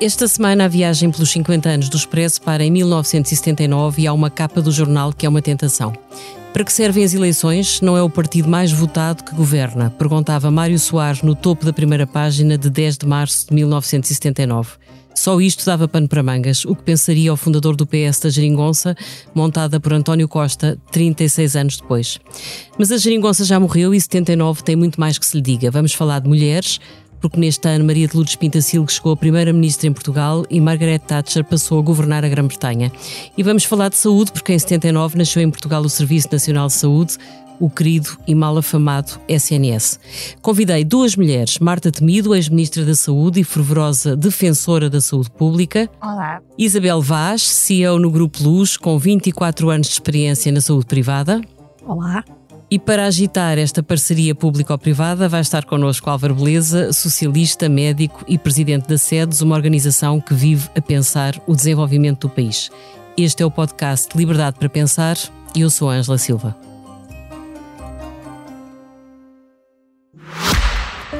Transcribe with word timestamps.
Esta 0.00 0.28
semana 0.28 0.66
a 0.66 0.68
viagem 0.68 1.10
pelos 1.10 1.28
50 1.32 1.68
anos 1.68 1.88
do 1.88 1.96
Expresso 1.96 2.40
para 2.42 2.62
em 2.64 2.70
1979 2.70 4.02
e 4.02 4.06
há 4.06 4.12
uma 4.12 4.30
capa 4.30 4.62
do 4.62 4.70
jornal 4.70 5.12
que 5.12 5.26
é 5.26 5.28
uma 5.28 5.42
tentação. 5.42 5.92
Para 6.52 6.62
que 6.62 6.72
servem 6.72 7.02
as 7.02 7.14
eleições? 7.14 7.80
Não 7.80 7.96
é 7.96 8.02
o 8.02 8.08
partido 8.08 8.48
mais 8.48 8.70
votado 8.70 9.24
que 9.24 9.34
governa? 9.34 9.90
Perguntava 9.90 10.52
Mário 10.52 10.78
Soares 10.78 11.22
no 11.22 11.34
topo 11.34 11.66
da 11.66 11.72
primeira 11.72 12.06
página 12.06 12.56
de 12.56 12.70
10 12.70 12.98
de 12.98 13.06
março 13.06 13.48
de 13.48 13.54
1979. 13.56 14.70
Só 15.16 15.40
isto 15.40 15.66
dava 15.66 15.88
pano 15.88 16.06
para 16.06 16.22
mangas, 16.22 16.64
o 16.64 16.76
que 16.76 16.84
pensaria 16.84 17.32
o 17.32 17.36
fundador 17.36 17.74
do 17.74 17.84
PS 17.84 18.20
da 18.20 18.30
Geringonça, 18.30 18.96
montada 19.34 19.80
por 19.80 19.92
António 19.92 20.28
Costa 20.28 20.78
36 20.92 21.56
anos 21.56 21.76
depois. 21.76 22.20
Mas 22.78 22.92
a 22.92 22.96
Geringonça 22.96 23.44
já 23.44 23.58
morreu 23.58 23.92
e 23.92 24.00
79 24.00 24.62
tem 24.62 24.76
muito 24.76 25.00
mais 25.00 25.18
que 25.18 25.26
se 25.26 25.36
lhe 25.36 25.42
diga. 25.42 25.72
Vamos 25.72 25.92
falar 25.92 26.20
de 26.20 26.28
mulheres, 26.28 26.78
porque 27.20 27.38
neste 27.38 27.68
ano 27.68 27.84
Maria 27.84 28.06
de 28.08 28.14
Lourdes 28.14 28.36
Pintacilgo 28.36 28.90
chegou 28.90 29.12
a 29.12 29.16
primeira-ministra 29.16 29.88
em 29.88 29.92
Portugal 29.92 30.44
e 30.48 30.60
Margaret 30.60 31.00
Thatcher 31.00 31.44
passou 31.44 31.78
a 31.78 31.82
governar 31.82 32.24
a 32.24 32.28
Grã-Bretanha. 32.28 32.92
E 33.36 33.42
vamos 33.42 33.64
falar 33.64 33.88
de 33.88 33.96
saúde, 33.96 34.32
porque 34.32 34.52
em 34.52 34.58
79 34.58 35.18
nasceu 35.18 35.42
em 35.42 35.50
Portugal 35.50 35.82
o 35.82 35.88
Serviço 35.88 36.28
Nacional 36.30 36.68
de 36.68 36.74
Saúde, 36.74 37.16
o 37.60 37.68
querido 37.68 38.10
e 38.26 38.34
mal 38.34 38.56
afamado 38.56 39.20
SNS. 39.28 39.98
Convidei 40.40 40.84
duas 40.84 41.16
mulheres, 41.16 41.58
Marta 41.58 41.90
Temido, 41.90 42.34
ex-ministra 42.34 42.84
da 42.84 42.94
Saúde 42.94 43.40
e 43.40 43.44
fervorosa 43.44 44.16
defensora 44.16 44.88
da 44.88 45.00
saúde 45.00 45.30
pública. 45.30 45.90
Olá. 46.00 46.40
Isabel 46.56 47.02
Vaz, 47.02 47.42
CEO 47.42 47.98
no 47.98 48.10
Grupo 48.10 48.42
Luz, 48.42 48.76
com 48.76 48.98
24 48.98 49.70
anos 49.70 49.88
de 49.88 49.94
experiência 49.94 50.52
na 50.52 50.60
saúde 50.60 50.86
privada. 50.86 51.40
Olá. 51.84 52.24
E 52.70 52.78
para 52.78 53.06
agitar 53.06 53.56
esta 53.58 53.82
parceria 53.82 54.34
público-privada 54.34 55.26
vai 55.26 55.40
estar 55.40 55.64
connosco 55.64 56.10
Álvaro 56.10 56.34
Beleza, 56.34 56.92
socialista, 56.92 57.66
médico 57.66 58.22
e 58.28 58.36
presidente 58.36 58.86
da 58.86 58.98
SEDES, 58.98 59.40
uma 59.40 59.56
organização 59.56 60.20
que 60.20 60.34
vive 60.34 60.68
a 60.76 60.82
pensar 60.82 61.40
o 61.46 61.56
desenvolvimento 61.56 62.28
do 62.28 62.34
país. 62.34 62.70
Este 63.16 63.42
é 63.42 63.46
o 63.46 63.50
podcast 63.50 64.16
Liberdade 64.16 64.58
para 64.58 64.68
Pensar 64.68 65.16
e 65.54 65.62
eu 65.62 65.70
sou 65.70 65.88
Ângela 65.88 66.18
Silva. 66.18 66.54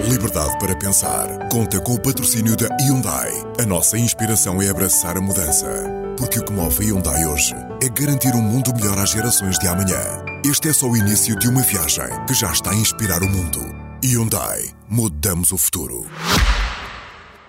Liberdade 0.07 0.59
para 0.59 0.77
Pensar 0.77 1.49
conta 1.49 1.81
com 1.81 1.95
o 1.95 2.01
patrocínio 2.01 2.57
da 2.57 2.69
Hyundai. 2.77 3.31
A 3.59 3.65
nossa 3.65 3.99
inspiração 3.99 4.61
é 4.61 4.69
abraçar 4.69 5.17
a 5.17 5.21
mudança. 5.21 5.67
Porque 6.19 6.39
o 6.41 6.45
que 6.45 6.53
move 6.53 6.85
a 6.85 6.87
Hyundai 6.87 7.27
hoje 7.27 7.55
é 7.83 7.89
garantir 7.89 8.35
um 8.35 8.43
mundo 8.43 8.73
melhor 8.75 8.99
às 8.99 9.11
gerações 9.11 9.59
de 9.59 9.67
amanhã. 9.67 10.28
Este 10.47 10.69
é 10.69 10.73
só 10.73 10.87
o 10.87 10.97
início 10.97 11.37
de 11.37 11.49
uma 11.49 11.63
viagem 11.63 12.07
que 12.27 12.33
já 12.33 12.53
está 12.53 12.71
a 12.71 12.75
inspirar 12.75 13.23
o 13.23 13.29
mundo. 13.29 13.59
Hyundai. 14.05 14.71
Mudamos 14.89 15.51
o 15.51 15.59
futuro. 15.59 16.07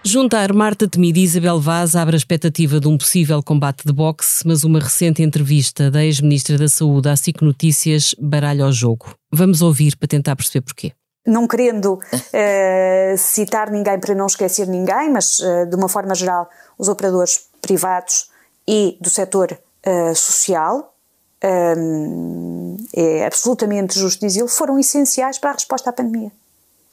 Juntar 0.04 0.52
Marta 0.54 0.88
Temido 0.88 1.20
e 1.20 1.24
Isabel 1.24 1.60
Vaz 1.60 1.96
abre 1.96 2.16
a 2.16 2.18
expectativa 2.18 2.80
de 2.80 2.88
um 2.88 2.98
possível 2.98 3.44
combate 3.44 3.86
de 3.86 3.94
boxe, 3.94 4.46
mas 4.46 4.64
uma 4.64 4.80
recente 4.80 5.22
entrevista 5.22 5.92
da 5.92 6.04
ex-ministra 6.04 6.58
da 6.58 6.68
Saúde 6.68 7.10
à 7.10 7.16
SIC 7.16 7.44
Notícias 7.44 8.16
baralha 8.20 8.66
o 8.66 8.72
jogo. 8.72 9.14
Vamos 9.32 9.62
ouvir 9.62 9.96
para 9.96 10.08
tentar 10.08 10.36
perceber 10.36 10.62
porquê. 10.62 10.92
Não 11.28 11.48
querendo 11.48 11.94
uh, 11.94 13.18
citar 13.18 13.70
ninguém 13.70 14.00
para 14.00 14.16
não 14.16 14.26
esquecer 14.26 14.68
ninguém, 14.68 15.12
mas 15.12 15.38
uh, 15.40 15.68
de 15.70 15.76
uma 15.76 15.88
forma 15.88 16.16
geral, 16.16 16.50
os 16.76 16.88
operadores 16.88 17.50
privados 17.62 18.32
e 18.68 18.98
do 19.00 19.12
setor 19.12 19.60
uh, 19.86 20.16
social, 20.16 20.96
um, 21.44 22.78
é 22.94 23.26
absolutamente 23.26 23.98
justo 23.98 24.26
dizê-lo, 24.26 24.48
foram 24.48 24.78
essenciais 24.78 25.38
para 25.38 25.52
a 25.52 25.54
resposta 25.54 25.90
à 25.90 25.94
pandemia. 25.94 26.32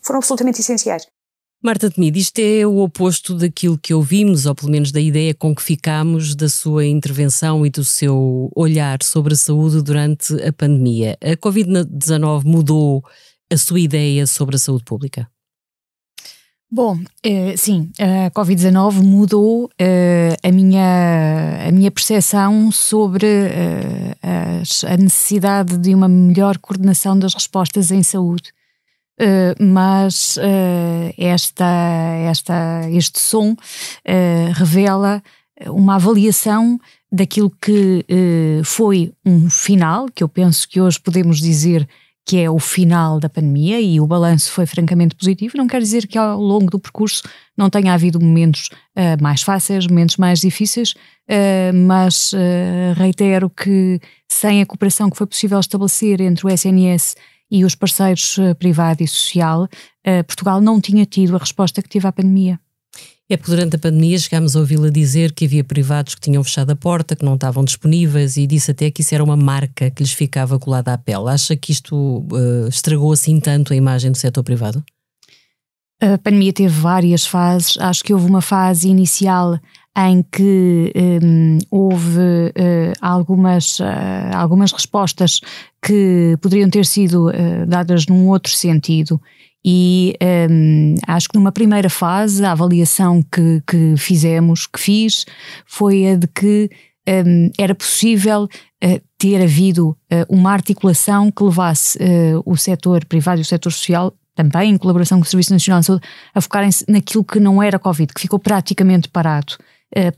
Foram 0.03 0.19
absolutamente 0.19 0.61
essenciais. 0.61 1.07
Marta 1.63 1.91
Temido, 1.91 2.19
isto 2.19 2.39
é 2.39 2.67
o 2.67 2.79
oposto 2.79 3.35
daquilo 3.35 3.79
que 3.79 3.93
ouvimos, 3.93 4.47
ou 4.47 4.55
pelo 4.55 4.71
menos 4.71 4.93
da 4.93 5.01
ideia 5.01 5.35
com 5.35 5.55
que 5.55 5.63
ficámos 5.63 6.37
da 6.37 6.49
sua 6.49 6.85
intervenção 6.85 7.67
e 7.67 7.71
do 7.71 7.85
seu 7.85 8.51
olhar 8.55 9.03
sobre 9.03 9.33
a 9.33 9.37
saúde 9.37 9.83
durante 9.83 10.35
a 10.43 10.53
pandemia. 10.53 11.17
A 11.21 11.37
Covid-19 11.37 12.45
mudou 12.45 13.03
a 13.51 13.57
sua 13.57 13.81
ideia 13.81 14.27
sobre 14.27 14.57
a 14.57 14.59
saúde 14.59 14.85
pública? 14.85 15.29
Bom, 16.69 16.99
eh, 17.23 17.57
sim, 17.57 17.91
a 17.97 18.29
Covid-19 18.33 18.95
mudou 19.01 19.71
eh, 19.79 20.37
a, 20.43 20.51
minha, 20.51 21.69
a 21.69 21.71
minha 21.71 21.93
percepção 21.93 22.73
sobre 22.73 23.25
eh, 23.25 24.17
a 24.21 24.97
necessidade 24.97 25.79
de 25.79 25.95
uma 25.95 26.09
melhor 26.09 26.59
coordenação 26.59 27.17
das 27.17 27.35
respostas 27.35 27.93
em 27.93 28.03
saúde. 28.03 28.53
mas 29.59 30.39
esta, 31.17 31.65
esta, 32.29 32.91
este 32.91 33.19
som 33.19 33.57
revela 34.55 35.23
uma 35.69 35.95
avaliação 35.95 36.79
daquilo 37.11 37.51
que 37.51 38.05
foi 38.63 39.15
um 39.25 39.49
final, 39.49 40.07
que 40.15 40.23
eu 40.23 40.29
penso 40.29 40.69
que 40.69 40.81
hoje 40.81 41.01
podemos 41.01 41.39
dizer 41.41 41.89
que 42.27 42.39
é 42.39 42.51
o 42.51 42.59
final 42.59 43.21
da 43.21 43.29
pandemia 43.29 43.81
e 43.81 44.01
o 44.01 44.07
balanço 44.07 44.51
foi 44.51 44.67
francamente 44.67 45.15
positivo, 45.15 45.57
não 45.57 45.69
quer 45.69 45.81
dizer 45.81 46.09
que 46.09 46.19
ao 46.19 46.41
longo 46.41 46.69
do 46.69 46.79
percurso 46.81 47.23
não 47.57 47.71
tenha 47.71 47.95
havido 47.95 48.21
momentos 48.21 48.69
uh, 48.97 49.23
mais 49.23 49.43
fáceis, 49.43 49.87
momentos 49.87 50.17
mais 50.17 50.41
difíceis, 50.41 50.91
uh, 50.91 51.73
mas 51.73 52.33
uh, 52.33 52.37
reitero 52.97 53.49
que 53.49 54.01
sem 54.29 54.61
a 54.61 54.67
cooperação 54.67 55.09
que 55.09 55.17
foi 55.17 55.27
possível 55.27 55.61
estabelecer 55.61 56.21
entre 56.21 56.45
o 56.45 56.51
SNS 56.51 57.15
e 57.49 57.65
os 57.65 57.77
parceiros 57.77 58.37
privado 58.59 59.05
e 59.05 59.07
social, 59.07 59.69
Portugal 60.27 60.61
não 60.61 60.81
tinha 60.81 61.07
tido 61.07 61.37
a 61.37 61.39
resposta 61.39 61.81
que 61.81 61.89
teve 61.89 62.05
à 62.05 62.11
pandemia. 62.11 62.59
É 63.29 63.37
porque 63.37 63.51
durante 63.51 63.75
a 63.75 63.79
pandemia 63.79 64.17
chegámos 64.19 64.55
a 64.55 64.61
ouvi-la 64.61 64.89
dizer 64.89 65.33
que 65.33 65.47
havia 65.47 65.65
privados 65.65 66.15
que 66.15 66.21
tinham 66.21 66.45
fechado 66.45 66.71
a 66.71 66.77
porta, 66.77 67.17
que 67.17 67.25
não 67.25 67.35
estavam 67.35 67.65
disponíveis 67.65 68.37
e 68.37 68.47
disse 68.47 68.71
até 68.71 68.89
que 68.89 69.01
isso 69.01 69.13
era 69.17 69.25
uma 69.25 69.37
marca 69.37 69.91
que 69.91 70.01
lhes 70.01 70.13
ficava 70.13 70.61
colada 70.61 70.93
à 70.93 70.99
pele. 70.99 71.29
Acha 71.29 71.57
que 71.57 71.73
isto 71.73 72.25
uh, 72.31 72.69
estragou 72.69 73.13
assim 73.13 73.41
tanto 73.41 73.73
a 73.73 73.77
imagem 73.77 74.13
do 74.13 74.17
setor 74.17 74.45
privado? 74.45 74.83
A 76.01 76.17
pandemia 76.19 76.53
teve 76.53 76.69
várias 76.69 77.27
fases. 77.27 77.77
Acho 77.79 78.05
que 78.05 78.15
houve 78.15 78.27
uma 78.27 78.43
fase 78.43 78.89
inicial 78.89 79.59
em 79.99 80.23
que 80.23 80.93
um, 80.95 81.59
houve 81.69 82.21
uh, 82.21 82.93
algumas, 83.01 83.81
uh, 83.81 84.37
algumas 84.37 84.71
respostas 84.71 85.41
que 85.83 86.39
poderiam 86.41 86.71
ter 86.71 86.87
sido 86.87 87.33
dadas 87.67 88.07
num 88.07 88.29
outro 88.29 88.53
sentido 88.53 89.21
e 89.69 90.15
um, 90.49 90.95
acho 91.09 91.29
que 91.29 91.35
numa 91.37 91.51
primeira 91.51 91.91
fase, 91.91 92.45
a 92.45 92.53
avaliação 92.53 93.21
que, 93.21 93.61
que 93.67 93.97
fizemos, 93.97 94.65
que 94.65 94.79
fiz, 94.79 95.27
foi 95.67 96.07
a 96.07 96.15
de 96.15 96.29
que 96.29 96.71
um, 97.09 97.51
era 97.59 97.75
possível 97.75 98.45
uh, 98.45 99.01
ter 99.19 99.43
havido 99.43 99.89
uh, 99.89 100.25
uma 100.29 100.53
articulação 100.53 101.33
que 101.33 101.43
levasse 101.43 101.99
uh, 101.99 102.41
o 102.47 102.57
setor 102.57 103.05
privado 103.07 103.41
e 103.41 103.43
o 103.43 103.45
setor 103.45 103.73
social 103.73 104.15
também 104.37 104.71
em 104.71 104.77
colaboração 104.77 105.19
com 105.19 105.25
o 105.25 105.29
Serviço 105.29 105.53
Nacional 105.53 105.81
de 105.81 105.87
Saúde, 105.87 106.07
a 106.35 106.41
focarem-se 106.41 106.85
naquilo 106.89 107.25
que 107.25 107.41
não 107.41 107.61
era 107.61 107.79
Covid, 107.79 108.13
que 108.13 108.21
ficou 108.21 108.39
praticamente 108.39 109.09
parado 109.09 109.57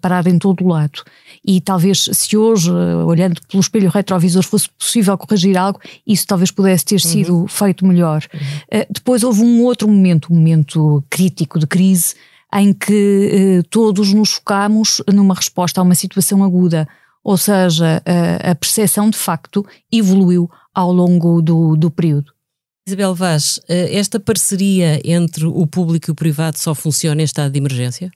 parado 0.00 0.28
em 0.28 0.38
todo 0.38 0.64
o 0.64 0.68
lado. 0.68 1.02
E 1.44 1.60
talvez, 1.60 2.08
se 2.12 2.36
hoje, 2.36 2.70
olhando 2.70 3.40
pelo 3.48 3.60
espelho 3.60 3.90
retrovisor, 3.90 4.42
fosse 4.42 4.68
possível 4.70 5.16
corrigir 5.16 5.56
algo, 5.56 5.80
isso 6.06 6.26
talvez 6.26 6.50
pudesse 6.50 6.84
ter 6.84 7.00
sido 7.00 7.36
uhum. 7.36 7.48
feito 7.48 7.86
melhor. 7.86 8.24
Uhum. 8.32 8.84
depois 8.90 9.22
houve 9.22 9.42
um 9.42 9.62
outro 9.62 9.86
momento, 9.86 10.32
um 10.32 10.36
momento 10.36 11.04
crítico 11.08 11.58
de 11.58 11.66
crise, 11.66 12.14
em 12.54 12.72
que 12.72 13.62
todos 13.70 14.12
nos 14.12 14.32
focámos 14.32 15.02
numa 15.12 15.34
resposta 15.34 15.80
a 15.80 15.84
uma 15.84 15.94
situação 15.94 16.42
aguda. 16.42 16.88
Ou 17.22 17.36
seja, 17.36 18.02
a 18.42 18.54
percepção 18.54 19.10
de 19.10 19.18
facto 19.18 19.66
evoluiu 19.92 20.50
ao 20.74 20.90
longo 20.90 21.42
do, 21.42 21.76
do 21.76 21.90
período. 21.90 22.32
Isabel 22.86 23.14
Vaz, 23.14 23.60
esta 23.68 24.18
parceria 24.18 24.98
entre 25.04 25.44
o 25.44 25.66
público 25.66 26.10
e 26.10 26.12
o 26.12 26.14
privado 26.14 26.58
só 26.58 26.74
funciona 26.74 27.20
em 27.20 27.24
estado 27.24 27.52
de 27.52 27.58
emergência? 27.58 28.10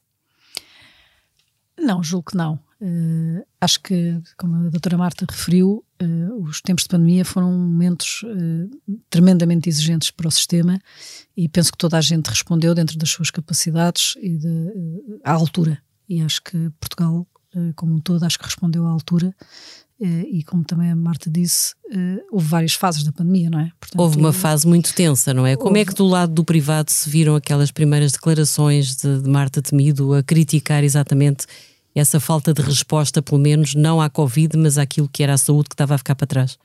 Não, 1.83 2.03
julgo 2.03 2.31
que 2.31 2.37
não. 2.37 2.59
Uh, 2.81 3.45
acho 3.61 3.81
que, 3.81 4.21
como 4.37 4.67
a 4.67 4.69
doutora 4.69 4.97
Marta 4.97 5.25
referiu, 5.29 5.85
uh, 6.03 6.43
os 6.43 6.61
tempos 6.61 6.83
de 6.85 6.89
pandemia 6.89 7.25
foram 7.25 7.53
momentos 7.53 8.23
uh, 8.25 8.97
tremendamente 9.09 9.69
exigentes 9.69 10.11
para 10.11 10.27
o 10.27 10.31
sistema 10.31 10.81
e 11.37 11.49
penso 11.49 11.71
que 11.71 11.79
toda 11.79 11.97
a 11.97 12.01
gente 12.01 12.29
respondeu 12.29 12.75
dentro 12.75 12.99
das 12.99 13.11
suas 13.11 13.31
capacidades 13.31 14.15
e 14.21 14.37
de, 14.37 15.21
à 15.25 15.33
altura. 15.33 15.81
E 16.09 16.23
acho 16.23 16.43
que 16.43 16.71
Portugal, 16.81 17.27
como 17.77 17.95
um 17.95 18.01
todo, 18.01 18.25
acho 18.25 18.39
que 18.39 18.45
respondeu 18.45 18.85
à 18.85 18.91
altura. 18.91 19.35
E 20.01 20.43
como 20.43 20.65
também 20.65 20.91
a 20.91 20.97
Marta 20.97 21.31
disse, 21.31 21.75
houve 22.31 22.47
várias 22.47 22.75
fases 22.75 23.05
da 23.05 23.13
pandemia, 23.13 23.49
não 23.49 23.61
é? 23.61 23.71
Portanto, 23.79 24.01
houve 24.01 24.19
uma 24.19 24.33
fase 24.33 24.67
muito 24.67 24.93
tensa, 24.93 25.33
não 25.33 25.47
é? 25.47 25.57
Como 25.57 25.77
é 25.77 25.85
que 25.85 25.95
do 25.95 26.05
lado 26.07 26.35
do 26.35 26.45
privado 26.45 26.91
se 26.91 27.09
viram 27.09 27.37
aquelas 27.37 27.71
primeiras 27.71 28.13
declarações 28.13 28.97
de, 28.97 29.23
de 29.23 29.31
Marta 29.31 29.63
Temido 29.63 30.13
a 30.13 30.23
criticar 30.23 30.85
exatamente 30.85 31.47
essa 31.95 32.19
falta 32.19 32.53
de 32.53 32.63
resposta, 32.63 33.21
pelo 33.23 33.41
menos, 33.41 33.75
não 33.75 34.01
à 34.01 34.09
Covid, 34.09 34.57
mas 34.57 34.79
àquilo 34.79 35.09
que 35.09 35.23
era 35.23 35.35
a 35.35 35.39
saúde 35.39 35.69
que 35.69 35.75
estava 35.75 35.95
a 35.95 35.99
ficar 35.99 36.15
para 36.15 36.27
trás? 36.27 36.59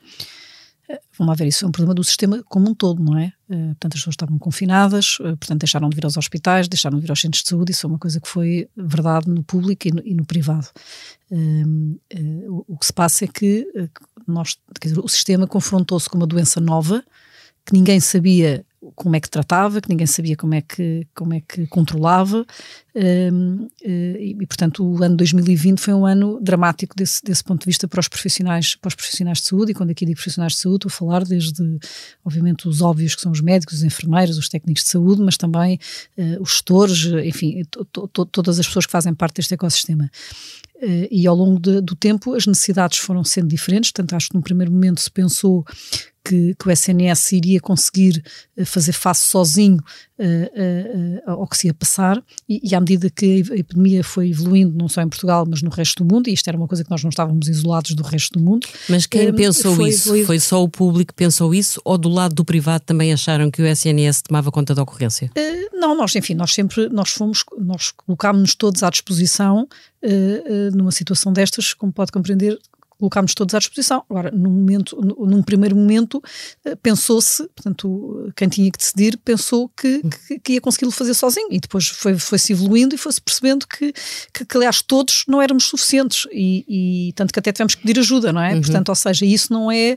vamos 1.18 1.36
ver, 1.36 1.46
isso 1.48 1.64
é 1.64 1.68
um 1.68 1.72
problema 1.72 1.94
do 1.94 2.04
sistema 2.04 2.42
como 2.44 2.70
um 2.70 2.74
todo, 2.74 3.02
não 3.02 3.18
é? 3.18 3.32
portanto, 3.46 3.94
as 3.94 4.00
pessoas 4.00 4.14
estavam 4.14 4.38
confinadas, 4.38 5.16
portanto, 5.18 5.60
deixaram 5.60 5.88
de 5.88 5.94
vir 5.94 6.04
aos 6.04 6.16
hospitais, 6.16 6.68
deixaram 6.68 6.96
de 6.96 7.02
vir 7.02 7.10
aos 7.10 7.20
centros 7.20 7.42
de 7.42 7.48
saúde, 7.48 7.72
isso 7.72 7.86
é 7.86 7.88
uma 7.88 7.98
coisa 7.98 8.20
que 8.20 8.28
foi 8.28 8.68
verdade 8.76 9.28
no 9.28 9.42
público 9.42 9.88
e 9.88 9.90
no, 9.90 10.02
e 10.04 10.14
no 10.14 10.24
privado. 10.24 10.68
o, 12.66 12.76
que 12.78 12.86
se 12.86 12.92
passa 12.92 13.24
é 13.24 13.28
que 13.28 13.66
nós, 14.26 14.56
dizer, 14.82 14.98
o 14.98 15.08
sistema 15.08 15.46
confrontou-se 15.46 16.08
com 16.08 16.16
uma 16.16 16.26
doença 16.26 16.60
nova, 16.60 17.04
que 17.66 17.72
ninguém 17.72 18.00
sabia 18.00 18.64
como 18.94 19.16
é 19.16 19.20
que 19.20 19.28
tratava, 19.28 19.80
que 19.80 19.88
ninguém 19.88 20.06
sabia 20.06 20.36
como 20.36 20.54
é 20.54 20.60
que, 20.60 21.06
como 21.14 21.34
é 21.34 21.40
que 21.40 21.66
controlava, 21.66 22.46
um, 22.94 23.68
eh, 23.82 24.16
e, 24.20 24.46
portanto 24.46 24.84
o 24.84 25.02
ano 25.02 25.16
2020 25.16 25.80
foi 25.80 25.94
um 25.94 26.06
ano 26.06 26.40
dramático 26.40 26.96
desse, 26.96 27.22
desse 27.22 27.42
ponto 27.42 27.60
de 27.60 27.66
vista 27.66 27.88
para 27.88 28.00
os 28.00 28.08
profissionais, 28.08 28.76
para 28.76 28.88
os 28.88 28.94
profissionais 28.94 29.38
de 29.38 29.46
saúde, 29.46 29.72
e 29.72 29.74
quando 29.74 29.90
aqui 29.90 30.06
digo 30.06 30.16
profissionais 30.16 30.52
de 30.52 30.60
saúde, 30.60 30.86
estou 30.86 30.90
a 30.90 30.92
falar 30.92 31.24
desde, 31.24 31.78
obviamente, 32.24 32.68
os 32.68 32.80
óbvios 32.80 33.14
que 33.14 33.20
são 33.20 33.32
os 33.32 33.40
médicos, 33.40 33.76
os 33.78 33.82
enfermeiros, 33.82 34.38
os 34.38 34.48
técnicos 34.48 34.84
de 34.84 34.90
saúde, 34.90 35.22
mas 35.22 35.36
também 35.36 35.78
uh, 36.16 36.42
os 36.42 36.50
gestores, 36.52 37.04
enfim, 37.24 37.62
to, 37.70 37.84
to, 38.08 38.26
todas 38.26 38.58
as 38.58 38.66
pessoas 38.66 38.86
que 38.86 38.92
fazem 38.92 39.14
parte 39.14 39.36
deste 39.36 39.54
ecossistema. 39.54 40.10
Uh, 40.80 41.08
e 41.10 41.26
ao 41.26 41.34
longo 41.34 41.58
de, 41.58 41.80
do 41.80 41.96
tempo 41.96 42.34
as 42.34 42.46
necessidades 42.46 42.98
foram 42.98 43.24
sendo 43.24 43.48
diferentes, 43.48 43.90
portanto 43.90 44.14
acho 44.14 44.28
que 44.28 44.36
no 44.36 44.42
primeiro 44.42 44.70
momento 44.70 45.00
se 45.00 45.10
pensou 45.10 45.64
que, 46.28 46.54
que 46.54 46.68
o 46.68 46.70
SNS 46.70 47.32
iria 47.32 47.58
conseguir 47.58 48.22
eh, 48.54 48.64
fazer 48.64 48.92
face 48.92 49.28
sozinho 49.28 49.78
uh, 50.18 51.30
uh, 51.30 51.40
ao 51.40 51.46
que 51.48 51.56
se 51.56 51.68
ia 51.68 51.74
passar, 51.74 52.22
e, 52.46 52.60
e, 52.62 52.74
à 52.74 52.80
medida 52.80 53.08
que 53.08 53.42
a 53.50 53.56
epidemia 53.56 54.04
foi 54.04 54.28
evoluindo, 54.28 54.76
não 54.76 54.88
só 54.88 55.00
em 55.00 55.08
Portugal, 55.08 55.46
mas 55.48 55.62
no 55.62 55.70
resto 55.70 56.04
do 56.04 56.14
mundo, 56.14 56.28
e 56.28 56.34
isto 56.34 56.46
era 56.46 56.56
uma 56.56 56.68
coisa 56.68 56.84
que 56.84 56.90
nós 56.90 57.02
não 57.02 57.08
estávamos 57.08 57.48
isolados 57.48 57.92
do 57.94 58.02
resto 58.02 58.38
do 58.38 58.44
mundo. 58.44 58.66
Mas 58.90 59.06
quem 59.06 59.32
pensou 59.32 59.74
foi, 59.74 59.88
isso? 59.88 60.08
Foi, 60.10 60.24
foi, 60.24 60.40
só 60.40 60.62
o 60.62 60.68
público 60.68 61.14
que 61.14 61.16
pensou 61.16 61.54
isso, 61.54 61.80
ou 61.82 61.96
do 61.96 62.10
lado 62.10 62.34
do 62.34 62.44
privado 62.44 62.84
também 62.84 63.12
acharam 63.12 63.50
que 63.50 63.62
o 63.62 63.66
SNS 63.66 64.22
tomava 64.22 64.50
conta 64.50 64.74
da 64.74 64.82
ocorrência? 64.82 65.30
não, 65.72 65.96
nós, 65.96 66.14
enfim, 66.16 66.34
nós 66.34 66.52
sempre, 66.52 66.88
nós 66.88 67.10
fomos, 67.10 67.44
nós 67.56 67.92
colocámos-nos 67.92 68.54
todos 68.54 68.82
à 68.82 68.90
disposição 68.90 69.66
numa 70.72 70.92
situação 70.92 71.32
destas, 71.32 71.74
como 71.74 71.92
pode 71.92 72.12
compreender, 72.12 72.58
colocámos 72.98 73.32
todos 73.32 73.54
à 73.54 73.58
disposição. 73.58 74.04
Agora, 74.10 74.30
num 74.30 74.50
momento, 74.50 75.00
num 75.00 75.42
primeiro 75.42 75.76
momento, 75.76 76.22
eh, 76.64 76.74
pensou-se, 76.74 77.46
portanto, 77.54 78.32
quem 78.34 78.48
tinha 78.48 78.70
que 78.70 78.78
decidir 78.78 79.16
pensou 79.18 79.68
que, 79.68 80.02
que, 80.26 80.38
que 80.40 80.52
ia 80.54 80.60
consegui-lo 80.60 80.90
fazer 80.90 81.14
sozinho 81.14 81.48
e 81.50 81.60
depois 81.60 81.88
foi-se 81.88 82.20
foi 82.20 82.38
evoluindo 82.50 82.94
e 82.94 82.98
foi-se 82.98 83.20
percebendo 83.20 83.66
que, 83.66 83.92
que, 84.34 84.44
que, 84.44 84.56
aliás, 84.56 84.82
todos 84.82 85.24
não 85.28 85.40
éramos 85.40 85.64
suficientes 85.64 86.26
e, 86.32 86.64
e, 87.08 87.12
tanto 87.12 87.32
que 87.32 87.38
até 87.38 87.52
tivemos 87.52 87.76
que 87.76 87.82
pedir 87.82 88.00
ajuda, 88.00 88.32
não 88.32 88.42
é? 88.42 88.54
Uhum. 88.54 88.60
Portanto, 88.60 88.88
ou 88.88 88.94
seja, 88.94 89.24
isso 89.24 89.52
não 89.52 89.70
é 89.70 89.96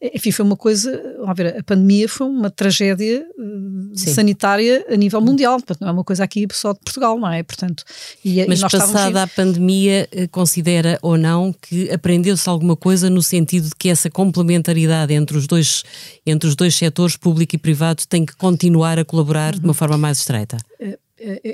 enfim, 0.00 0.30
foi 0.30 0.44
uma 0.44 0.56
coisa, 0.56 1.16
vamos 1.18 1.36
ver, 1.36 1.58
a 1.58 1.62
pandemia 1.62 2.08
foi 2.08 2.28
uma 2.28 2.48
tragédia 2.50 3.26
uh, 3.36 3.98
sanitária 3.98 4.86
a 4.88 4.94
nível 4.94 5.20
mundial, 5.20 5.56
portanto 5.56 5.80
não 5.80 5.88
é 5.88 5.90
uma 5.90 6.04
coisa 6.04 6.22
aqui 6.22 6.46
só 6.52 6.72
de 6.72 6.78
Portugal, 6.78 7.18
não 7.18 7.28
é? 7.28 7.42
Portanto, 7.42 7.82
e, 8.24 8.46
Mas 8.46 8.60
e 8.60 8.62
passada 8.62 8.84
estávamos... 8.84 9.16
a 9.16 9.26
pandemia, 9.26 10.08
eh, 10.12 10.28
considera 10.28 11.00
ou 11.02 11.18
não 11.18 11.52
que 11.52 11.90
aprendeu-se 11.90 12.48
alguma 12.48 12.76
coisa 12.76 13.10
no 13.10 13.22
sentido 13.22 13.70
de 13.70 13.74
que 13.74 13.88
essa 13.88 14.08
complementaridade 14.08 15.12
entre 15.12 15.36
os 15.36 15.48
dois, 15.48 15.82
entre 16.24 16.48
os 16.48 16.54
dois 16.54 16.76
setores, 16.76 17.16
público 17.16 17.56
e 17.56 17.58
privado, 17.58 18.04
tem 18.08 18.24
que 18.24 18.36
continuar 18.36 19.00
a 19.00 19.04
colaborar 19.04 19.54
uhum. 19.54 19.60
de 19.60 19.66
uma 19.66 19.74
forma 19.74 19.98
mais 19.98 20.18
estreita? 20.18 20.58
Eh, 20.78 20.96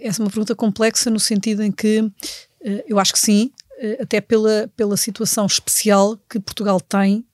essa 0.02 0.20
é 0.20 0.25
uma 0.25 0.31
pergunta 0.31 0.55
complexa 0.55 1.08
no 1.08 1.19
sentido 1.19 1.62
em 1.62 1.73
que 1.73 2.05
eu 2.87 2.99
acho 2.99 3.12
que 3.12 3.19
sim, 3.19 3.50
até 4.00 4.20
pela, 4.20 4.70
pela 4.75 4.96
situação 4.96 5.44
especial 5.46 6.19
que 6.29 6.38
Portugal 6.41 6.81
tem 6.81 7.25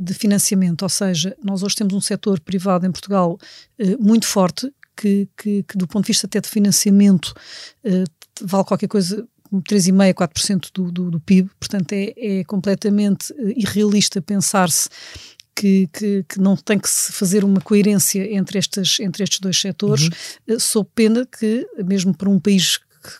de 0.00 0.14
financiamento, 0.14 0.82
ou 0.82 0.88
seja, 0.88 1.36
nós 1.42 1.62
hoje 1.62 1.76
temos 1.76 1.92
um 1.94 2.00
setor 2.00 2.40
privado 2.40 2.86
em 2.86 2.92
Portugal 2.92 3.38
eh, 3.78 3.96
muito 3.98 4.26
forte, 4.26 4.72
que, 4.96 5.28
que, 5.36 5.62
que, 5.62 5.78
do 5.78 5.86
ponto 5.86 6.04
de 6.04 6.08
vista 6.08 6.26
até 6.26 6.40
de 6.40 6.48
financiamento 6.48 7.34
eh, 7.84 8.04
vale 8.42 8.64
qualquer 8.64 8.88
coisa 8.88 9.26
como 9.48 9.62
3,5%, 9.62 10.14
4% 10.14 10.68
do, 10.72 10.92
do, 10.92 11.10
do 11.10 11.20
PIB, 11.20 11.50
portanto 11.58 11.92
é, 11.92 12.12
é 12.16 12.44
completamente 12.44 13.34
irrealista 13.56 14.22
pensar-se 14.22 14.88
que, 15.54 15.88
que, 15.92 16.24
que, 16.28 16.40
não 16.40 16.56
tem 16.56 16.78
que 16.78 16.88
se 16.88 17.12
fazer 17.12 17.44
uma 17.44 17.60
coerência 17.60 18.32
entre, 18.32 18.58
estas, 18.58 18.98
entre 19.00 19.24
estes 19.24 19.40
dois 19.40 19.60
setores, 19.60 20.08
uhum. 20.48 20.58
sob 20.58 20.88
pena 20.94 21.26
que, 21.26 21.66
mesmo 21.84 22.16
para 22.16 22.30
um 22.30 22.38
país 22.38 22.78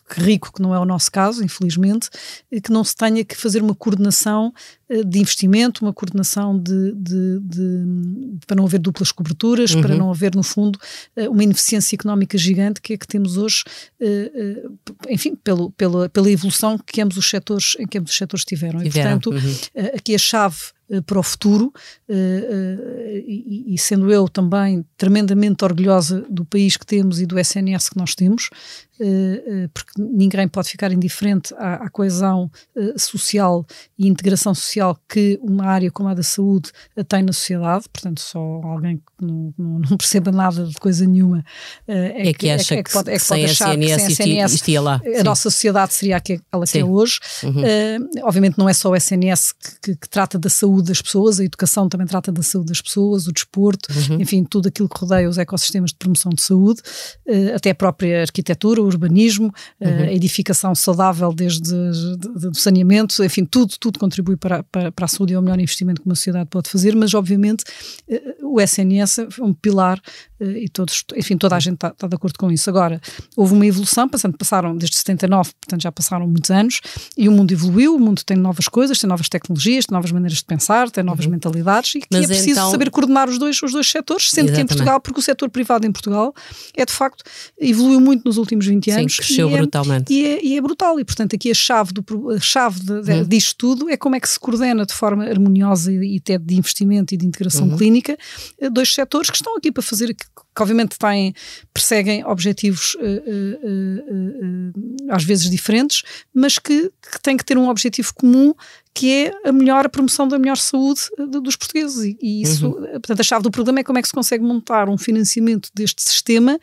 rico, 0.09 0.51
que 0.53 0.61
não 0.61 0.73
é 0.73 0.79
o 0.79 0.85
nosso 0.85 1.11
caso, 1.11 1.43
infelizmente, 1.43 2.09
que 2.63 2.71
não 2.71 2.83
se 2.83 2.95
tenha 2.95 3.23
que 3.25 3.35
fazer 3.35 3.61
uma 3.61 3.75
coordenação 3.75 4.53
eh, 4.80 4.80
de 5.05 5.19
investimento, 5.19 5.85
uma 5.85 5.93
coordenação 5.93 6.57
de, 6.57 6.93
de, 6.93 7.39
de 7.39 8.31
para 8.45 8.57
não 8.57 8.65
haver 8.65 8.79
duplas 8.79 9.11
coberturas, 9.11 9.73
uhum. 9.73 9.81
para 9.81 9.95
não 9.95 10.11
haver, 10.11 10.35
no 10.35 10.43
fundo, 10.43 10.77
eh, 11.15 11.29
uma 11.29 11.43
ineficiência 11.43 11.95
económica 11.95 12.37
gigante 12.37 12.81
que 12.81 12.93
é 12.93 12.97
que 12.97 13.07
temos 13.07 13.37
hoje, 13.37 13.63
eh, 13.99 14.63
enfim, 15.09 15.35
pelo, 15.35 15.71
pela, 15.71 16.09
pela 16.09 16.29
evolução 16.29 16.77
que 16.77 17.01
ambos 17.01 17.17
os 17.17 17.29
setores, 17.29 17.75
em 17.79 17.87
que 17.87 17.97
ambos 17.97 18.11
os 18.11 18.17
setores 18.17 18.43
tiveram. 18.43 18.81
tiveram. 18.81 19.17
E, 19.17 19.21
portanto, 19.21 19.31
uhum. 19.31 19.85
aqui 19.95 20.13
a 20.13 20.19
chave 20.19 20.57
para 21.05 21.19
o 21.19 21.23
futuro 21.23 21.71
e, 23.25 23.75
sendo 23.77 24.11
eu 24.11 24.27
também 24.27 24.83
tremendamente 24.97 25.63
orgulhosa 25.63 26.25
do 26.29 26.43
país 26.43 26.75
que 26.75 26.85
temos 26.85 27.21
e 27.21 27.25
do 27.25 27.39
SNS 27.39 27.87
que 27.87 27.97
nós 27.97 28.13
temos, 28.13 28.49
porque 29.73 29.93
ninguém 29.97 30.49
pode 30.49 30.67
ficar 30.67 30.91
indiferente 30.91 31.53
à 31.57 31.89
coesão 31.89 32.51
social 32.97 33.65
e 33.97 34.05
integração 34.05 34.53
social 34.53 34.80
social 34.81 34.99
que 35.07 35.39
uma 35.41 35.65
área 35.65 35.91
como 35.91 36.09
a 36.09 36.13
da 36.13 36.23
saúde 36.23 36.71
tem 37.07 37.23
na 37.23 37.33
sociedade, 37.33 37.85
portanto, 37.91 38.19
só 38.19 38.39
alguém 38.39 38.97
que 38.97 39.03
não, 39.25 39.53
não, 39.57 39.79
não 39.79 39.97
perceba 39.97 40.31
nada 40.31 40.65
de 40.65 40.75
coisa 40.75 41.05
nenhuma 41.05 41.39
uh, 41.39 41.91
é, 41.91 42.29
é, 42.29 42.33
que, 42.33 42.47
é, 42.47 42.55
acha 42.55 42.75
é, 42.75 42.79
é 42.79 42.83
que, 42.83 42.91
pode, 42.91 43.09
é 43.09 43.19
que 43.19 43.27
pode 43.27 43.45
achar 43.45 43.77
SNS, 43.77 44.07
que 44.07 44.15
sem 44.15 44.31
SNS 44.31 44.51
existia 44.51 44.81
lá. 44.81 45.01
a 45.05 45.17
Sim. 45.17 45.23
nossa 45.23 45.49
sociedade 45.49 45.93
seria 45.93 46.17
aquela 46.17 46.65
que 46.65 46.79
é 46.79 46.83
hoje. 46.83 47.19
Uhum. 47.43 47.61
Uh, 47.61 48.25
obviamente 48.27 48.57
não 48.57 48.67
é 48.67 48.73
só 48.73 48.89
o 48.89 48.95
SNS 48.95 49.53
que, 49.53 49.69
que, 49.81 49.95
que, 49.95 50.09
trata 50.09 50.39
da 50.39 50.49
saúde 50.49 50.87
das 50.87 51.01
pessoas, 51.01 51.39
a 51.39 51.43
educação 51.43 51.87
também 51.87 52.07
trata 52.07 52.31
da 52.31 52.41
saúde 52.41 52.69
das 52.69 52.81
pessoas, 52.81 53.27
o 53.27 53.31
desporto, 53.31 53.89
uhum. 53.93 54.21
enfim, 54.21 54.43
tudo 54.43 54.67
aquilo 54.67 54.89
que 54.89 54.99
rodeia 54.99 55.29
os 55.29 55.37
ecossistemas 55.37 55.91
de 55.91 55.97
promoção 55.97 56.31
de 56.31 56.41
saúde, 56.41 56.81
uh, 57.27 57.55
até 57.55 57.71
a 57.71 57.75
própria 57.75 58.21
arquitetura, 58.21 58.81
o 58.81 58.85
urbanismo, 58.85 59.53
uhum. 59.79 60.03
a 60.03 60.11
edificação 60.11 60.73
saudável 60.73 61.31
desde 61.33 61.61
de, 61.61 62.17
de, 62.17 62.49
do 62.49 62.55
saneamento, 62.55 63.23
enfim, 63.23 63.45
tudo, 63.45 63.73
tudo 63.79 63.99
contribui 63.99 64.37
para, 64.37 64.63
para, 64.71 64.91
para 64.91 65.05
a 65.05 65.07
saúde 65.07 65.33
é 65.33 65.39
o 65.39 65.41
melhor 65.41 65.59
investimento 65.59 66.01
que 66.01 66.07
uma 66.07 66.15
sociedade 66.15 66.49
pode 66.49 66.69
fazer, 66.69 66.95
mas 66.95 67.13
obviamente 67.13 67.63
eh, 68.07 68.35
o 68.41 68.59
SNS 68.61 69.19
é 69.19 69.27
um 69.41 69.53
pilar 69.53 70.01
eh, 70.39 70.63
e 70.63 70.69
todos, 70.69 71.03
enfim, 71.15 71.37
toda 71.37 71.55
a 71.55 71.59
gente 71.59 71.75
está, 71.75 71.89
está, 71.89 72.07
de 72.07 72.15
acordo 72.15 72.37
com 72.39 72.49
isso. 72.51 72.69
Agora, 72.69 73.01
houve 73.35 73.53
uma 73.53 73.65
evolução, 73.65 74.07
passando, 74.07 74.37
passaram 74.37 74.75
desde 74.75 74.95
79, 74.95 75.51
portanto 75.59 75.81
já 75.81 75.91
passaram 75.91 76.27
muitos 76.27 76.49
anos, 76.49 76.79
e 77.17 77.27
o 77.27 77.31
mundo 77.31 77.51
evoluiu, 77.51 77.95
o 77.95 77.99
mundo 77.99 78.23
tem 78.23 78.37
novas 78.37 78.67
coisas, 78.67 78.97
tem 78.97 79.09
novas 79.09 79.27
tecnologias, 79.27 79.85
tem 79.85 79.93
novas 79.93 80.11
maneiras 80.11 80.37
de 80.37 80.45
pensar, 80.45 80.89
tem 80.89 81.03
novas 81.03 81.25
uhum. 81.25 81.31
mentalidades, 81.31 81.95
e 81.95 81.99
que 81.99 82.07
Mas 82.09 82.23
é 82.23 82.27
preciso 82.27 82.51
então... 82.51 82.71
saber 82.71 82.89
coordenar 82.89 83.29
os 83.29 83.37
dois, 83.37 83.61
os 83.61 83.73
dois 83.73 83.89
setores, 83.89 84.29
sendo 84.29 84.45
Exatamente. 84.45 84.55
que 84.55 84.61
em 84.61 84.67
Portugal, 84.67 85.01
porque 85.01 85.19
o 85.19 85.23
setor 85.23 85.49
privado 85.49 85.85
em 85.85 85.91
Portugal 85.91 86.33
é 86.75 86.85
de 86.85 86.93
facto, 86.93 87.23
evoluiu 87.59 87.99
muito 87.99 88.23
nos 88.23 88.37
últimos 88.37 88.65
20 88.65 88.91
anos. 88.91 89.15
Sim, 89.15 89.21
cresceu 89.21 89.49
e 89.49 89.53
é, 89.53 89.57
brutalmente. 89.57 90.13
E 90.13 90.25
é, 90.25 90.45
e 90.45 90.57
é, 90.57 90.61
brutal, 90.61 90.99
e 90.99 91.03
portanto 91.03 91.35
aqui 91.35 91.51
a 91.51 91.53
chave, 91.53 91.91
do, 91.91 92.29
a 92.29 92.39
chave 92.39 92.79
de, 92.79 93.01
de, 93.01 93.11
uhum. 93.11 93.23
disto 93.25 93.55
tudo 93.57 93.89
é 93.89 93.97
como 93.97 94.15
é 94.15 94.19
que 94.19 94.29
se 94.29 94.39
coordena 94.39 94.50
de 94.85 94.93
forma 94.93 95.25
harmoniosa 95.25 95.91
e, 95.91 96.15
e 96.15 96.17
até 96.17 96.37
de 96.37 96.55
investimento 96.55 97.13
e 97.13 97.17
de 97.17 97.25
integração 97.25 97.67
uhum. 97.69 97.77
clínica 97.77 98.17
eh, 98.59 98.69
dois 98.69 98.93
setores 98.93 99.29
que 99.29 99.35
estão 99.35 99.55
aqui 99.55 99.71
para 99.71 99.83
fazer 99.83 100.13
que, 100.13 100.25
que 100.25 100.61
obviamente 100.61 100.97
têm, 100.97 101.33
perseguem 101.73 102.25
objetivos 102.25 102.95
uh, 102.95 102.99
uh, 102.99 104.71
uh, 104.71 105.13
às 105.13 105.23
vezes 105.23 105.49
diferentes, 105.49 106.03
mas 106.33 106.59
que, 106.59 106.91
que 107.11 107.21
têm 107.21 107.37
que 107.37 107.45
ter 107.45 107.57
um 107.57 107.69
objetivo 107.69 108.13
comum 108.13 108.53
que 108.93 109.11
é 109.11 109.49
a 109.49 109.51
melhor 109.51 109.85
a 109.85 109.89
promoção 109.89 110.27
da 110.27 110.37
melhor 110.37 110.57
saúde 110.57 111.01
de, 111.17 111.39
dos 111.39 111.55
portugueses 111.55 112.03
e, 112.03 112.17
e 112.21 112.41
isso, 112.41 112.67
uhum. 112.67 112.91
portanto 112.91 113.19
a 113.19 113.23
chave 113.23 113.43
do 113.43 113.51
problema 113.51 113.79
é 113.79 113.83
como 113.83 113.97
é 113.97 114.01
que 114.01 114.07
se 114.07 114.13
consegue 114.13 114.43
montar 114.43 114.89
um 114.89 114.97
financiamento 114.97 115.69
deste 115.73 116.01
sistema 116.01 116.59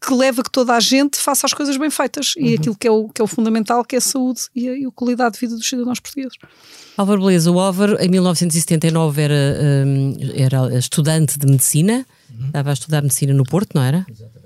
que 0.00 0.14
leva 0.14 0.42
que 0.42 0.50
toda 0.50 0.74
a 0.74 0.80
gente 0.80 1.18
faça 1.18 1.46
as 1.46 1.52
coisas 1.52 1.76
bem 1.76 1.90
feitas 1.90 2.34
uhum. 2.36 2.46
e 2.46 2.54
aquilo 2.54 2.74
que 2.74 2.88
é, 2.88 2.90
o, 2.90 3.08
que 3.08 3.20
é 3.20 3.24
o 3.24 3.26
fundamental, 3.26 3.84
que 3.84 3.94
é 3.94 3.98
a 3.98 4.00
saúde 4.00 4.42
e 4.54 4.68
a, 4.68 4.76
e 4.76 4.86
a 4.86 4.90
qualidade 4.90 5.34
de 5.34 5.40
vida 5.40 5.56
dos 5.56 5.68
cidadãos 5.68 6.00
portugueses. 6.00 6.38
Álvaro 6.96 7.20
Beleza, 7.20 7.50
o 7.50 7.60
Álvaro 7.60 7.96
em 8.00 8.08
1979 8.08 9.22
era, 9.22 9.34
um, 9.86 10.16
era 10.34 10.78
estudante 10.78 11.38
de 11.38 11.46
medicina, 11.46 12.06
uhum. 12.30 12.46
estava 12.46 12.70
a 12.70 12.72
estudar 12.72 13.02
medicina 13.02 13.34
no 13.34 13.44
Porto, 13.44 13.74
não 13.74 13.82
era? 13.82 14.06
Exatamente. 14.08 14.40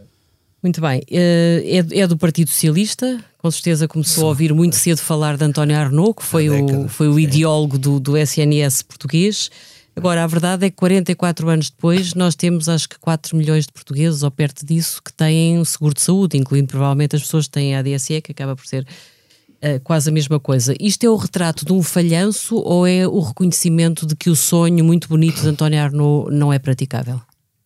Muito 0.62 0.80
bem, 0.80 1.00
uh, 1.00 1.04
é, 1.10 2.00
é, 2.00 2.06
do 2.06 2.16
Partido 2.16 2.48
Socialista, 2.48 3.22
com 3.38 3.50
certeza 3.50 3.86
começou 3.86 4.24
a 4.24 4.28
ouvir 4.28 4.54
muito 4.54 4.74
cedo 4.76 4.96
falar 4.96 5.36
de 5.36 5.44
António 5.44 5.76
Arnaud, 5.76 6.14
que 6.14 6.24
foi, 6.24 6.48
o, 6.48 6.88
foi 6.88 7.06
o 7.06 7.20
ideólogo 7.20 7.78
do, 7.78 8.00
do 8.00 8.16
SNS 8.16 8.82
português. 8.82 9.50
Agora, 9.96 10.24
a 10.24 10.26
verdade 10.26 10.66
é 10.66 10.70
que 10.70 10.76
44 10.76 11.48
anos 11.48 11.70
depois, 11.70 12.14
nós 12.14 12.34
temos 12.34 12.68
acho 12.68 12.88
que 12.88 12.98
4 12.98 13.36
milhões 13.36 13.66
de 13.66 13.72
portugueses, 13.72 14.22
ou 14.22 14.30
perto 14.30 14.66
disso, 14.66 15.00
que 15.02 15.12
têm 15.12 15.58
um 15.58 15.64
seguro 15.64 15.94
de 15.94 16.00
saúde, 16.00 16.36
incluindo 16.36 16.68
provavelmente 16.68 17.14
as 17.14 17.22
pessoas 17.22 17.46
que 17.46 17.52
têm 17.52 17.76
ADSE, 17.76 18.20
que 18.20 18.32
acaba 18.32 18.56
por 18.56 18.66
ser 18.66 18.84
uh, 18.84 19.80
quase 19.84 20.10
a 20.10 20.12
mesma 20.12 20.40
coisa. 20.40 20.74
Isto 20.80 21.04
é 21.04 21.08
o 21.08 21.16
retrato 21.16 21.64
de 21.64 21.72
um 21.72 21.82
falhanço 21.82 22.56
ou 22.56 22.86
é 22.86 23.06
o 23.06 23.20
reconhecimento 23.20 24.04
de 24.04 24.16
que 24.16 24.28
o 24.28 24.36
sonho 24.36 24.84
muito 24.84 25.08
bonito 25.08 25.40
de 25.40 25.48
António 25.48 25.80
Arnaud 25.80 26.34
não 26.34 26.52
é 26.52 26.58
praticável? 26.58 27.20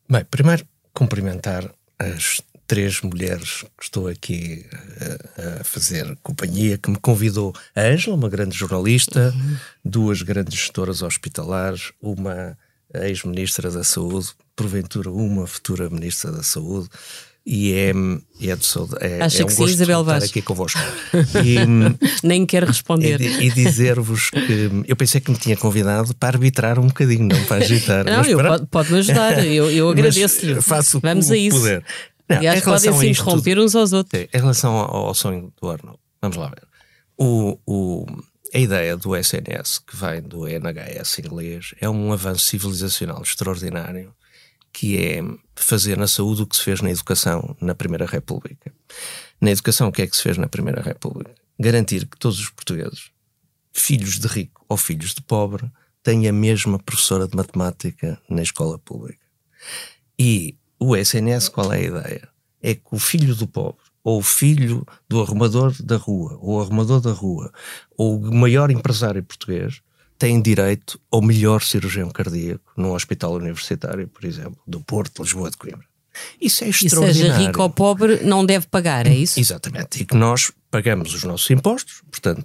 Bem, 0.09 0.25
primeiro 0.31 0.67
cumprimentar 0.93 1.71
as 1.99 2.43
três 2.69 3.01
mulheres 3.01 3.65
que 3.77 3.83
estou 3.83 4.07
aqui 4.07 4.65
a, 5.37 5.61
a 5.61 5.65
fazer 5.65 6.17
companhia, 6.23 6.77
que 6.77 6.91
me 6.91 6.99
convidou. 6.99 7.55
A 7.75 7.81
Ângela, 7.81 8.15
uma 8.15 8.29
grande 8.29 8.57
jornalista, 8.57 9.35
uhum. 9.35 9.57
duas 9.83 10.23
grandes 10.23 10.55
gestoras 10.55 11.03
hospitalares, 11.03 11.93
uma 12.01 12.57
ex-ministra 12.95 13.71
da 13.71 13.83
Saúde, 13.83 14.29
porventura 14.55 15.11
uma 15.11 15.47
futura 15.47 15.89
ministra 15.89 16.31
da 16.31 16.43
Saúde, 16.43 16.89
e 17.51 17.73
é, 17.73 17.89
é, 17.89 18.57
de, 18.57 18.67
é, 19.01 19.23
Acha 19.23 19.41
é 19.41 19.45
um 19.45 19.47
que 19.47 19.55
sim, 19.55 19.65
Isabel 19.65 20.01
estar 20.01 20.13
Vaz. 20.13 20.25
aqui 20.25 20.43
convosco. 20.43 20.79
E, 21.43 21.57
Nem 22.23 22.45
quero 22.45 22.67
responder. 22.67 23.19
E, 23.19 23.47
e 23.47 23.51
dizer-vos 23.51 24.29
que 24.29 24.71
eu 24.87 24.95
pensei 24.95 25.19
que 25.19 25.31
me 25.31 25.39
tinha 25.39 25.57
convidado 25.57 26.15
para 26.15 26.37
arbitrar 26.37 26.79
um 26.79 26.89
bocadinho, 26.89 27.27
não 27.27 27.43
para 27.47 27.65
agitar. 27.65 28.05
Não, 28.05 28.23
eu, 28.23 28.37
para... 28.37 28.49
pode, 28.51 28.67
pode 28.67 28.93
me 28.93 28.99
ajudar, 28.99 29.47
eu, 29.47 29.71
eu 29.71 29.89
agradeço-lhe. 29.89 30.61
Faço 30.61 31.01
Vamos 31.01 31.31
o 31.31 31.33
a 31.33 31.37
isso. 31.39 31.59
Poder. 31.59 31.83
Não, 32.29 32.37
Aliás, 32.37 32.63
podem 32.63 32.93
se 32.93 33.09
interromper 33.09 33.55
tudo, 33.55 33.65
uns 33.65 33.75
aos 33.75 33.93
outros. 33.93 34.23
Em 34.23 34.39
relação 34.39 34.77
ao, 34.77 35.07
ao 35.07 35.15
sonho 35.15 35.53
do 35.61 35.71
Arnold, 35.71 35.99
vamos 36.21 36.37
lá 36.37 36.49
ver. 36.49 36.67
O, 37.17 37.59
o, 37.67 38.07
a 38.55 38.59
ideia 38.59 38.97
do 38.97 39.17
SNS, 39.17 39.79
que 39.79 39.97
vem 39.97 40.23
do 40.23 40.47
NHS 40.47 41.19
inglês, 41.21 41.75
é 41.81 41.89
um 41.89 42.13
avanço 42.13 42.45
civilizacional 42.45 43.23
extraordinário 43.23 44.15
que 44.73 44.99
é 44.99 45.21
fazer 45.57 45.97
na 45.97 46.07
saúde 46.07 46.43
o 46.43 46.47
que 46.47 46.57
se 46.57 46.63
fez 46.63 46.81
na 46.81 46.91
educação 46.91 47.57
na 47.61 47.75
Primeira 47.75 48.07
República. 48.07 48.73
Na 49.41 49.51
educação, 49.51 49.89
o 49.89 49.93
que 49.93 50.03
é 50.03 50.07
que 50.07 50.17
se 50.17 50.23
fez 50.23 50.37
na 50.37 50.47
Primeira 50.47 50.83
República? 50.83 51.35
Garantir 51.59 52.07
que 52.07 52.19
todos 52.19 52.39
os 52.39 52.51
portugueses, 52.51 53.11
filhos 53.73 54.19
de 54.19 54.29
rico 54.29 54.65
ou 54.69 54.77
filhos 54.77 55.15
de 55.15 55.23
pobre, 55.23 55.71
têm 56.03 56.29
a 56.29 56.33
mesma 56.33 56.79
professora 56.79 57.27
de 57.27 57.37
matemática 57.37 58.21
na 58.29 58.43
escola 58.43 58.79
pública. 58.79 59.25
E 60.19 60.58
o 60.79 60.97
SNS, 60.97 61.49
qual 61.49 61.73
é 61.73 61.79
a 61.79 61.83
ideia? 61.83 62.29
É 62.63 62.75
que 62.75 62.89
o 62.91 62.99
filho 62.99 63.35
do 63.35 63.47
pobre, 63.47 63.83
ou 64.03 64.19
o 64.19 64.23
filho 64.23 64.87
do 65.09 65.21
arrumador 65.21 65.75
da 65.83 65.97
rua, 65.97 66.39
ou 66.41 66.57
o 66.57 66.61
arrumador 66.61 67.01
da 67.01 67.13
rua, 67.13 67.53
ou 67.97 68.19
o 68.19 68.35
maior 68.35 68.71
empresário 68.71 69.23
português, 69.23 69.81
tem 70.19 70.43
direito 70.43 71.01
ao 71.11 71.23
melhor 71.23 71.63
cirurgião 71.63 72.11
cardíaco 72.11 72.73
num 72.77 72.93
hospital 72.93 73.35
universitário, 73.35 74.09
por 74.09 74.25
exemplo, 74.25 74.59
do 74.67 74.81
Porto, 74.81 75.23
Lisboa, 75.23 75.51
de 75.51 75.57
Coimbra. 75.57 75.87
Isso 76.41 76.65
é 76.65 76.69
extraordinário. 76.69 77.11
E 77.11 77.15
seja 77.15 77.39
rico 77.39 77.63
ou 77.63 77.71
pobre, 77.71 78.25
não 78.25 78.45
deve 78.45 78.67
pagar, 78.67 79.07
é 79.07 79.15
isso? 79.15 79.39
Exatamente. 79.39 80.03
E 80.03 80.05
que 80.05 80.17
nós 80.17 80.51
pagamos 80.71 81.15
os 81.15 81.23
nossos 81.23 81.49
impostos, 81.51 82.03
portanto, 82.11 82.45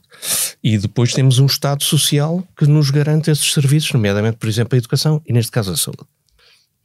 e 0.64 0.78
depois 0.78 1.14
temos 1.14 1.40
um 1.40 1.48
Estado 1.48 1.84
social 1.84 2.48
que 2.56 2.66
nos 2.68 2.92
garante 2.92 3.32
esses 3.32 3.52
serviços, 3.52 3.92
nomeadamente, 3.92 4.38
por 4.38 4.48
exemplo, 4.48 4.76
a 4.76 4.78
educação 4.78 5.22
e, 5.26 5.34
neste 5.34 5.52
caso, 5.52 5.72
a 5.72 5.78
saúde. 5.78 6.04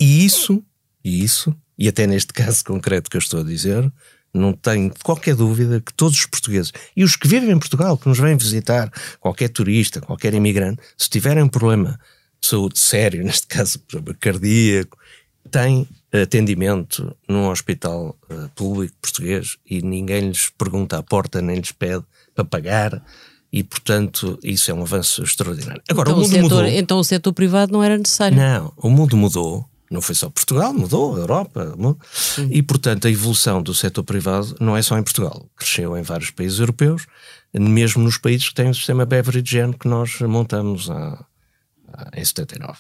E 0.00 0.24
isso 0.24 0.62
e 1.04 1.22
isso, 1.22 1.54
e 1.78 1.88
até 1.88 2.06
neste 2.06 2.32
caso 2.34 2.64
concreto 2.64 3.10
que 3.10 3.16
eu 3.16 3.20
estou 3.20 3.40
a 3.40 3.44
dizer, 3.44 3.90
não 4.32 4.52
tenho 4.52 4.92
qualquer 5.02 5.34
dúvida 5.34 5.80
que 5.80 5.92
todos 5.94 6.18
os 6.18 6.26
portugueses 6.26 6.72
e 6.96 7.02
os 7.02 7.16
que 7.16 7.28
vivem 7.28 7.50
em 7.50 7.58
Portugal, 7.58 7.96
que 7.96 8.08
nos 8.08 8.18
vêm 8.18 8.36
visitar, 8.36 8.90
qualquer 9.20 9.48
turista, 9.48 10.00
qualquer 10.00 10.34
imigrante, 10.34 10.80
se 10.96 11.08
tiverem 11.08 11.42
um 11.42 11.48
problema 11.48 11.98
de 12.40 12.46
saúde 12.46 12.78
sério, 12.78 13.22
neste 13.24 13.46
caso 13.46 13.80
cardíaco, 14.20 14.98
têm 15.50 15.88
atendimento 16.12 17.14
num 17.28 17.48
hospital 17.48 18.16
uh, 18.30 18.48
público 18.54 18.94
português 19.00 19.56
e 19.68 19.82
ninguém 19.82 20.28
lhes 20.28 20.50
pergunta 20.50 20.98
à 20.98 21.02
porta 21.02 21.40
nem 21.40 21.56
lhes 21.56 21.72
pede 21.72 22.04
para 22.34 22.44
pagar 22.44 23.02
e, 23.50 23.64
portanto, 23.64 24.38
isso 24.42 24.70
é 24.70 24.74
um 24.74 24.82
avanço 24.82 25.22
extraordinário. 25.22 25.82
Agora, 25.88 26.10
então, 26.10 26.18
o 26.18 26.22
mundo 26.22 26.30
o 26.30 26.34
setor, 26.34 26.42
mudou. 26.42 26.66
Então 26.66 26.98
o 26.98 27.04
setor 27.04 27.32
privado 27.32 27.72
não 27.72 27.82
era 27.82 27.96
necessário? 27.96 28.36
Não, 28.36 28.72
o 28.76 28.90
mundo 28.90 29.16
mudou 29.16 29.66
não 29.90 30.02
foi 30.02 30.14
só 30.14 30.28
Portugal, 30.28 30.72
mudou, 30.72 31.16
a 31.16 31.18
Europa. 31.18 31.74
Mudou. 31.76 31.98
E, 32.50 32.62
portanto, 32.62 33.06
a 33.06 33.10
evolução 33.10 33.62
do 33.62 33.74
setor 33.74 34.04
privado 34.04 34.56
não 34.60 34.76
é 34.76 34.82
só 34.82 34.98
em 34.98 35.02
Portugal. 35.02 35.48
Cresceu 35.56 35.96
em 35.96 36.02
vários 36.02 36.30
países 36.30 36.58
europeus, 36.58 37.06
mesmo 37.54 38.02
nos 38.02 38.18
países 38.18 38.48
que 38.48 38.54
têm 38.54 38.70
o 38.70 38.74
sistema 38.74 39.06
Beveridgean 39.06 39.72
que 39.72 39.88
nós 39.88 40.20
montamos 40.20 40.90
há, 40.90 41.24
há, 41.92 42.10
em 42.14 42.24
79. 42.24 42.78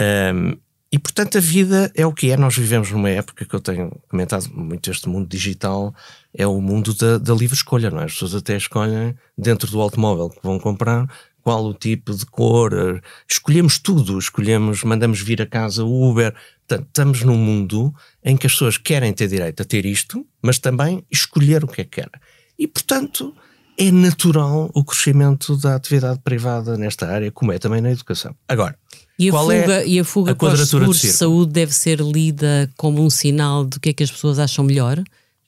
Um, 0.00 0.56
e, 0.94 0.98
portanto, 0.98 1.38
a 1.38 1.40
vida 1.40 1.90
é 1.94 2.04
o 2.04 2.12
que 2.12 2.30
é. 2.30 2.36
Nós 2.36 2.54
vivemos 2.54 2.90
numa 2.90 3.08
época 3.08 3.46
que 3.46 3.54
eu 3.54 3.60
tenho 3.60 3.90
comentado 4.10 4.46
muito 4.52 4.90
este 4.90 5.08
mundo 5.08 5.26
digital, 5.26 5.94
é 6.36 6.46
o 6.46 6.60
mundo 6.60 6.92
da, 6.92 7.16
da 7.16 7.32
livre 7.32 7.56
escolha, 7.56 7.90
não 7.90 8.00
é? 8.00 8.04
As 8.04 8.12
pessoas 8.12 8.34
até 8.34 8.58
escolhem 8.58 9.14
dentro 9.36 9.70
do 9.70 9.80
automóvel 9.80 10.28
que 10.28 10.40
vão 10.42 10.58
comprar 10.58 11.08
qual 11.42 11.64
o 11.64 11.74
tipo 11.74 12.14
de 12.14 12.24
cor, 12.24 13.02
escolhemos 13.28 13.78
tudo, 13.78 14.18
escolhemos, 14.18 14.82
mandamos 14.84 15.20
vir 15.20 15.42
a 15.42 15.46
casa 15.46 15.84
o 15.84 16.10
Uber. 16.10 16.34
Portanto, 16.66 16.86
estamos 16.88 17.22
num 17.22 17.36
mundo 17.36 17.94
em 18.24 18.36
que 18.36 18.46
as 18.46 18.52
pessoas 18.52 18.78
querem 18.78 19.12
ter 19.12 19.28
direito 19.28 19.62
a 19.62 19.64
ter 19.64 19.84
isto, 19.84 20.24
mas 20.40 20.58
também 20.58 21.04
escolher 21.10 21.64
o 21.64 21.66
que 21.66 21.82
é 21.82 21.84
que 21.84 22.02
querem. 22.02 22.20
E, 22.58 22.66
portanto, 22.66 23.34
é 23.76 23.90
natural 23.90 24.70
o 24.74 24.84
crescimento 24.84 25.56
da 25.56 25.74
atividade 25.74 26.20
privada 26.20 26.76
nesta 26.76 27.08
área, 27.08 27.30
como 27.32 27.52
é 27.52 27.58
também 27.58 27.80
na 27.80 27.90
educação. 27.90 28.34
Agora, 28.48 28.76
e 29.18 29.28
a 29.28 29.32
qual 29.32 29.46
fuga, 29.46 29.82
é 29.82 29.86
e 29.86 30.00
a 30.00 30.04
fuga 30.04 30.32
a 30.32 30.34
para 30.34 30.54
os 30.54 30.68
seguros 30.68 31.00
de, 31.00 31.08
de 31.08 31.12
saúde 31.12 31.52
deve 31.52 31.72
ser 31.72 32.00
lida 32.00 32.70
como 32.76 33.02
um 33.02 33.10
sinal 33.10 33.64
do 33.64 33.80
que 33.80 33.90
é 33.90 33.92
que 33.92 34.02
as 34.02 34.10
pessoas 34.10 34.38
acham 34.38 34.64
melhor? 34.64 35.02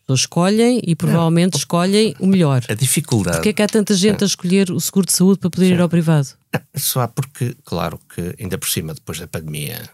Pessoas 0.04 0.20
escolhem 0.20 0.80
e 0.86 0.94
provavelmente 0.94 1.56
escolhem 1.56 2.14
o 2.18 2.26
melhor. 2.26 2.62
A 2.68 2.74
dificuldade. 2.74 3.38
Porquê 3.38 3.50
é 3.50 3.52
que 3.52 3.62
há 3.62 3.66
tanta 3.66 3.94
gente 3.94 4.22
a 4.22 4.26
escolher 4.26 4.70
o 4.70 4.80
seguro 4.80 5.06
de 5.06 5.12
saúde 5.12 5.38
para 5.38 5.50
poder 5.50 5.66
Sim. 5.68 5.74
ir 5.74 5.80
ao 5.80 5.88
privado? 5.88 6.28
Só 6.76 7.00
há 7.00 7.08
porque, 7.08 7.56
claro, 7.64 7.98
que 8.14 8.34
ainda 8.38 8.56
por 8.58 8.68
cima, 8.68 8.94
depois 8.94 9.18
da 9.18 9.26
pandemia, 9.26 9.88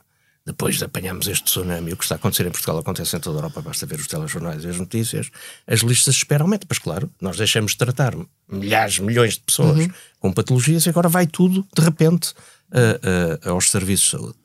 depois 0.45 0.79
de 0.79 0.85
apanharmos 0.85 1.29
este 1.29 1.45
tsunami, 1.45 1.93
o 1.93 1.97
que 1.97 2.02
está 2.02 2.14
a 2.14 2.19
acontecer 2.19 2.47
em 2.47 2.50
Portugal 2.50 2.79
acontece 2.79 3.17
em 3.17 3.21
toda 3.21 3.38
a 3.38 3.40
Europa, 3.40 3.62
basta 3.62 3.87
ver 3.87 4.00
os 4.00 4.07
telejornais 4.07 4.64
e 4.64 4.69
as 4.69 4.79
notícias, 4.79 5.31
as 5.67 5.81
listas 5.81 6.14
de 6.14 6.21
espera 6.21 6.43
aumentam. 6.43 6.67
Mas, 6.69 6.79
claro, 6.79 7.11
nós 7.21 7.37
deixamos 7.37 7.73
de 7.73 7.79
tratar 7.79 8.14
milhares, 8.50 8.99
milhões 8.99 9.35
de 9.35 9.40
pessoas 9.40 9.79
uhum. 9.79 9.90
com 10.19 10.33
patologias 10.33 10.87
e 10.87 10.88
agora 10.88 11.09
vai 11.09 11.26
tudo, 11.26 11.67
de 11.75 11.83
repente, 11.83 12.33
uh, 12.73 13.47
uh, 13.47 13.50
aos 13.52 13.71
serviços 13.71 14.07
de 14.07 14.11
saúde. 14.11 14.40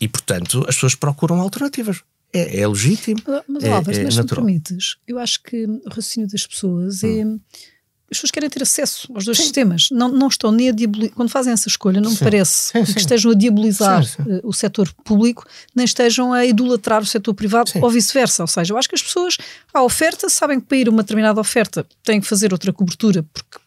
E, 0.00 0.06
portanto, 0.06 0.66
as 0.68 0.74
pessoas 0.74 0.94
procuram 0.94 1.40
alternativas 1.40 2.02
é, 2.32 2.60
é 2.60 2.68
legítimo. 2.68 3.20
Mas, 3.46 3.64
é, 3.64 3.72
Álvaro, 3.72 3.96
é 3.96 4.04
mas 4.04 4.16
natural. 4.16 4.44
me 4.44 4.52
permites, 4.52 4.96
eu 5.06 5.18
acho 5.18 5.42
que 5.42 5.64
o 5.64 5.88
raciocínio 5.88 6.28
das 6.28 6.46
pessoas 6.46 7.04
é, 7.04 7.06
hum. 7.06 7.40
é. 7.58 7.72
As 8.12 8.18
pessoas 8.18 8.30
querem 8.30 8.50
ter 8.50 8.62
acesso 8.62 9.10
aos 9.14 9.24
dois 9.24 9.38
sim. 9.38 9.44
sistemas. 9.44 9.88
Não, 9.90 10.06
não 10.06 10.28
estão 10.28 10.52
nem 10.52 10.68
a 10.68 10.72
diabolizar. 10.72 11.14
Quando 11.14 11.30
fazem 11.30 11.50
essa 11.50 11.66
escolha, 11.66 11.98
não 11.98 12.10
sim. 12.10 12.16
me 12.16 12.30
parece 12.30 12.70
sim, 12.70 12.92
que 12.92 13.00
estejam 13.00 13.32
a 13.32 13.34
diabolizar 13.34 14.04
uh, 14.04 14.46
o 14.46 14.52
setor 14.52 14.92
público, 15.02 15.46
nem 15.74 15.86
estejam 15.86 16.30
a 16.30 16.44
idolatrar 16.44 17.00
o 17.00 17.06
setor 17.06 17.32
privado 17.32 17.72
ou 17.80 17.88
vice-versa. 17.88 18.42
Ou 18.42 18.46
seja, 18.46 18.74
eu 18.74 18.76
acho 18.76 18.86
que 18.86 18.94
as 18.94 19.02
pessoas, 19.02 19.38
à 19.72 19.82
oferta, 19.82 20.28
sabem 20.28 20.60
que 20.60 20.66
para 20.66 20.76
ir 20.76 20.88
a 20.88 20.90
uma 20.90 21.02
determinada 21.02 21.40
oferta 21.40 21.86
têm 22.04 22.20
que 22.20 22.26
fazer 22.26 22.52
outra 22.52 22.70
cobertura, 22.70 23.22
porque 23.32 23.58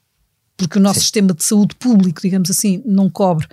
porque 0.57 0.77
o 0.77 0.81
nosso 0.81 0.99
Sim. 0.99 1.03
sistema 1.03 1.33
de 1.33 1.43
saúde 1.43 1.75
público, 1.75 2.21
digamos 2.21 2.49
assim, 2.49 2.81
não 2.85 3.09
cobre, 3.09 3.45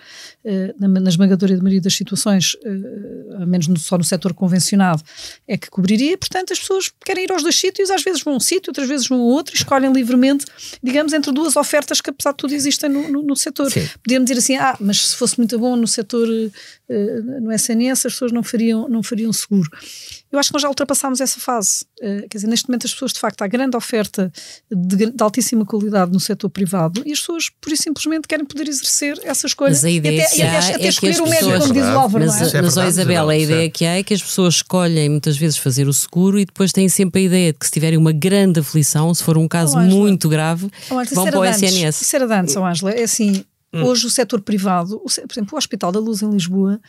uh, 0.44 0.74
na, 0.78 0.88
na 0.88 1.08
esmagadora 1.08 1.56
maioria 1.56 1.80
das 1.80 1.94
situações, 1.94 2.54
uh, 2.54 3.42
a 3.42 3.46
menos 3.46 3.66
no, 3.66 3.78
só 3.78 3.98
no 3.98 4.04
setor 4.04 4.32
convencionado, 4.32 5.02
é 5.48 5.56
que 5.56 5.68
cobriria. 5.68 6.16
Portanto, 6.16 6.52
as 6.52 6.60
pessoas 6.60 6.92
querem 7.04 7.24
ir 7.24 7.32
aos 7.32 7.42
dois 7.42 7.56
sítios, 7.56 7.90
às 7.90 8.02
vezes 8.02 8.22
vão 8.22 8.34
a 8.34 8.36
um 8.36 8.40
sítio, 8.40 8.70
outras 8.70 8.88
vezes 8.88 9.08
vão 9.08 9.20
a 9.20 9.24
outro, 9.24 9.54
e 9.54 9.58
escolhem 9.58 9.92
livremente, 9.92 10.46
digamos, 10.82 11.12
entre 11.12 11.32
duas 11.32 11.56
ofertas 11.56 12.00
que, 12.00 12.10
apesar 12.10 12.30
de 12.32 12.36
tudo, 12.36 12.54
existem 12.54 12.88
no, 12.88 13.08
no, 13.08 13.22
no 13.22 13.36
setor. 13.36 13.72
Podemos 14.02 14.28
dizer 14.28 14.38
assim, 14.38 14.56
ah, 14.56 14.76
mas 14.80 15.08
se 15.08 15.16
fosse 15.16 15.38
muito 15.38 15.58
bom 15.58 15.74
no 15.74 15.88
setor, 15.88 16.28
uh, 16.28 16.52
no 17.40 17.52
SNS, 17.52 18.06
as 18.06 18.12
pessoas 18.12 18.32
não 18.32 18.42
fariam, 18.42 18.88
não 18.88 19.02
fariam 19.02 19.32
seguro. 19.32 19.70
Eu 20.30 20.38
acho 20.38 20.48
que 20.48 20.54
nós 20.54 20.62
já 20.62 20.68
ultrapassámos 20.68 21.20
essa 21.20 21.38
fase. 21.38 21.84
Uh, 22.00 22.26
quer 22.28 22.38
dizer, 22.38 22.46
neste 22.46 22.66
momento 22.66 22.86
as 22.86 22.92
pessoas, 22.92 23.12
de 23.12 23.20
facto, 23.20 23.42
há 23.42 23.46
grande 23.46 23.76
oferta 23.76 24.32
de, 24.70 25.10
de, 25.10 25.22
altíssima 25.22 25.64
qualidade 25.66 26.10
no 26.10 26.18
setor 26.18 26.48
privado 26.48 27.02
e 27.04 27.12
as 27.12 27.20
pessoas, 27.20 27.50
por 27.60 27.70
isso 27.70 27.82
simplesmente, 27.82 28.26
querem 28.26 28.46
poder 28.46 28.66
exercer 28.66 29.20
essa 29.24 29.46
escolha. 29.46 29.70
Mas 29.70 29.84
a 29.84 29.90
ideia 29.90 30.16
e 30.16 30.20
até, 30.22 30.34
que 30.34 30.42
há 30.42 30.58
até, 30.58 30.74
até 30.74 30.84
é 30.84 30.88
escolher 30.88 31.20
o 31.20 31.28
médico, 31.28 31.58
como 31.58 31.74
diz 31.74 31.84
o 31.84 31.88
Álvaro, 31.88 32.24
mas, 32.24 32.52
não 32.52 32.58
é? 32.58 32.62
Mas, 32.62 32.76
é 32.76 32.88
Isabela, 32.88 33.32
a 33.32 33.38
ideia 33.38 33.70
que 33.70 33.84
há 33.84 33.98
é 33.98 34.02
que 34.02 34.14
as 34.14 34.22
pessoas 34.22 34.54
escolhem 34.54 35.10
muitas 35.10 35.36
vezes 35.36 35.58
fazer 35.58 35.86
o 35.86 35.92
seguro 35.92 36.38
e 36.38 36.46
depois 36.46 36.72
têm 36.72 36.88
sempre 36.88 37.20
a 37.20 37.24
ideia 37.24 37.52
de 37.52 37.58
que 37.58 37.66
se 37.66 37.72
tiverem 37.72 37.98
uma 37.98 38.12
grande 38.12 38.60
aflição, 38.60 39.12
se 39.14 39.22
for 39.22 39.36
um 39.36 39.46
caso 39.46 39.76
oh, 39.76 39.80
muito 39.80 40.30
grave, 40.30 40.70
oh, 40.90 41.14
vão 41.14 41.26
para 41.26 41.40
o 41.40 41.44
SNS. 41.44 42.00
Isso 42.00 42.16
era 42.16 42.26
de 42.26 42.34
antes, 42.34 42.56
oh, 42.56 42.64
Ângela. 42.64 42.92
É 42.92 43.02
assim, 43.02 43.44
hum. 43.72 43.84
hoje 43.84 44.06
o 44.06 44.10
setor 44.10 44.40
privado, 44.40 44.98
por 44.98 45.32
exemplo, 45.32 45.54
o 45.54 45.56
Hospital 45.56 45.92
da 45.92 46.00
Luz 46.00 46.22
em 46.22 46.30
Lisboa 46.30 46.80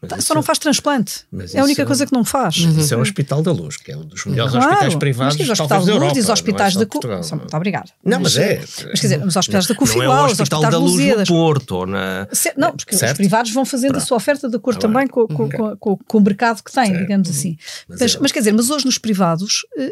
mas 0.00 0.24
Só 0.24 0.34
não 0.34 0.42
faz 0.42 0.58
transplante. 0.58 1.24
é 1.54 1.58
a 1.58 1.64
única 1.64 1.82
é 1.82 1.84
coisa 1.84 2.06
que 2.06 2.12
não 2.12 2.24
faz. 2.24 2.56
Isso 2.56 2.94
é 2.94 2.96
o 2.96 3.00
Hospital 3.00 3.42
da 3.42 3.50
Luz, 3.50 3.76
que 3.76 3.90
é 3.90 3.96
um 3.96 4.04
dos 4.04 4.24
melhores 4.26 4.52
claro, 4.52 4.68
hospitais 4.68 4.94
privados 4.94 5.36
mas, 5.36 5.46
diz, 5.46 5.60
Hospital 5.60 5.84
da 5.84 5.94
Luz, 5.94 6.12
diz 6.12 6.28
hospitais 6.28 6.76
da 6.76 6.86
CUF. 6.86 7.06
Muito 7.06 7.56
obrigado. 7.56 7.90
Não, 8.04 8.20
mas, 8.20 8.36
é. 8.36 8.58
Mas 8.60 9.00
quer 9.00 9.06
dizer, 9.08 9.26
os 9.26 9.36
hospitais 9.36 9.66
da 9.66 9.74
CUF 9.74 9.98
igual, 9.98 10.18
é 10.18 10.28
o 10.28 10.32
Hospital 10.32 10.60
da 10.62 10.78
Luz 10.78 11.04
no 11.04 11.26
Porto 11.26 11.72
ou 11.72 11.86
na... 11.86 12.28
Não, 12.56 12.76
porque 12.76 12.96
certo? 12.96 13.12
os 13.12 13.16
privados 13.18 13.52
vão 13.52 13.64
fazendo 13.64 13.92
Pronto. 13.92 14.02
a 14.02 14.06
sua 14.06 14.16
oferta 14.16 14.48
de 14.48 14.56
acordo 14.56 14.78
tá 14.78 14.86
também 14.86 15.08
com, 15.08 15.26
com, 15.26 15.48
com, 15.76 15.96
com, 15.96 16.18
o 16.18 16.20
mercado 16.20 16.62
que 16.62 16.70
têm, 16.70 16.96
digamos 16.96 17.28
assim. 17.28 17.56
Mas, 17.88 18.16
mas, 18.16 18.30
quer 18.30 18.38
dizer, 18.38 18.52
mas 18.52 18.70
hoje 18.70 18.84
nos 18.84 18.98
privados 18.98 19.66
eh, 19.76 19.90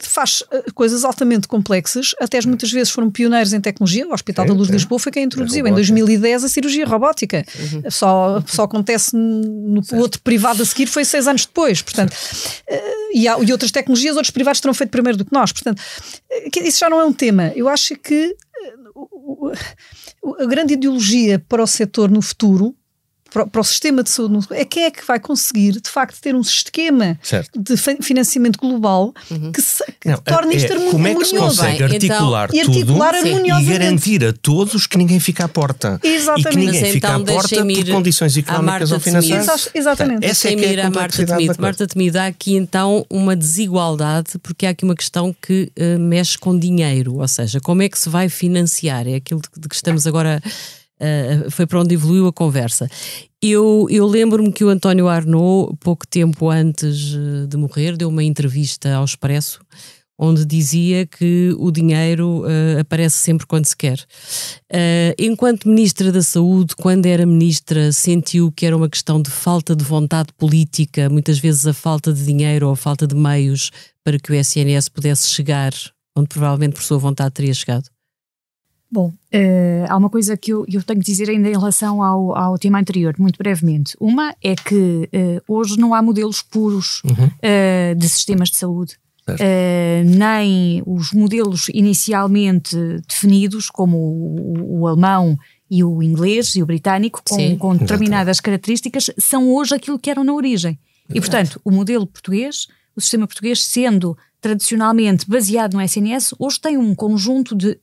faz 0.00 0.42
uh, 0.42 0.72
coisas 0.74 1.04
altamente 1.04 1.48
complexas, 1.48 2.14
até 2.20 2.40
muitas 2.46 2.70
vezes 2.70 2.90
foram 2.90 3.10
pioneiros 3.10 3.52
em 3.52 3.60
tecnologia. 3.60 4.06
O 4.06 4.12
Hospital 4.12 4.44
é, 4.44 4.48
da 4.48 4.54
Luz 4.54 4.68
de 4.68 4.74
Lisboa 4.74 4.98
foi 4.98 5.12
quem 5.12 5.24
introduziu 5.24 5.66
em 5.66 5.72
2010 5.72 6.44
a 6.44 6.48
cirurgia 6.48 6.86
robótica. 6.86 7.44
Uhum. 7.58 7.90
Só, 7.90 8.42
só 8.46 8.64
acontece 8.64 9.16
no 9.16 9.82
certo. 9.82 10.00
outro 10.00 10.20
privado 10.20 10.62
a 10.62 10.66
seguir, 10.66 10.86
foi 10.86 11.04
seis 11.04 11.26
anos 11.26 11.46
depois. 11.46 11.82
Portanto, 11.82 12.12
uh, 12.12 13.12
e, 13.14 13.28
há, 13.28 13.38
e 13.38 13.52
outras 13.52 13.70
tecnologias, 13.70 14.16
outros 14.16 14.30
privados 14.30 14.60
terão 14.60 14.74
feito 14.74 14.90
primeiro 14.90 15.16
do 15.16 15.24
que 15.24 15.32
nós. 15.32 15.52
Portanto, 15.52 15.82
isso 16.62 16.78
já 16.78 16.90
não 16.90 17.00
é 17.00 17.04
um 17.04 17.12
tema. 17.12 17.52
Eu 17.54 17.68
acho 17.68 17.96
que 17.96 18.36
a 20.38 20.46
grande 20.46 20.74
ideologia 20.74 21.38
para 21.38 21.62
o 21.62 21.66
setor 21.66 22.10
no 22.10 22.22
futuro 22.22 22.74
para, 23.36 23.46
para, 23.46 23.60
o 23.60 23.64
sistema 23.64 24.02
de 24.02 24.08
saúde 24.08 24.46
é 24.50 24.64
quem 24.64 24.84
é 24.84 24.90
que 24.90 25.04
vai 25.06 25.20
conseguir, 25.20 25.72
de 25.72 25.90
facto, 25.90 26.18
ter 26.22 26.34
um 26.34 26.40
esquema 26.40 27.18
certo. 27.22 27.60
de 27.60 27.76
financiamento 28.02 28.58
global 28.58 29.12
uhum. 29.30 29.52
que, 29.52 29.60
se, 29.60 29.84
que 30.00 30.08
não, 30.08 30.16
torne 30.16 30.54
é, 30.54 30.56
isto 30.56 30.72
harmonioso. 30.72 30.96
Como 30.96 31.06
é 31.06 31.14
que 31.14 31.24
se 31.26 31.36
consegue 31.36 31.84
Bem, 31.84 31.94
articular 31.94 32.48
então, 32.50 32.64
tudo 32.64 32.78
e, 32.78 32.80
articular 32.80 33.60
e 33.60 33.64
garantir 33.66 34.24
a 34.24 34.32
todos 34.32 34.86
que 34.86 34.96
ninguém 34.96 35.20
fica 35.20 35.44
à 35.44 35.48
porta? 35.48 36.00
Exatamente. 36.02 36.48
E 36.48 36.50
que 36.50 36.56
ninguém 36.56 36.80
Mas 36.80 36.90
fica 36.92 37.08
então, 37.08 37.20
à 37.20 37.24
porta 37.26 37.56
por 37.56 37.86
condições 37.90 38.36
económicas 38.38 38.92
ou 38.92 39.00
financeiras. 39.00 39.68
Exatamente. 39.74 40.24
Essa 40.24 40.48
é 40.48 40.56
que 40.56 40.64
é 40.64 40.80
a, 40.80 40.86
a 40.86 40.90
Marta 40.90 41.26
Temido. 41.26 41.54
Marta 41.58 41.86
Temido, 41.86 42.18
há 42.18 42.26
aqui 42.26 42.56
então 42.56 43.04
uma 43.10 43.36
desigualdade, 43.36 44.38
porque 44.42 44.64
há 44.64 44.70
aqui 44.70 44.84
uma 44.84 44.94
questão 44.94 45.36
que 45.42 45.70
uh, 45.78 45.98
mexe 46.00 46.38
com 46.38 46.58
dinheiro, 46.58 47.16
ou 47.16 47.28
seja, 47.28 47.60
como 47.60 47.82
é 47.82 47.88
que 47.90 47.98
se 47.98 48.08
vai 48.08 48.30
financiar? 48.30 49.06
É 49.06 49.16
aquilo 49.16 49.42
de 49.58 49.68
que 49.68 49.74
estamos 49.74 50.06
agora 50.06 50.42
Uh, 51.00 51.50
foi 51.50 51.66
para 51.66 51.80
onde 51.80 51.94
evoluiu 51.94 52.26
a 52.26 52.32
conversa. 52.32 52.88
Eu, 53.42 53.86
eu 53.90 54.06
lembro-me 54.06 54.52
que 54.52 54.64
o 54.64 54.68
António 54.68 55.08
Arnaud, 55.08 55.76
pouco 55.80 56.06
tempo 56.06 56.48
antes 56.48 57.14
eh, 57.14 57.46
de 57.46 57.56
morrer, 57.56 57.96
deu 57.96 58.08
uma 58.08 58.24
entrevista 58.24 58.94
ao 58.94 59.04
Expresso, 59.04 59.60
onde 60.18 60.44
dizia 60.44 61.06
que 61.06 61.54
o 61.58 61.70
dinheiro 61.70 62.40
uh, 62.40 62.80
aparece 62.80 63.18
sempre 63.18 63.46
quando 63.46 63.66
se 63.66 63.76
quer. 63.76 63.98
Uh, 64.72 65.14
enquanto 65.18 65.68
Ministra 65.68 66.10
da 66.10 66.22
Saúde, 66.22 66.74
quando 66.74 67.04
era 67.04 67.26
Ministra, 67.26 67.92
sentiu 67.92 68.50
que 68.50 68.64
era 68.64 68.76
uma 68.76 68.88
questão 68.88 69.20
de 69.20 69.30
falta 69.30 69.76
de 69.76 69.84
vontade 69.84 70.32
política, 70.36 71.10
muitas 71.10 71.38
vezes 71.38 71.66
a 71.66 71.74
falta 71.74 72.12
de 72.12 72.24
dinheiro 72.24 72.66
ou 72.66 72.72
a 72.72 72.76
falta 72.76 73.06
de 73.06 73.14
meios 73.14 73.70
para 74.02 74.18
que 74.18 74.32
o 74.32 74.34
SNS 74.34 74.88
pudesse 74.88 75.28
chegar 75.28 75.72
onde 76.16 76.28
provavelmente 76.28 76.72
por 76.72 76.82
sua 76.82 76.98
vontade 76.98 77.34
teria 77.34 77.52
chegado? 77.52 77.95
Bom, 78.90 79.08
uh, 79.08 79.86
há 79.88 79.96
uma 79.96 80.08
coisa 80.08 80.36
que 80.36 80.52
eu, 80.52 80.64
eu, 80.72 80.82
tenho 80.82 81.00
que 81.00 81.06
dizer 81.06 81.28
ainda 81.28 81.48
em 81.48 81.52
relação 81.52 82.02
ao, 82.02 82.36
ao 82.36 82.58
tema 82.58 82.78
anterior, 82.78 83.14
muito 83.18 83.36
brevemente. 83.36 83.96
Uma 84.00 84.34
é 84.42 84.54
que 84.54 85.08
uh, 85.12 85.42
hoje 85.48 85.76
não 85.78 85.92
há 85.92 86.00
modelos 86.00 86.40
puros 86.40 87.02
uhum. 87.04 87.26
uh, 87.26 87.94
de 87.96 88.08
sistemas 88.08 88.48
de 88.48 88.56
saúde. 88.56 88.96
nem 90.04 90.82
os 90.86 91.12
modelos 91.12 91.68
inicialmente 91.74 92.76
definidos, 93.08 93.68
como 93.70 93.96
o, 93.96 94.80
o, 94.80 94.86
alemão 94.86 95.36
e 95.68 95.82
o 95.82 96.00
inglês 96.00 96.54
e 96.54 96.62
o 96.62 96.66
britânico, 96.66 97.20
com, 97.28 97.34
Sim, 97.34 97.56
com 97.56 97.76
determinadas 97.76 98.38
características, 98.38 99.10
são 99.18 99.52
hoje 99.52 99.74
aquilo 99.74 99.98
que 99.98 100.10
eram 100.10 100.22
na 100.22 100.32
origem. 100.32 100.78
E, 101.12 101.20
portanto, 101.20 101.60
o 101.64 101.72
modelo 101.72 102.06
português, 102.06 102.68
o 102.94 103.00
sistema 103.00 103.26
português, 103.26 103.64
sendo 103.64 104.16
tradicionalmente 104.40 105.28
baseado 105.28 105.74
no 105.74 105.82
SNS, 105.82 106.34
hoje 106.38 106.60
tem 106.60 106.78
um 106.78 106.94
conjunto 106.94 107.54
de 107.54 107.78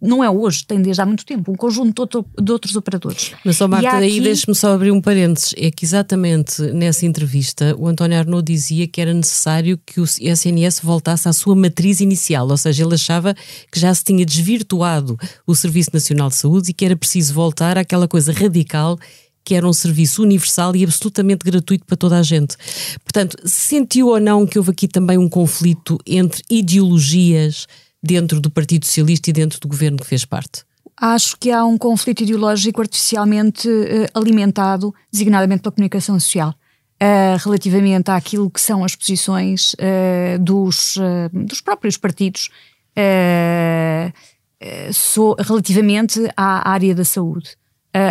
não 0.00 0.22
é 0.22 0.30
hoje, 0.30 0.64
tem 0.64 0.80
desde 0.80 1.02
há 1.02 1.06
muito 1.06 1.26
tempo, 1.26 1.50
um 1.50 1.56
conjunto 1.56 1.92
de, 1.92 2.00
outro, 2.00 2.26
de 2.40 2.52
outros 2.52 2.76
operadores. 2.76 3.32
Mas, 3.44 3.56
só 3.56 3.66
Marta, 3.66 3.90
daí 3.90 4.10
aqui... 4.10 4.20
deixe-me 4.20 4.54
só 4.54 4.72
abrir 4.72 4.92
um 4.92 5.00
parênteses. 5.00 5.54
É 5.56 5.70
que 5.70 5.84
exatamente 5.84 6.62
nessa 6.72 7.04
entrevista 7.04 7.74
o 7.76 7.86
António 7.86 8.18
Arnaud 8.18 8.44
dizia 8.44 8.86
que 8.86 9.00
era 9.00 9.12
necessário 9.12 9.78
que 9.84 10.00
o 10.00 10.04
SNS 10.04 10.80
voltasse 10.82 11.28
à 11.28 11.32
sua 11.32 11.56
matriz 11.56 12.00
inicial, 12.00 12.48
ou 12.48 12.56
seja, 12.56 12.84
ele 12.84 12.94
achava 12.94 13.34
que 13.72 13.80
já 13.80 13.92
se 13.92 14.04
tinha 14.04 14.24
desvirtuado 14.24 15.18
o 15.46 15.54
Serviço 15.54 15.90
Nacional 15.92 16.28
de 16.28 16.36
Saúde 16.36 16.70
e 16.70 16.72
que 16.72 16.84
era 16.84 16.96
preciso 16.96 17.34
voltar 17.34 17.76
àquela 17.76 18.06
coisa 18.06 18.32
radical 18.32 18.98
que 19.44 19.54
era 19.54 19.66
um 19.66 19.72
serviço 19.72 20.22
universal 20.22 20.76
e 20.76 20.84
absolutamente 20.84 21.42
gratuito 21.42 21.86
para 21.86 21.96
toda 21.96 22.18
a 22.18 22.22
gente. 22.22 22.54
Portanto, 23.02 23.38
sentiu 23.46 24.08
ou 24.08 24.20
não 24.20 24.46
que 24.46 24.58
houve 24.58 24.72
aqui 24.72 24.86
também 24.86 25.16
um 25.16 25.26
conflito 25.26 25.98
entre 26.06 26.42
ideologias? 26.50 27.66
Dentro 28.02 28.40
do 28.40 28.50
Partido 28.50 28.86
Socialista 28.86 29.30
e 29.30 29.32
dentro 29.32 29.60
do 29.60 29.68
governo 29.68 29.98
que 29.98 30.06
fez 30.06 30.24
parte? 30.24 30.64
Acho 31.00 31.36
que 31.38 31.50
há 31.52 31.64
um 31.64 31.78
conflito 31.78 32.22
ideológico 32.22 32.80
artificialmente 32.80 33.68
uh, 33.68 34.18
alimentado, 34.18 34.92
designadamente 35.12 35.62
pela 35.62 35.72
comunicação 35.72 36.18
social, 36.18 36.50
uh, 36.50 37.36
relativamente 37.44 38.10
àquilo 38.10 38.50
que 38.50 38.60
são 38.60 38.84
as 38.84 38.96
posições 38.96 39.74
uh, 39.74 40.38
dos, 40.40 40.98
dos 41.32 41.60
próprios 41.60 41.96
partidos 41.96 42.50
so, 44.92 45.36
relativamente 45.38 46.28
à 46.36 46.68
área 46.68 46.92
da 46.92 47.04
saúde. 47.04 47.50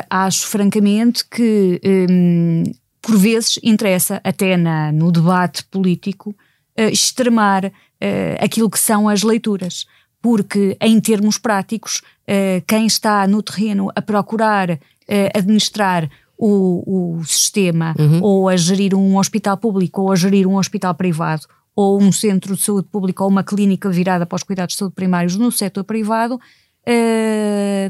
acho 0.10 0.47
francamente 0.47 1.26
que, 1.30 1.82
um, 2.10 2.63
por 3.02 3.17
vezes, 3.17 3.60
interessa, 3.62 4.21
até 4.23 4.56
na, 4.56 4.93
no 4.93 5.12
debate 5.12 5.65
político, 5.65 6.34
extremar 6.78 7.69
uh, 8.01 8.43
aquilo 8.43 8.69
que 8.69 8.79
são 8.79 9.07
as 9.07 9.23
leituras. 9.23 9.86
Porque, 10.21 10.75
em 10.81 10.99
termos 10.99 11.38
práticos, 11.38 12.01
uh, 12.27 12.62
quem 12.67 12.86
está 12.86 13.27
no 13.27 13.41
terreno 13.41 13.89
a 13.95 14.01
procurar 14.01 14.71
uh, 14.71 14.77
administrar 15.33 16.10
o, 16.38 17.17
o 17.19 17.23
sistema, 17.23 17.95
uhum. 17.97 18.21
ou 18.21 18.49
a 18.49 18.55
gerir 18.55 18.93
um 18.95 19.17
hospital 19.17 19.57
público, 19.57 20.01
ou 20.01 20.12
a 20.12 20.15
gerir 20.15 20.47
um 20.47 20.57
hospital 20.57 20.93
privado, 20.95 21.47
ou 21.75 22.01
um 22.01 22.12
centro 22.12 22.55
de 22.55 22.62
saúde 22.62 22.88
pública, 22.91 23.23
ou 23.23 23.29
uma 23.29 23.43
clínica 23.43 23.89
virada 23.89 24.25
para 24.25 24.36
os 24.36 24.43
cuidados 24.43 24.73
de 24.73 24.79
saúde 24.79 24.95
primários 24.95 25.36
no 25.36 25.51
setor 25.51 25.83
privado, 25.83 26.39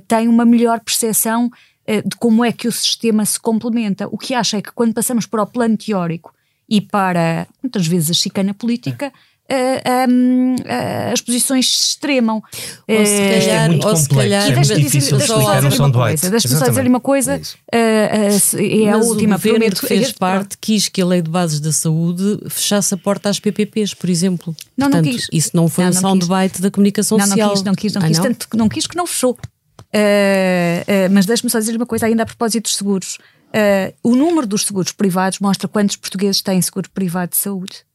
tem 0.08 0.28
uma 0.28 0.44
melhor 0.44 0.80
percepção 0.80 1.50
de 1.86 2.16
como 2.18 2.44
é 2.44 2.52
que 2.52 2.68
o 2.68 2.72
sistema 2.72 3.24
se 3.26 3.40
complementa. 3.40 4.08
O 4.12 4.18
que 4.18 4.34
acha 4.34 4.58
é 4.58 4.62
que 4.62 4.72
quando 4.72 4.94
passamos 4.94 5.26
para 5.26 5.44
o 5.44 5.48
plano 5.48 5.78
teórico 5.78 6.34
e 6.68 6.82
para, 6.82 7.48
muitas 7.64 7.88
vezes, 7.88 8.12
a 8.12 8.14
chicana 8.14 8.54
política, 8.54 9.14
uh, 9.52 10.10
um, 10.10 10.56
uh, 10.56 11.14
as 11.14 11.22
posições 11.22 11.70
se 11.70 11.88
extremam. 11.90 12.42
Ou 12.88 13.06
se 13.06 13.14
eh, 13.14 13.40
calhar, 13.40 13.66
é 13.66 13.70
muito 13.70 13.88
ou 13.88 13.96
se 13.96 14.10
calhar, 14.10 14.52
é 14.52 14.62
difícil 14.76 15.18
explicar 15.18 15.66
um 15.66 15.72
soundbite. 15.72 16.30
Deixa-me 16.30 16.56
só 16.56 16.68
dizer 16.68 16.88
uma 16.88 17.00
coisa, 17.00 17.42
é, 17.72 18.30
é 18.54 18.92
a 18.92 18.98
última. 18.98 19.36
O 19.36 19.40
governo 19.40 19.76
que 19.76 19.88
fez 19.88 20.12
parte 20.12 20.58
quis 20.60 20.90
que 20.90 21.02
a 21.02 21.06
lei 21.06 21.22
de 21.22 21.30
bases 21.30 21.60
da 21.60 21.72
saúde 21.72 22.40
fechasse 22.50 22.94
a 22.94 22.98
porta 22.98 23.30
às 23.30 23.40
PPPs, 23.40 23.94
por 23.94 24.10
exemplo. 24.10 24.56
Não, 24.76 24.90
não 24.90 25.02
quis. 25.02 25.28
Isso 25.32 25.52
não 25.54 25.68
foi 25.68 25.86
um 25.86 25.94
soundbite 25.94 26.62
da 26.62 26.70
comunicação 26.70 27.20
social. 27.20 27.38
Não 27.48 27.54
quis, 27.54 27.64
não 27.64 27.76
quis, 27.76 27.94
não 27.94 28.02
quis. 28.02 28.18
Ah, 28.18 28.22
não? 28.22 28.30
Tanto 28.30 28.50
que 28.50 28.58
não 28.58 28.70
quis 28.70 28.88
que 28.88 28.96
não 28.96 29.08
fechou. 29.08 29.32
Uh, 29.32 29.98
uh, 29.98 31.12
mas 31.12 31.26
deixe-me 31.26 31.50
só 31.50 31.60
dizer 31.60 31.76
uma 31.76 31.86
coisa 31.86 32.06
ainda 32.06 32.24
a 32.24 32.26
propósito 32.26 32.64
dos 32.64 32.76
seguros. 32.76 33.18
Uh, 33.48 33.94
o 34.04 34.16
número 34.16 34.46
dos 34.46 34.66
seguros 34.66 34.92
privados 34.92 35.40
mostra 35.40 35.68
quantos 35.68 35.96
portugueses 35.96 36.42
têm 36.42 36.62
seguro 36.62 36.90
privado 36.90 37.32
de 37.32 37.38
saúde. 37.38 37.86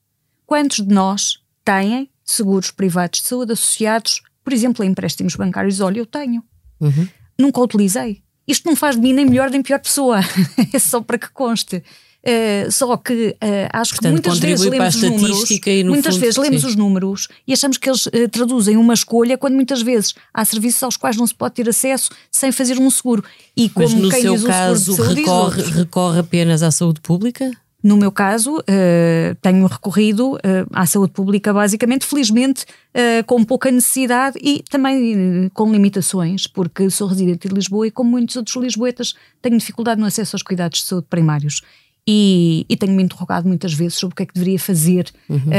Quantos 0.47 0.79
de 0.79 0.93
nós 0.93 1.42
têm 1.64 2.09
seguros 2.25 2.70
privados 2.70 3.20
de 3.20 3.29
saúde 3.29 3.53
associados, 3.53 4.22
por 4.44 4.53
exemplo, 4.53 4.83
a 4.83 4.87
empréstimos 4.87 5.37
bancários. 5.37 5.81
Olha, 5.81 5.98
eu 5.98 6.07
tenho. 6.07 6.42
Uhum. 6.81 7.09
Nunca 7.38 7.61
utilizei. 7.61 8.22
Isto 8.46 8.68
não 8.68 8.77
faz 8.77 8.96
de 8.96 9.03
mim 9.03 9.12
nem 9.12 9.27
melhor 9.27 9.51
nem 9.51 9.62
pior 9.62 9.79
pessoa. 9.79 10.20
é 10.72 10.79
só 10.79 11.01
para 11.01 11.18
que 11.18 11.31
conste. 11.31 11.83
Uh, 12.22 12.70
só 12.70 12.96
que 12.96 13.31
uh, 13.31 13.68
acho 13.72 13.94
Portanto, 13.94 14.22
que 14.22 14.29
muitas 14.29 14.38
vezes 14.38 14.64
lemos 14.64 14.94
os 14.94 15.03
números, 15.03 15.61
muitas 15.85 16.14
fundo, 16.14 16.20
vezes 16.20 16.37
lemos 16.37 16.61
sim. 16.61 16.66
os 16.68 16.77
números 16.77 17.29
e 17.48 17.53
achamos 17.53 17.79
que 17.79 17.90
eles 17.90 18.07
uh, 18.07 18.29
traduzem 18.31 18.77
uma 18.77 18.94
escolha 18.94 19.37
quando 19.37 19.55
muitas 19.55 19.83
vezes 19.83 20.14
há 20.33 20.44
serviços 20.44 20.81
aos 20.85 20.96
quais 20.96 21.16
não 21.16 21.27
se 21.27 21.35
pode 21.35 21.55
ter 21.57 21.68
acesso 21.68 22.11
sem 22.31 22.53
fazer 22.53 22.79
um 22.79 22.88
seguro. 22.90 23.25
E 23.57 23.68
como 23.68 23.88
Mas 23.88 24.01
no 24.01 24.09
quem 24.09 24.22
seu 24.22 24.35
diz 24.35 24.44
caso 24.44 25.03
recorre, 25.03 25.62
recorre 25.62 26.20
apenas 26.20 26.62
à 26.62 26.70
saúde 26.70 27.01
pública? 27.01 27.51
No 27.83 27.97
meu 27.97 28.12
caso, 28.12 28.59
uh, 28.59 29.35
tenho 29.40 29.66
recorrido 29.66 30.35
uh, 30.35 30.38
à 30.73 30.87
saúde 30.87 31.12
pública, 31.12 31.53
basicamente, 31.53 32.07
felizmente, 32.07 32.64
uh, 32.64 33.25
com 33.27 33.42
pouca 33.42 33.73
necessidade 33.73 34.38
e 34.40 34.62
também 34.71 35.51
com 35.53 35.73
limitações, 35.73 36.47
porque 36.47 36.88
sou 36.90 37.09
residente 37.09 37.49
de 37.49 37.55
Lisboa 37.55 37.88
e, 37.88 37.90
como 37.90 38.12
muitos 38.12 38.37
outros 38.37 38.55
lisboetas, 38.57 39.14
tenho 39.40 39.59
dificuldade 39.59 40.01
no 40.01 40.07
acesso 40.07 40.37
aos 40.37 40.42
cuidados 40.42 40.81
de 40.81 40.87
saúde 40.87 41.09
primários. 41.11 41.61
E, 42.07 42.64
e 42.68 42.77
tenho-me 42.77 43.03
interrogado 43.03 43.49
muitas 43.49 43.73
vezes 43.75 43.95
sobre 43.95 44.12
o 44.12 44.16
que 44.16 44.23
é 44.23 44.27
que 44.27 44.35
deveria 44.35 44.59
fazer 44.59 45.09
uhum. 45.29 45.51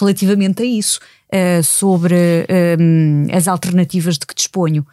relativamente 0.00 0.60
a 0.60 0.66
isso, 0.66 0.98
sobre 1.62 2.16
um, 2.80 3.28
as 3.32 3.46
alternativas 3.46 4.18
de 4.18 4.26
que 4.26 4.34
disponho. 4.34 4.84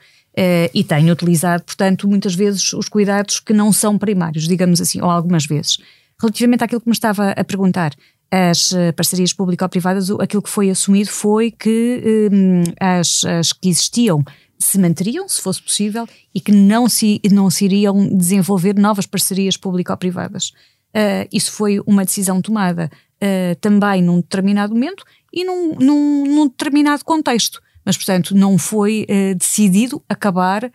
e 0.71 0.83
tenho 0.83 1.11
utilizado, 1.11 1.63
portanto, 1.63 2.07
muitas 2.07 2.35
vezes 2.35 2.73
os 2.73 2.87
cuidados 2.87 3.39
que 3.39 3.53
não 3.53 3.73
são 3.73 3.97
primários, 3.97 4.47
digamos 4.47 4.79
assim, 4.79 5.01
ou 5.01 5.09
algumas 5.09 5.47
vezes. 5.47 5.79
Relativamente 6.21 6.63
àquilo 6.63 6.81
que 6.81 6.87
me 6.89 6.93
estava 6.93 7.31
a 7.31 7.43
perguntar, 7.43 7.93
as 8.31 8.73
eh, 8.73 8.91
parcerias 8.91 9.33
público-privadas, 9.33 10.11
aquilo 10.11 10.41
que 10.41 10.49
foi 10.49 10.69
assumido 10.69 11.09
foi 11.09 11.49
que 11.49 12.29
um, 12.31 12.63
as, 12.79 13.23
as 13.25 13.53
que 13.53 13.69
existiam 13.69 14.23
se 14.57 14.77
manteriam, 14.77 15.27
se 15.27 15.41
fosse 15.41 15.61
possível, 15.61 16.07
e 16.35 16.41
que 16.41 16.51
não 16.51 16.87
se, 16.89 17.21
não 17.31 17.49
se 17.49 17.65
iriam 17.65 18.07
desenvolver 18.15 18.77
novas 18.77 19.05
parcerias 19.05 19.55
público-privadas. 19.55 20.51
Uh, 20.89 21.25
isso 21.31 21.51
foi 21.51 21.79
uma 21.87 22.03
decisão 22.03 22.41
tomada 22.41 22.91
uh, 23.23 23.55
também 23.61 24.01
num 24.01 24.17
determinado 24.17 24.73
momento 24.73 25.03
e 25.33 25.45
num, 25.45 25.75
num, 25.75 26.25
num 26.25 26.47
determinado 26.47 27.05
contexto. 27.05 27.61
Mas, 27.89 27.97
portanto, 27.97 28.35
não 28.35 28.55
foi 28.55 29.07
uh, 29.09 29.35
decidido 29.35 29.99
acabar 30.07 30.63
uh, 30.63 30.69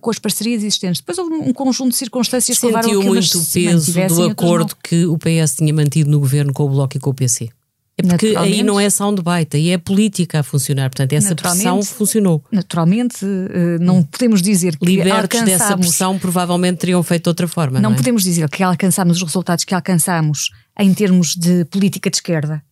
com 0.00 0.10
as 0.10 0.18
parcerias 0.20 0.62
existentes. 0.62 1.00
Depois 1.00 1.18
houve 1.18 1.34
um 1.34 1.52
conjunto 1.52 1.90
de 1.90 1.96
circunstâncias 1.96 2.56
que 2.56 2.66
levaram 2.66 2.88
a 2.88 2.92
que 2.92 3.08
muito 3.08 3.36
o 3.36 3.46
peso 3.52 4.14
do 4.14 4.22
acordo 4.30 4.76
que 4.80 5.04
o 5.06 5.18
PS 5.18 5.56
tinha 5.56 5.74
mantido 5.74 6.08
no 6.08 6.20
governo 6.20 6.52
com 6.52 6.62
o 6.62 6.68
Bloco 6.68 6.96
e 6.96 7.00
com 7.00 7.10
o 7.10 7.14
PC. 7.14 7.50
É 7.98 8.02
porque 8.02 8.34
aí 8.38 8.62
não 8.62 8.78
é 8.78 8.88
soundbite, 8.88 9.56
aí 9.56 9.70
é 9.70 9.76
política 9.76 10.38
a 10.38 10.42
funcionar. 10.44 10.88
Portanto, 10.88 11.12
essa 11.14 11.34
pressão 11.34 11.82
funcionou. 11.82 12.42
Naturalmente, 12.50 13.18
eh, 13.24 13.78
não 13.80 14.02
podemos 14.02 14.40
dizer 14.40 14.78
que 14.78 14.86
Libertos 14.86 15.20
alcançamos... 15.20 15.50
dessa 15.50 15.76
pressão, 15.76 16.18
provavelmente 16.18 16.78
teriam 16.78 17.02
feito 17.02 17.24
de 17.24 17.28
outra 17.28 17.48
forma. 17.48 17.80
Não, 17.80 17.90
não 17.90 17.94
é? 17.94 17.96
podemos 17.96 18.22
dizer 18.22 18.48
que 18.48 18.62
alcançamos 18.62 19.18
os 19.18 19.22
resultados 19.22 19.64
que 19.64 19.74
alcançamos 19.74 20.50
em 20.78 20.92
termos 20.94 21.34
de 21.36 21.64
política 21.66 22.08
de 22.08 22.16
esquerda, 22.16 22.62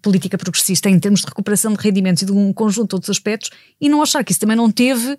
política 0.00 0.38
progressista, 0.38 0.88
em 0.88 0.98
termos 0.98 1.20
de 1.20 1.26
recuperação 1.26 1.72
de 1.72 1.80
rendimentos 1.80 2.22
e 2.22 2.26
de 2.26 2.32
um 2.32 2.52
conjunto 2.52 2.90
de 2.90 2.94
outros 2.94 3.10
aspectos, 3.10 3.50
e 3.80 3.88
não 3.88 4.02
achar 4.02 4.22
que 4.22 4.30
isso 4.30 4.40
também 4.40 4.56
não 4.56 4.70
teve 4.70 5.12
uh, 5.12 5.18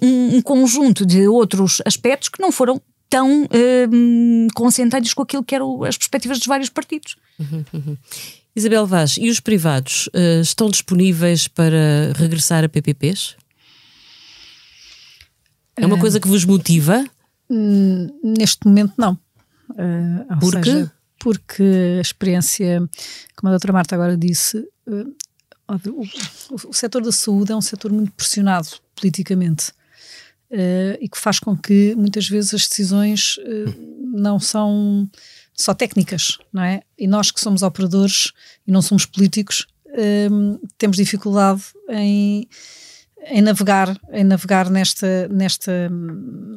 um, 0.00 0.36
um, 0.36 0.42
conjunto 0.42 1.04
de 1.04 1.28
outros 1.28 1.82
aspectos 1.84 2.28
que 2.28 2.40
não 2.40 2.50
foram 2.50 2.80
tão 3.10 3.44
uh, 3.44 4.48
consentâneos 4.54 5.12
com 5.12 5.22
aquilo 5.22 5.44
que 5.44 5.54
eram 5.54 5.84
as 5.84 5.98
perspectivas 5.98 6.38
dos 6.38 6.46
vários 6.46 6.70
partidos. 6.70 7.16
Uhum, 7.38 7.64
uhum. 7.74 7.96
Isabel 8.56 8.86
Vaz, 8.86 9.16
e 9.18 9.28
os 9.28 9.38
privados 9.38 10.08
uh, 10.08 10.40
estão 10.40 10.70
disponíveis 10.70 11.46
para 11.46 12.12
regressar 12.16 12.64
a 12.64 12.68
PPPs? 12.68 13.36
É 15.76 15.86
uma 15.86 15.98
coisa 15.98 16.20
que 16.20 16.28
vos 16.28 16.44
motiva? 16.44 17.04
Neste 18.22 18.66
momento, 18.66 18.94
não. 18.98 19.18
Uh, 19.70 20.38
Por 20.40 20.60
quê? 20.60 20.88
Porque 21.20 21.62
a 21.98 22.00
experiência, 22.00 22.80
como 23.36 23.48
a 23.48 23.52
doutora 23.52 23.72
Marta 23.72 23.94
agora 23.94 24.16
disse, 24.16 24.58
uh, 24.88 25.14
o, 25.68 26.02
o, 26.54 26.68
o 26.70 26.72
setor 26.72 27.02
da 27.02 27.12
saúde 27.12 27.52
é 27.52 27.56
um 27.56 27.60
setor 27.60 27.92
muito 27.92 28.10
pressionado 28.12 28.68
politicamente. 28.96 29.70
Uh, 30.50 30.98
e 31.00 31.08
que 31.08 31.16
faz 31.16 31.38
com 31.38 31.56
que 31.56 31.94
muitas 31.94 32.28
vezes 32.28 32.52
as 32.54 32.66
decisões 32.66 33.38
não 34.12 34.40
são 34.40 35.08
só 35.54 35.74
técnicas, 35.74 36.38
não 36.52 36.62
é? 36.62 36.82
E 36.98 37.06
nós 37.06 37.30
que 37.30 37.40
somos 37.40 37.62
operadores 37.62 38.32
e 38.66 38.72
não 38.72 38.82
somos 38.82 39.06
políticos, 39.06 39.68
um, 40.30 40.58
temos 40.78 40.96
dificuldade 40.96 41.62
em 41.88 42.48
em 43.28 43.42
navegar, 43.42 43.96
em 44.12 44.24
navegar 44.24 44.70
nesta, 44.70 45.28
nesta, 45.28 45.90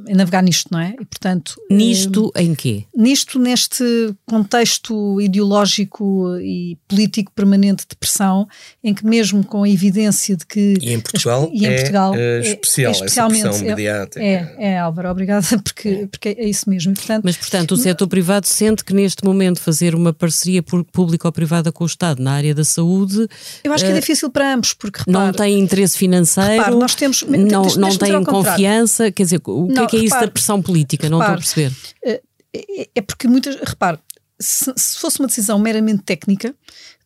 em 0.08 0.16
navegar 0.16 0.42
nisto, 0.42 0.70
não 0.72 0.80
é? 0.80 0.96
E 1.00 1.06
portanto 1.06 1.56
nisto 1.70 2.32
eh, 2.36 2.44
em 2.44 2.56
quê? 2.56 2.86
Nisto 2.96 3.38
neste 3.38 3.84
contexto 4.26 5.20
ideológico 5.20 6.38
e 6.38 6.78
político 6.88 7.32
permanente 7.34 7.86
de 7.90 7.96
pressão, 7.96 8.48
em 8.84 8.94
que 8.94 9.06
mesmo 9.06 9.44
com 9.44 9.64
a 9.64 9.70
evidência 9.70 10.38
de 10.38 10.46
que 10.46 10.76
e 10.82 10.94
em 10.94 11.00
Portugal, 11.00 11.50
e 11.54 11.66
em 11.66 11.70
é, 11.70 11.76
Portugal 11.76 12.16
é, 12.16 12.40
especial, 12.40 12.92
é, 12.92 12.96
especialmente 12.96 13.48
essa 13.48 13.64
mediática. 13.64 14.24
É, 14.24 14.56
é, 14.58 14.80
Álvaro, 14.80 15.10
obrigada 15.10 15.46
porque 15.62 16.08
porque 16.10 16.30
é 16.30 16.48
isso 16.48 16.70
mesmo. 16.70 16.94
E, 16.94 16.96
portanto, 16.96 17.24
Mas 17.26 17.38
portanto 17.38 17.72
o 17.74 17.78
setor 17.78 18.08
privado 18.08 18.48
sente 18.48 18.84
que 18.84 18.94
neste 18.94 19.24
momento 19.26 19.60
fazer 19.60 19.96
uma 19.96 20.14
parceria 20.14 20.64
público-privada 20.64 21.72
com 21.72 21.84
o 21.84 21.88
Estado 21.88 22.22
na 22.22 22.34
área 22.34 22.56
da 22.56 22.64
saúde, 22.64 23.28
eu 23.64 23.74
acho 23.74 23.84
que 23.84 23.92
é 23.92 23.96
eh, 23.96 24.00
difícil 24.00 24.30
para 24.30 24.54
ambos 24.54 24.74
porque 24.74 25.00
repare, 25.00 25.26
não 25.26 25.34
tem 25.34 25.60
interesse 25.60 25.98
financeiro 25.98 26.53
Repare, 26.58 26.76
nós 26.76 26.96
temos, 26.96 27.24
não, 27.24 27.64
não 27.64 27.98
têm 27.98 28.24
confiança, 28.24 29.12
quer 29.12 29.24
dizer, 29.24 29.42
o 29.46 29.68
que 29.68 29.80
é 29.80 29.88
que 29.88 29.98
é 29.98 30.00
isso 30.02 30.20
da 30.20 30.28
pressão 30.28 30.62
política? 30.62 31.10
Não 31.10 31.20
estou 31.20 31.34
a 31.34 31.38
perceber. 31.38 31.72
Eh, 32.04 32.22
é, 32.54 32.90
é 32.96 33.02
porque 33.02 33.28
muitas, 33.28 33.56
repare, 33.56 34.00
se, 34.40 34.72
se 34.76 35.00
fosse 35.00 35.20
uma 35.20 35.28
decisão 35.28 35.58
meramente 35.58 36.04
técnica, 36.04 36.54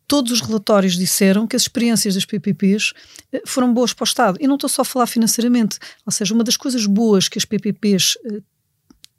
todos 0.08 0.32
os 0.32 0.42
relatórios 0.42 0.98
disseram 0.98 1.46
que 1.46 1.56
as 1.56 1.64
experiências 1.64 2.16
das 2.16 2.26
PPPs 2.26 2.94
eh, 3.34 3.42
foram 3.46 3.74
boas 3.74 3.94
para 3.94 4.04
o 4.04 4.08
Estado. 4.08 4.38
E 4.40 4.48
não 4.48 4.56
estou 4.56 4.70
só 4.70 4.82
a 4.82 4.86
falar 4.86 5.08
financeiramente. 5.08 5.78
Ou 6.06 6.12
seja, 6.12 6.34
uma 6.34 6.44
das 6.44 6.58
coisas 6.58 6.86
boas 6.86 7.28
que 7.28 7.38
as 7.38 7.46
PPPs 7.46 8.18
eh, 8.26 8.42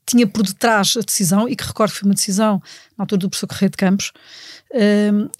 tinha 0.08 0.26
por 0.26 0.42
detrás 0.42 0.96
a 0.96 1.00
decisão, 1.00 1.46
e 1.48 1.54
que 1.54 1.64
recordo 1.64 1.92
que 1.92 1.98
foi 1.98 2.08
uma 2.08 2.14
decisão 2.14 2.62
na 2.96 3.02
altura 3.02 3.18
do 3.18 3.28
professor 3.28 3.46
Correio 3.46 3.70
de 3.70 3.76
Campos, 3.76 4.12
uh, 4.72 5.30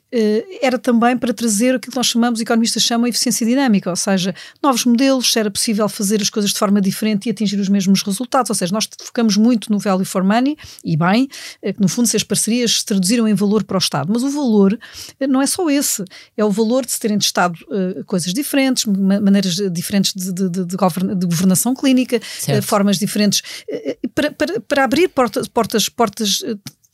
era 0.63 0.79
também 0.79 1.17
para 1.17 1.35
trazer 1.35 1.75
aquilo 1.75 1.93
que 1.93 1.97
nós 1.97 2.07
chamamos, 2.07 2.41
economistas 2.41 2.83
chamam 2.83 3.07
eficiência 3.07 3.47
dinâmica, 3.47 3.91
ou 3.91 3.97
seja, 3.97 4.35
novos 4.63 4.85
modelos, 4.85 5.33
se 5.33 5.39
era 5.39 5.51
possível 5.51 5.89
fazer 5.89 6.23
as 6.23 6.31
coisas 6.31 6.51
de 6.53 6.59
forma 6.59 6.81
diferente 6.81 7.27
e 7.27 7.31
atingir 7.31 7.59
os 7.61 7.69
mesmos 7.69 8.03
resultados, 8.03 8.49
ou 8.49 8.57
seja, 8.57 8.73
nós 8.73 8.89
focamos 9.03 9.37
muito 9.37 9.71
no 9.71 9.79
value 9.79 10.05
for 10.05 10.25
money, 10.25 10.57
e 10.85 10.97
bem, 10.97 11.29
eh, 11.63 11.73
que 11.73 11.81
no 11.81 11.89
fundo 11.89 12.09
se 12.09 12.17
as 12.17 12.23
parcerias 12.23 12.79
se 12.79 12.85
traduziram 12.85 13.29
em 13.29 13.35
valor 13.35 13.65
para 13.65 13.77
o 13.77 13.79
Estado, 13.79 14.11
mas 14.13 14.23
o 14.23 14.31
valor 14.31 14.79
eh, 15.21 15.27
não 15.27 15.43
é 15.43 15.47
só 15.47 15.69
esse, 15.69 16.03
é 16.37 16.45
o 16.45 16.51
valor 16.51 16.87
de 16.87 16.93
se 16.93 17.01
terem 17.01 17.19
testado 17.19 17.59
coisas 18.07 18.33
diferentes, 18.33 18.85
maneiras 18.87 19.57
diferentes 19.71 20.15
de, 20.15 20.33
de, 20.33 20.49
de, 20.49 20.65
de 20.65 21.27
governação 21.27 21.75
clínica, 21.75 22.17
uh, 22.17 22.63
formas 22.63 22.99
diferentes, 22.99 23.43
para, 24.15 24.31
para, 24.31 24.61
para 24.61 24.85
abrir 24.85 25.09
portas, 25.09 25.49
portas, 25.49 25.89
portas 25.89 26.43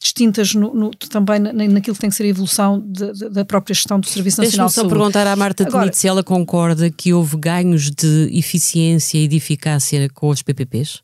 distintas 0.05 0.55
no, 0.55 0.75
no, 0.75 0.91
também 0.91 1.41
naquilo 1.41 1.95
que 1.95 2.01
tem 2.01 2.11
que 2.11 2.17
ser 2.17 2.25
a 2.25 2.27
evolução 2.27 2.79
de, 2.79 3.11
de, 3.13 3.29
da 3.31 3.43
própria 3.43 3.73
gestão 3.73 3.99
do 3.99 4.07
Serviço 4.07 4.43
Nacional 4.43 4.67
de 4.67 4.75
Saúde. 4.75 4.91
só 4.91 4.95
perguntar 4.95 5.27
à 5.27 5.35
Marta 5.35 5.67
Agora, 5.67 5.91
se 5.95 6.07
ela 6.07 6.23
concorda 6.23 6.91
que 6.91 7.15
houve 7.15 7.39
ganhos 7.39 7.91
de 7.91 8.29
eficiência 8.31 9.17
e 9.17 9.27
de 9.27 9.37
eficácia 9.37 10.07
com 10.11 10.29
os 10.29 10.43
PPPs? 10.43 11.03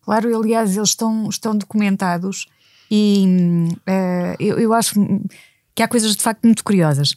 Claro, 0.00 0.34
aliás, 0.34 0.74
eles 0.74 0.88
estão, 0.88 1.28
estão 1.28 1.54
documentados 1.54 2.46
e 2.90 3.26
uh, 3.86 4.36
eu, 4.40 4.58
eu 4.58 4.72
acho 4.72 4.94
que 5.74 5.82
há 5.82 5.88
coisas 5.88 6.16
de 6.16 6.22
facto 6.22 6.42
muito 6.44 6.64
curiosas. 6.64 7.14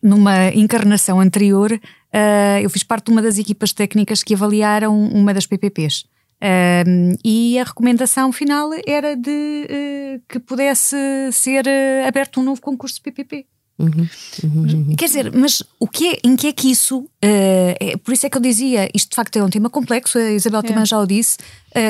Numa 0.00 0.50
encarnação 0.54 1.18
anterior, 1.18 1.72
uh, 1.72 2.58
eu 2.62 2.70
fiz 2.70 2.84
parte 2.84 3.06
de 3.06 3.10
uma 3.10 3.20
das 3.20 3.38
equipas 3.38 3.72
técnicas 3.72 4.22
que 4.22 4.34
avaliaram 4.34 4.96
uma 4.96 5.34
das 5.34 5.46
PPPs. 5.46 6.04
Um, 6.40 7.16
e 7.24 7.58
a 7.58 7.64
recomendação 7.64 8.30
final 8.32 8.70
era 8.86 9.16
de 9.16 9.30
uh, 9.30 10.22
que 10.28 10.38
pudesse 10.38 10.96
ser 11.32 11.66
uh, 11.66 12.06
aberto 12.06 12.40
um 12.40 12.44
novo 12.44 12.60
concurso 12.60 12.96
de 12.96 13.02
PPP. 13.02 13.46
Uhum, 13.76 14.08
uhum, 14.42 14.62
uhum. 14.62 14.96
Quer 14.96 15.04
dizer, 15.04 15.32
mas 15.32 15.62
o 15.78 15.86
que 15.86 16.08
é, 16.08 16.18
em 16.24 16.36
que 16.36 16.48
é 16.48 16.52
que 16.52 16.70
isso. 16.70 16.98
Uh, 16.98 17.74
é, 17.80 17.96
por 17.96 18.12
isso 18.12 18.26
é 18.26 18.30
que 18.30 18.36
eu 18.36 18.40
dizia, 18.40 18.88
isto 18.94 19.10
de 19.10 19.16
facto 19.16 19.36
é 19.36 19.42
um 19.42 19.50
tema 19.50 19.68
complexo, 19.68 20.18
a 20.18 20.30
Isabel 20.30 20.60
é. 20.60 20.62
também 20.62 20.86
já 20.86 20.98
o 20.98 21.06
disse, 21.06 21.38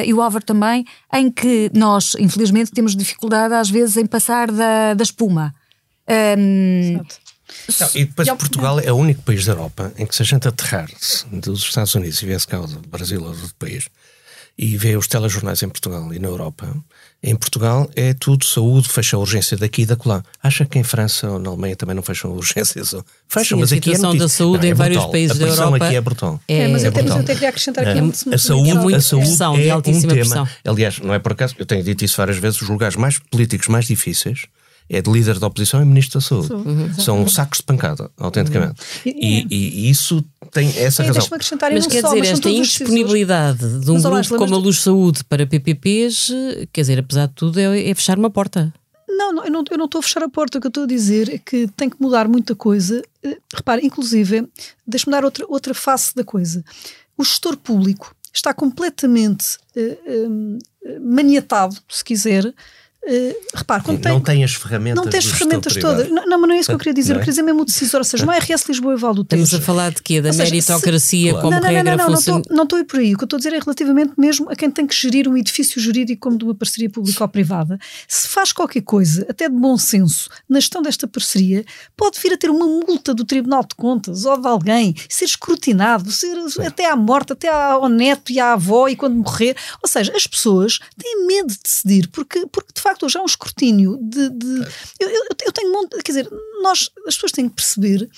e 0.05 0.13
o 0.13 0.21
Álvaro 0.21 0.45
também, 0.45 0.85
em 1.15 1.31
que 1.31 1.71
nós, 1.73 2.15
infelizmente, 2.19 2.73
temos 2.73 2.95
dificuldade 2.95 3.55
às 3.55 3.71
vezes 3.71 3.97
em 3.97 4.05
passar 4.05 4.51
da, 4.51 4.93
da 4.93 5.03
espuma. 5.03 5.55
Um, 6.39 7.01
não, 7.81 7.89
e 7.95 8.05
depois 8.05 8.29
Portugal 8.29 8.81
é 8.81 8.93
o 8.93 8.97
único 8.97 9.23
país 9.23 9.45
da 9.47 9.53
Europa 9.53 9.93
em 9.97 10.07
que 10.07 10.15
se 10.15 10.23
a 10.23 10.25
gente 10.25 10.47
aterrar-se 10.47 11.27
dos 11.27 11.63
Estados 11.63 11.95
Unidos 11.95 12.21
e 12.23 12.27
viesse 12.27 12.47
cá 12.47 12.59
do 12.59 12.81
Brasil 12.89 13.23
ou 13.23 13.33
do 13.33 13.41
outro 13.41 13.55
país, 13.59 13.89
e 14.59 14.77
vê 14.77 14.97
os 14.97 15.07
telejornais 15.07 15.63
em 15.63 15.69
Portugal 15.69 16.13
e 16.13 16.19
na 16.19 16.27
Europa, 16.27 16.75
em 17.23 17.37
Portugal 17.37 17.89
é 17.95 18.13
tudo 18.13 18.45
saúde, 18.45 18.89
fecha 18.89 19.17
a 19.17 19.21
urgência 19.21 19.57
daqui 19.57 19.83
e 19.83 19.87
da 19.87 19.95
colá. 19.95 20.23
Acha 20.43 20.65
que 20.65 20.79
em 20.79 20.83
França 20.83 21.31
ou 21.31 21.39
na 21.39 21.51
Alemanha 21.51 21.77
também 21.77 21.95
não 21.95 22.03
fecham 22.03 22.33
a 22.33 22.35
urgência? 22.35 22.83
Fecham, 23.29 23.57
Sim, 23.57 23.61
mas 23.61 23.73
aqui 23.73 23.93
é 23.93 23.97
a 23.97 24.13
da 24.15 24.29
saúde 24.29 24.67
não, 24.67 24.73
em 24.73 24.75
vários 24.75 25.05
países 25.07 25.39
da 25.39 25.47
Europa. 25.47 25.77
aqui 25.77 25.95
é 25.95 26.01
brutal. 26.01 26.41
É, 26.49 26.59
é 26.59 26.69
mas 26.69 26.83
eu, 26.83 26.89
é 26.89 26.91
brutal. 26.91 27.19
até 27.19 27.35
queria 27.35 27.49
acrescentar 27.51 27.87
aqui 27.87 27.99
é, 27.99 28.03
um, 28.03 28.11
a 28.11 28.39
saúde, 28.39 28.93
é 28.93 28.97
a 28.97 29.01
saúde 29.01 29.27
pressão, 29.27 29.57
é 29.57 29.77
um 29.77 29.81
tema. 29.81 30.09
Pressão. 30.09 30.49
Aliás, 30.65 30.99
não 30.99 31.15
é 31.15 31.21
por 31.21 31.33
acaso, 31.33 31.55
eu 31.57 31.67
tenho 31.67 31.85
dito 31.85 32.05
isso 32.05 32.17
várias 32.17 32.39
vezes, 32.39 32.61
os 32.61 32.69
lugares 32.69 32.97
mais 32.97 33.19
políticos 33.19 33.69
mais 33.69 33.87
difíceis 33.87 34.47
é 34.89 35.03
de 35.03 35.11
líder 35.11 35.39
da 35.39 35.47
oposição 35.47 35.83
e 35.83 35.85
ministro 35.85 36.19
da 36.19 36.27
saúde. 36.27 36.53
Uhum. 36.53 36.95
São 36.95 37.29
sacos 37.29 37.59
de 37.59 37.65
pancada, 37.65 38.11
autenticamente. 38.17 38.81
Uhum. 39.05 39.13
E, 39.15 39.47
e, 39.51 39.87
e, 39.87 39.91
isso 39.91 40.25
tem 40.51 40.69
essa 40.79 41.03
razão. 41.03 41.27
Mas 41.31 41.87
quer 41.87 42.03
dizer, 42.03 42.25
esta 42.25 42.51
indisponibilidade 42.51 43.81
de 43.81 43.91
um 43.91 44.01
grupo 44.01 44.37
como 44.37 44.55
a 44.55 44.59
Luz 44.59 44.79
Saúde 44.81 45.23
para 45.25 45.47
PPPs, 45.47 46.33
quer 46.73 46.81
dizer, 46.81 46.99
apesar 46.99 47.27
de 47.27 47.35
tudo, 47.35 47.61
é, 47.61 47.91
é 47.91 47.95
fechar 47.95 48.19
uma 48.19 48.31
porta. 48.31 48.73
Não, 49.09 49.33
não, 49.33 49.45
eu 49.45 49.51
não, 49.51 49.65
eu 49.71 49.79
não 49.79 49.87
estou 49.87 49.99
a 49.99 50.03
fechar 50.03 50.23
a 50.23 50.29
porta. 50.29 50.59
O 50.59 50.61
que 50.61 50.67
eu 50.67 50.71
estou 50.71 50.85
a 50.85 50.87
dizer 50.87 51.29
é 51.29 51.39
que 51.39 51.67
tem 51.69 51.91
que 51.91 52.01
mudar 52.01 52.29
muita 52.29 52.55
coisa. 52.55 53.03
Uh, 53.25 53.37
repare, 53.53 53.85
inclusive, 53.85 54.49
deixe-me 54.87 55.11
dar 55.11 55.25
outra, 55.25 55.45
outra 55.49 55.75
face 55.75 56.15
da 56.15 56.23
coisa. 56.23 56.65
O 57.17 57.25
gestor 57.25 57.57
público 57.57 58.15
está 58.33 58.55
completamente 58.55 59.59
uh, 59.77 60.57
uh, 60.57 61.01
maniatado, 61.01 61.77
se 61.89 62.05
quiser, 62.05 62.55
Uh, 63.07 63.33
repare, 63.55 63.83
quando 63.85 64.05
não 64.05 64.21
tem, 64.21 64.35
tem 64.35 64.45
as 64.45 64.55
ferramentas. 64.55 65.05
Não 65.05 65.11
tem 65.11 65.19
as 65.19 65.25
ferramentas 65.25 65.75
todas. 65.75 66.11
Não, 66.11 66.27
não, 66.27 66.41
mas 66.41 66.49
não 66.49 66.57
é 66.57 66.59
isso 66.59 66.69
que 66.69 66.75
eu 66.75 66.79
queria 66.79 66.93
dizer. 66.93 67.13
É? 67.13 67.17
Eu 67.17 67.21
queria 67.21 67.33
dizer 67.33 67.43
mesmo 67.43 67.63
o 67.63 67.65
decisor, 67.65 67.99
ou 67.99 68.05
seja, 68.05 68.27
não 68.27 68.33
é 68.33 68.39
RS 68.39 68.69
Lisboa 68.69 68.95
e 68.95 68.97
Valdo 68.97 69.23
Estamos 69.23 69.55
a 69.55 69.61
falar 69.61 69.93
de 69.93 70.03
quê? 70.03 70.21
Da 70.21 70.33
seja, 70.33 70.45
meritocracia 70.45 71.33
se, 71.33 71.41
como 71.41 71.51
não, 71.53 71.61
não, 71.61 71.69
regra 71.69 71.97
não, 71.97 72.09
não, 72.09 72.17
funciona... 72.17 72.43
não, 72.51 72.65
estou 72.65 72.77
a 72.77 72.81
ir 72.81 72.85
por 72.85 73.01
aí. 73.01 73.15
O 73.15 73.17
que 73.17 73.25
eu 73.25 73.27
estou 73.27 73.37
a 73.37 73.41
dizer 73.41 73.55
é 73.55 73.59
relativamente 73.61 74.13
mesmo 74.19 74.51
a 74.51 74.57
quem 74.57 74.71
tem 74.71 74.87
que 74.87 74.95
gerir 74.95 75.27
um 75.29 75.37
edifício 75.37 75.81
jurídico 75.81 76.29
como 76.29 76.37
de 76.37 76.45
uma 76.45 76.55
parceria 76.55 76.91
pública 76.91 77.25
ou 77.25 77.29
privada. 77.29 77.79
Se 78.07 78.29
faz 78.29 78.53
qualquer 78.53 78.83
coisa, 78.83 79.25
até 79.31 79.49
de 79.49 79.55
bom 79.55 79.79
senso, 79.79 80.29
na 80.49 80.61
gestão 80.61 80.83
desta 80.83 81.07
parceria, 81.07 81.65
pode 81.97 82.21
vir 82.21 82.35
a 82.35 82.37
ter 82.37 82.51
uma 82.51 82.67
multa 82.67 83.15
do 83.15 83.25
Tribunal 83.25 83.63
de 83.63 83.75
Contas 83.75 84.27
ou 84.27 84.39
de 84.39 84.47
alguém, 84.47 84.95
ser 85.09 85.25
escrutinado, 85.25 86.11
ser 86.11 86.37
até 86.67 86.91
à 86.91 86.97
morte, 86.97 87.33
até 87.33 87.49
ao 87.49 87.89
neto 87.89 88.33
e 88.33 88.39
à 88.39 88.53
avó 88.53 88.87
e 88.89 88.97
quando 88.97 89.15
morrer. 89.15 89.57
Ou 89.83 89.89
seja, 89.89 90.13
as 90.15 90.27
pessoas 90.27 90.79
têm 90.99 91.27
medo 91.27 91.49
de 91.49 91.61
decidir 91.63 92.09
porque, 92.09 92.47
porque 92.53 92.73
de 92.75 92.81
facto 92.83 92.88
facto 92.89 93.09
já 93.09 93.21
há 93.21 93.23
um 93.23 93.27
escrutínio 93.27 93.99
de. 94.01 94.31
de 94.31 94.67
eu, 95.01 95.09
eu, 95.09 95.27
eu, 95.47 95.53
tenho 95.53 95.71
um 95.71 95.73
monte. 95.73 95.97
Quer 96.03 96.13
dizer, 96.13 96.29
nós, 96.63 96.91
as 97.07 97.15
pessoas 97.15 97.33
têm 97.33 97.49
que 97.49 97.55
perceber 97.55 98.09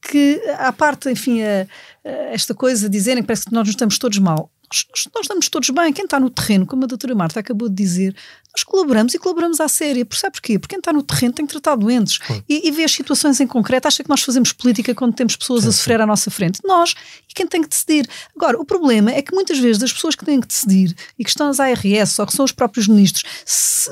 que, 0.00 0.40
à 0.58 0.72
parte, 0.72 1.10
enfim, 1.10 1.42
a, 1.42 1.66
a 2.04 2.10
esta 2.32 2.54
coisa 2.54 2.88
de 2.88 2.96
dizerem 2.96 3.22
que 3.22 3.26
parece 3.26 3.44
que 3.44 3.52
nós 3.52 3.66
nos 3.66 3.70
estamos 3.70 3.98
todos 3.98 4.18
mal. 4.18 4.50
Nós, 4.72 4.86
nós, 5.14 5.24
estamos 5.24 5.48
todos 5.50 5.68
bem. 5.68 5.92
Quem 5.92 6.04
está 6.06 6.18
no 6.18 6.30
terreno, 6.30 6.66
como 6.66 6.84
a 6.84 6.86
doutora 6.86 7.14
Marta 7.14 7.38
acabou 7.38 7.68
de 7.68 7.74
dizer, 7.74 8.16
nós 8.56 8.64
colaboramos 8.64 9.12
e 9.12 9.18
colaboramos 9.18 9.60
à 9.60 9.68
séria. 9.68 10.04
Percebe 10.04 10.32
porquê? 10.32 10.58
Porque 10.58 10.74
quem 10.74 10.80
está 10.80 10.92
no 10.92 11.02
terreno 11.02 11.34
tem 11.34 11.46
que 11.46 11.52
tratar 11.52 11.76
doentes 11.76 12.18
e, 12.48 12.66
e 12.66 12.70
vê 12.70 12.82
as 12.82 12.92
situações 12.92 13.38
em 13.38 13.46
concreto. 13.46 13.86
Acha 13.86 14.02
que 14.02 14.08
nós 14.08 14.22
fazemos 14.22 14.52
política 14.52 14.94
quando 14.94 15.14
temos 15.14 15.36
pessoas 15.36 15.62
sim, 15.62 15.68
a 15.68 15.72
sofrer 15.72 15.98
sim. 15.98 16.02
à 16.02 16.06
nossa 16.06 16.30
frente? 16.30 16.60
Nós 16.64 16.94
e 17.28 17.34
quem 17.34 17.46
tem 17.46 17.62
que 17.62 17.68
decidir. 17.68 18.08
Agora, 18.34 18.58
o 18.58 18.64
problema 18.64 19.10
é 19.10 19.20
que 19.20 19.34
muitas 19.34 19.58
vezes 19.58 19.82
as 19.82 19.92
pessoas 19.92 20.14
que 20.14 20.24
têm 20.24 20.40
que 20.40 20.46
decidir 20.46 20.96
e 21.18 21.22
que 21.22 21.30
estão 21.30 21.46
nas 21.46 21.60
ARS 21.60 22.18
ou 22.18 22.26
que 22.26 22.32
são 22.32 22.44
os 22.44 22.52
próprios 22.52 22.88
ministros, 22.88 23.24
se, 23.44 23.90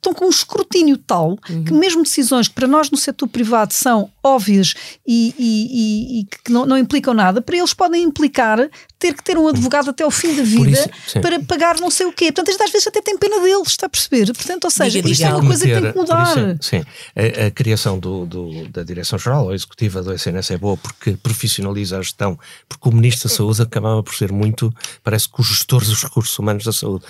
estão 0.00 0.14
com 0.14 0.26
um 0.26 0.30
escrutínio 0.30 0.96
tal 0.96 1.38
uhum. 1.48 1.64
que 1.64 1.72
mesmo 1.72 2.02
decisões 2.02 2.48
que 2.48 2.54
para 2.54 2.66
nós 2.66 2.90
no 2.90 2.96
setor 2.96 3.28
privado 3.28 3.74
são 3.74 4.10
óbvias 4.22 4.74
e, 5.06 5.34
e, 5.38 5.68
e, 5.70 6.20
e 6.20 6.24
que 6.24 6.50
não, 6.50 6.64
não, 6.64 6.78
implicam 6.78 7.12
nada, 7.12 7.42
para 7.42 7.56
eles 7.56 7.74
podem 7.74 8.02
implicar 8.02 8.68
ter 8.98 9.14
que 9.14 9.22
ter 9.22 9.38
um 9.38 9.48
advogado 9.48 9.90
até 9.90 10.04
ao 10.04 10.10
fim 10.10 10.36
da 10.36 10.42
vida 10.42 10.70
isso, 11.06 11.20
para 11.20 11.40
pagar 11.40 11.80
não 11.80 11.90
sei 11.90 12.04
o 12.04 12.12
quê. 12.12 12.30
Portanto, 12.30 12.62
às 12.62 12.70
vezes 12.70 12.86
até 12.86 13.00
tem 13.00 13.16
pena 13.16 13.40
deles, 13.40 13.68
está 13.68 13.86
a 13.86 13.88
perceber? 13.88 14.26
Portanto, 14.26 14.64
ou 14.64 14.70
seja, 14.70 14.98
isto 14.98 15.24
é 15.24 15.34
uma 15.34 15.46
coisa 15.46 15.66
que 15.66 15.80
tem 15.80 15.92
que 15.92 15.98
mudar. 15.98 16.36
Isso, 16.36 16.58
sim, 16.60 16.84
a, 17.16 17.46
a 17.46 17.50
criação 17.50 17.98
do, 17.98 18.26
do, 18.26 18.68
da 18.68 18.82
Direção-Geral 18.82 19.46
ou 19.46 19.54
Executiva 19.54 20.02
do 20.02 20.12
SNS 20.12 20.50
é 20.50 20.58
boa 20.58 20.76
porque 20.76 21.12
profissionaliza 21.12 21.98
a 21.98 22.02
gestão, 22.02 22.38
porque 22.68 22.88
o 22.90 22.92
Ministro 22.92 23.28
da 23.28 23.34
Saúde 23.34 23.62
acabava 23.62 24.02
por 24.02 24.14
ser 24.14 24.30
muito, 24.32 24.72
parece 25.02 25.30
que 25.30 25.40
os 25.40 25.46
gestores 25.46 25.88
dos 25.88 26.02
recursos 26.02 26.38
humanos 26.38 26.64
da 26.64 26.72
saúde. 26.72 27.04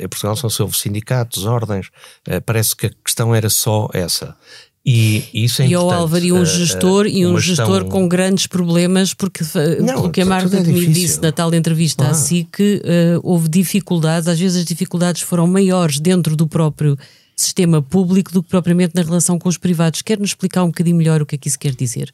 Em 0.00 0.08
Portugal 0.08 0.36
são 0.36 0.48
sobre 0.48 0.78
sindicatos, 0.78 1.44
ordens, 1.44 1.90
parece 2.46 2.76
que 2.76 2.86
a 2.86 2.90
questão 3.04 3.34
era 3.34 3.48
só 3.48 3.88
essa. 3.92 4.36
E 4.84 5.24
isso 5.34 5.60
é 5.60 5.68
e 5.68 5.74
ao 5.74 5.90
Álvaro, 5.90 6.24
e 6.24 6.32
um 6.32 6.44
gestor, 6.44 7.04
uh, 7.04 7.08
e 7.08 7.26
um 7.26 7.38
gestor 7.38 7.84
com 7.84 8.08
grandes 8.08 8.46
problemas, 8.46 9.12
porque 9.12 9.44
não, 9.78 9.94
pelo 9.94 10.10
que 10.10 10.22
a 10.22 10.24
Marta 10.24 10.56
é 10.56 10.62
me 10.62 10.86
disse 10.86 11.20
na 11.20 11.30
tal 11.30 11.52
entrevista 11.54 12.06
ah. 12.06 12.10
assim 12.10 12.46
que 12.50 12.76
uh, 12.82 13.20
houve 13.22 13.46
dificuldades, 13.48 14.26
às 14.26 14.40
vezes 14.40 14.60
as 14.60 14.64
dificuldades 14.64 15.20
foram 15.20 15.46
maiores 15.46 16.00
dentro 16.00 16.34
do 16.34 16.48
próprio 16.48 16.98
sistema 17.36 17.82
público 17.82 18.32
do 18.32 18.42
que 18.42 18.48
propriamente 18.48 18.94
na 18.94 19.02
relação 19.02 19.38
com 19.38 19.50
os 19.50 19.58
privados. 19.58 20.00
Quer-nos 20.00 20.30
explicar 20.30 20.64
um 20.64 20.68
bocadinho 20.68 20.96
melhor 20.96 21.20
o 21.20 21.26
que 21.26 21.34
é 21.34 21.38
que 21.38 21.48
isso 21.48 21.58
quer 21.58 21.74
dizer? 21.74 22.10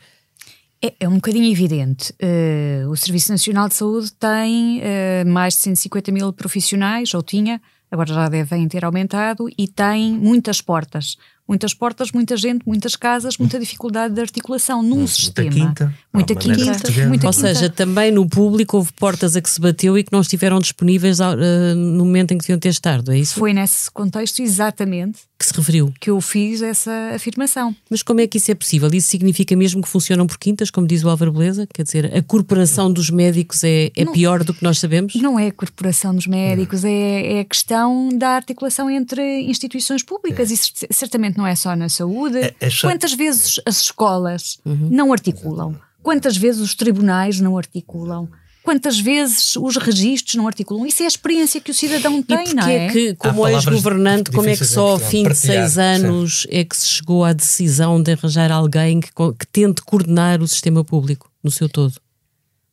É, 0.82 0.92
é 1.00 1.08
um 1.08 1.14
bocadinho 1.14 1.50
evidente. 1.50 2.12
Uh, 2.20 2.90
o 2.90 2.96
Serviço 2.96 3.30
Nacional 3.30 3.68
de 3.68 3.74
Saúde 3.74 4.12
tem 4.12 4.82
mais 5.24 5.54
de 5.54 5.60
150 5.60 6.10
mil 6.10 6.32
profissionais, 6.32 7.14
ou 7.14 7.22
tinha, 7.22 7.60
agora 7.90 8.12
já 8.12 8.28
devem 8.28 8.68
ter 8.68 8.84
aumentado, 8.84 9.48
e 9.56 9.68
tem 9.68 10.12
muitas 10.12 10.60
portas 10.60 11.16
muitas 11.48 11.72
portas, 11.72 12.12
muita 12.12 12.36
gente, 12.36 12.62
muitas 12.66 12.96
casas, 12.96 13.38
muita 13.38 13.58
dificuldade 13.58 14.14
de 14.14 14.20
articulação 14.20 14.82
num 14.82 14.96
muita 14.96 15.12
sistema. 15.12 15.50
Quinta. 15.50 15.94
Muita 16.12 16.34
não, 16.34 16.40
quinta. 16.40 16.64
Muita 16.64 17.06
muita 17.06 17.26
Ou 17.26 17.32
quinta. 17.32 17.54
seja, 17.54 17.70
também 17.70 18.10
no 18.10 18.28
público 18.28 18.76
houve 18.76 18.92
portas 18.92 19.36
a 19.36 19.40
que 19.40 19.50
se 19.50 19.60
bateu 19.60 19.96
e 19.96 20.04
que 20.04 20.12
não 20.12 20.20
estiveram 20.20 20.58
disponíveis 20.58 21.20
uh, 21.20 21.34
no 21.76 22.04
momento 22.04 22.32
em 22.32 22.38
que 22.38 22.42
deviam 22.42 22.58
ter 22.58 22.70
estado, 22.70 23.12
é 23.12 23.18
isso? 23.18 23.34
Foi 23.34 23.52
nesse 23.52 23.90
contexto 23.90 24.40
exatamente 24.40 25.20
que 25.38 25.44
se 25.44 25.52
referiu. 25.54 25.92
Que 26.00 26.10
eu 26.10 26.20
fiz 26.20 26.62
essa 26.62 27.12
afirmação. 27.14 27.76
Mas 27.90 28.02
como 28.02 28.20
é 28.20 28.26
que 28.26 28.38
isso 28.38 28.50
é 28.50 28.54
possível? 28.54 28.88
Isso 28.92 29.08
significa 29.08 29.54
mesmo 29.54 29.82
que 29.82 29.88
funcionam 29.88 30.26
por 30.26 30.38
quintas, 30.38 30.70
como 30.70 30.86
diz 30.86 31.04
o 31.04 31.10
Álvaro 31.10 31.32
Beleza? 31.32 31.68
Quer 31.72 31.82
dizer, 31.82 32.16
a 32.16 32.22
corporação 32.22 32.90
dos 32.90 33.10
médicos 33.10 33.62
é, 33.62 33.90
é 33.94 34.04
não, 34.04 34.12
pior 34.12 34.42
do 34.42 34.54
que 34.54 34.62
nós 34.62 34.78
sabemos? 34.78 35.14
Não 35.16 35.38
é 35.38 35.48
a 35.48 35.52
corporação 35.52 36.14
dos 36.14 36.26
médicos, 36.26 36.84
é, 36.84 37.34
é 37.34 37.40
a 37.40 37.44
questão 37.44 38.08
da 38.08 38.30
articulação 38.30 38.88
entre 38.88 39.42
instituições 39.42 40.02
públicas 40.02 40.50
é. 40.50 40.54
e 40.54 40.94
certamente 40.94 41.35
não 41.36 41.46
é 41.46 41.54
só 41.54 41.74
na 41.76 41.88
saúde. 41.88 42.38
É, 42.38 42.54
é 42.60 42.68
Quantas 42.80 43.12
vezes 43.12 43.60
as 43.64 43.80
escolas 43.80 44.58
uhum. 44.64 44.88
não 44.90 45.12
articulam? 45.12 45.76
Quantas 46.02 46.36
vezes 46.36 46.60
os 46.60 46.74
tribunais 46.74 47.40
não 47.40 47.58
articulam? 47.58 48.28
quantas 48.66 48.98
vezes 48.98 49.54
os 49.54 49.76
registros 49.76 50.34
não 50.34 50.48
articulam. 50.48 50.84
Isso 50.84 51.00
é 51.00 51.04
a 51.04 51.08
experiência 51.08 51.60
que 51.60 51.70
o 51.70 51.74
cidadão 51.74 52.20
tem, 52.20 52.52
não 52.52 52.66
é? 52.66 52.88
que, 52.88 53.14
como 53.14 53.46
ex-governante, 53.46 54.32
como 54.32 54.48
é 54.48 54.56
que 54.56 54.64
só 54.64 54.88
ao 54.88 54.98
fim 54.98 55.22
de 55.22 55.36
seis 55.36 55.78
anos 55.78 56.42
sim. 56.42 56.48
é 56.50 56.64
que 56.64 56.76
se 56.76 56.88
chegou 56.88 57.24
à 57.24 57.32
decisão 57.32 58.02
de 58.02 58.10
arranjar 58.10 58.50
alguém 58.50 59.00
que, 59.00 59.10
que 59.12 59.46
tente 59.52 59.82
coordenar 59.82 60.42
o 60.42 60.48
sistema 60.48 60.82
público 60.82 61.30
no 61.44 61.50
seu 61.50 61.68
todo? 61.68 61.94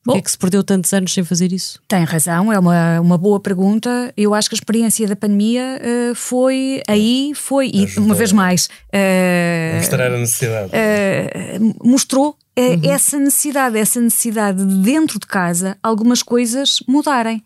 Por 0.04 0.14
que 0.14 0.20
é 0.20 0.22
que 0.22 0.32
se 0.32 0.38
perdeu 0.38 0.64
tantos 0.64 0.92
anos 0.92 1.14
sem 1.14 1.24
fazer 1.24 1.54
isso? 1.54 1.80
Tem 1.88 2.04
razão, 2.04 2.52
é 2.52 2.60
uma, 2.60 3.00
uma 3.00 3.18
boa 3.18 3.40
pergunta. 3.40 4.14
Eu 4.18 4.34
acho 4.34 4.50
que 4.50 4.56
a 4.56 4.58
experiência 4.58 5.08
da 5.08 5.16
pandemia 5.16 5.80
uh, 5.82 6.16
foi 6.16 6.84
aí, 6.90 7.32
foi, 7.34 7.72
e 7.74 7.88
uma 7.98 8.14
vez 8.14 8.34
mais. 8.34 8.66
Uh, 8.66 9.78
mostrar 9.78 10.12
a 10.12 10.18
necessidade. 10.18 10.72
Uh, 10.74 11.88
mostrou 11.88 12.38
uhum. 12.58 12.82
essa 12.84 13.18
necessidade, 13.18 13.78
essa 13.78 14.02
necessidade 14.02 14.66
de 14.66 14.76
dentro 14.76 15.18
de 15.20 15.26
casa 15.26 15.78
algumas 15.82 16.22
coisas 16.22 16.80
mudarem. 16.86 17.42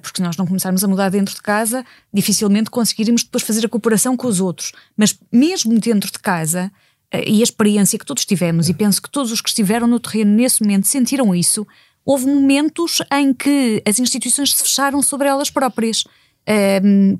porque 0.00 0.18
se 0.18 0.22
nós 0.22 0.36
não 0.36 0.46
começarmos 0.46 0.84
a 0.84 0.88
mudar 0.88 1.08
dentro 1.08 1.34
de 1.34 1.42
casa, 1.42 1.84
dificilmente 2.12 2.70
conseguiremos 2.70 3.24
depois 3.24 3.42
fazer 3.42 3.66
a 3.66 3.68
cooperação 3.68 4.16
com 4.16 4.28
os 4.28 4.40
outros. 4.40 4.70
Mas 4.96 5.18
mesmo 5.32 5.76
dentro 5.80 6.12
de 6.12 6.20
casa, 6.20 6.70
e 7.26 7.40
a 7.40 7.42
experiência 7.42 7.98
que 7.98 8.06
todos 8.06 8.24
tivemos, 8.24 8.68
e 8.68 8.74
penso 8.74 9.00
que 9.00 9.10
todos 9.10 9.30
os 9.30 9.40
que 9.40 9.48
estiveram 9.48 9.86
no 9.86 10.00
terreno 10.00 10.32
nesse 10.32 10.62
momento 10.62 10.86
sentiram 10.86 11.34
isso, 11.34 11.66
houve 12.04 12.26
momentos 12.26 13.02
em 13.12 13.32
que 13.32 13.82
as 13.86 13.98
instituições 13.98 14.54
se 14.54 14.62
fecharam 14.62 15.02
sobre 15.02 15.28
elas 15.28 15.50
próprias. 15.50 16.04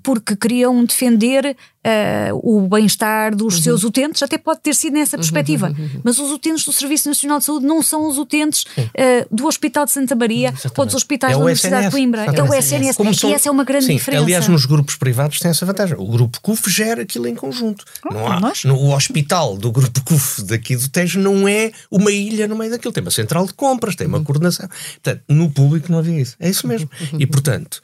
Porque 0.03 0.37
queriam 0.37 0.85
defender 0.85 1.57
uh, 1.85 2.41
o 2.43 2.67
bem-estar 2.67 3.35
dos 3.35 3.57
uhum. 3.57 3.63
seus 3.63 3.85
utentes, 3.85 4.23
até 4.23 4.39
pode 4.39 4.61
ter 4.61 4.75
sido 4.75 4.95
nessa 4.95 5.17
uhum, 5.17 5.21
perspectiva. 5.21 5.69
Uhum, 5.69 5.85
uhum, 5.85 6.01
Mas 6.03 6.19
os 6.19 6.31
utentes 6.31 6.65
do 6.65 6.73
Serviço 6.73 7.09
Nacional 7.09 7.39
de 7.39 7.45
Saúde 7.45 7.67
não 7.67 7.83
são 7.83 8.09
os 8.09 8.19
utentes 8.19 8.65
uh, 8.79 8.91
do 9.31 9.47
Hospital 9.47 9.85
de 9.85 9.93
Santa 9.93 10.15
Maria 10.15 10.49
Exatamente. 10.49 10.81
ou 10.81 10.87
dos 10.87 10.95
hospitais 10.95 11.35
é 11.35 11.37
da 11.37 11.43
Universidade 11.43 11.87
SNS, 11.87 11.91
de 11.91 11.97
Coimbra. 11.97 12.25
É 12.25 12.43
o 12.43 12.55
SNS. 12.55 12.97
Como 12.97 13.15
são, 13.15 13.31
e 13.31 13.35
essa 13.35 13.49
é 13.49 13.53
uma 13.53 13.65
grande 13.65 13.87
sim, 13.87 13.97
diferença. 13.97 14.23
Aliás, 14.23 14.49
nos 14.49 14.65
grupos 14.65 14.97
privados 14.97 15.39
tem 15.39 15.51
essa 15.51 15.67
vantagem. 15.67 15.97
O 15.99 16.07
grupo 16.07 16.41
CUF 16.41 16.71
gera 16.71 17.03
aquilo 17.03 17.27
em 17.29 17.35
conjunto. 17.35 17.85
Oh, 18.05 18.15
não 18.15 18.27
há, 18.27 18.53
no, 18.65 18.77
o 18.77 18.95
hospital 18.95 19.57
do 19.57 19.71
grupo 19.71 20.03
CUF 20.05 20.43
daqui 20.43 20.77
do 20.77 20.89
Tejo 20.89 21.21
não 21.21 21.47
é 21.47 21.73
uma 21.91 22.11
ilha 22.11 22.49
no 22.49 22.57
meio 22.57 22.71
daquilo. 22.71 22.93
Tem 22.93 23.03
uma 23.03 23.11
central 23.11 23.47
de 23.47 23.55
compras, 23.55 23.95
tem 23.95 24.07
uma 24.07 24.19
uhum. 24.19 24.25
coordenação. 24.25 24.69
Portanto, 24.69 25.23
no 25.29 25.51
público 25.51 25.91
não 25.91 25.99
havia 25.99 26.21
isso. 26.21 26.37
É 26.39 26.49
isso 26.49 26.67
mesmo. 26.67 26.89
E, 27.19 27.27
portanto, 27.27 27.83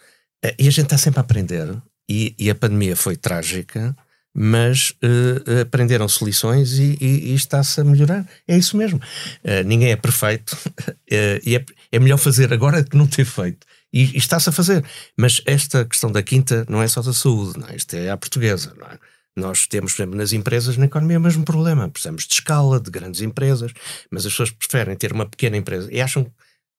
e 0.58 0.68
a 0.68 0.70
gente 0.70 0.86
está 0.86 0.98
sempre 0.98 1.20
a 1.20 1.22
aprender. 1.22 1.76
E, 2.08 2.34
e 2.38 2.50
a 2.50 2.54
pandemia 2.54 2.96
foi 2.96 3.16
trágica 3.16 3.94
mas 4.32 4.90
uh, 5.02 5.60
aprenderam-se 5.62 6.24
lições 6.24 6.78
e, 6.78 6.96
e, 7.00 7.32
e 7.32 7.34
está-se 7.34 7.80
a 7.80 7.84
melhorar. 7.84 8.26
É 8.46 8.56
isso 8.56 8.76
mesmo. 8.76 9.00
Uh, 9.44 9.64
ninguém 9.64 9.90
é 9.90 9.96
perfeito 9.96 10.56
e 11.10 11.56
é, 11.56 11.64
é, 11.90 11.98
melhor 11.98 12.18
fazer 12.18 12.52
agora 12.52 12.84
que 12.84 12.96
não 12.96 13.06
ter 13.06 13.24
feito. 13.24 13.66
E, 13.92 14.14
e 14.14 14.18
está-se 14.18 14.48
a 14.48 14.52
fazer. 14.52 14.84
Mas 15.16 15.42
esta 15.44 15.84
questão 15.84 16.12
da 16.12 16.22
quinta 16.22 16.64
não 16.68 16.80
é 16.80 16.86
só 16.86 17.02
da 17.02 17.12
saúde, 17.12 17.58
não 17.58 17.68
é? 17.68 17.76
isto 17.76 17.94
é 17.94 18.10
a 18.10 18.16
portuguesa. 18.16 18.72
É? 18.92 18.98
Nós 19.36 19.66
temos, 19.66 19.94
por 19.94 20.02
exemplo, 20.02 20.16
nas 20.16 20.32
empresas, 20.32 20.76
na 20.76 20.86
economia, 20.86 21.18
o 21.18 21.20
mesmo 21.20 21.44
problema. 21.44 21.88
Precisamos 21.88 22.24
de 22.26 22.34
escala, 22.34 22.78
de 22.78 22.90
grandes 22.90 23.20
empresas, 23.20 23.72
mas 24.10 24.24
as 24.24 24.32
pessoas 24.32 24.50
preferem 24.50 24.96
ter 24.96 25.12
uma 25.12 25.26
pequena 25.26 25.56
empresa 25.56 25.88
e 25.90 26.00
acham 26.00 26.30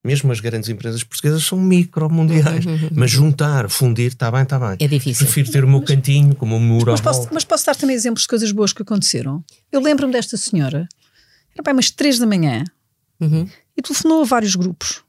mesmo 0.03 0.31
as 0.31 0.39
grandes 0.39 0.67
empresas 0.69 1.03
portuguesas 1.03 1.43
são 1.43 1.59
micro-mundiais, 1.59 2.65
uhum, 2.65 2.89
mas 2.91 3.11
juntar, 3.11 3.69
fundir, 3.69 4.07
está 4.07 4.31
bem, 4.31 4.41
está 4.43 4.59
bem. 4.59 4.77
É 4.79 4.87
difícil. 4.87 5.25
Prefiro 5.25 5.51
ter 5.51 5.63
o 5.63 5.67
meu 5.67 5.81
cantinho 5.81 6.35
como 6.35 6.55
o 6.55 6.59
muro 6.59 6.91
mas 6.91 7.01
posso, 7.01 7.29
mas 7.31 7.45
posso 7.45 7.65
dar 7.65 7.75
também 7.75 7.95
exemplos 7.95 8.23
de 8.23 8.27
coisas 8.27 8.51
boas 8.51 8.73
que 8.73 8.81
aconteceram. 8.81 9.43
Eu 9.71 9.79
lembro-me 9.79 10.11
desta 10.11 10.37
senhora, 10.37 10.87
era 11.53 11.63
bem 11.63 11.73
umas 11.73 11.91
três 11.91 12.17
da 12.17 12.25
manhã, 12.25 12.63
uhum. 13.19 13.47
e 13.77 13.81
telefonou 13.81 14.23
a 14.23 14.25
vários 14.25 14.55
grupos, 14.55 15.03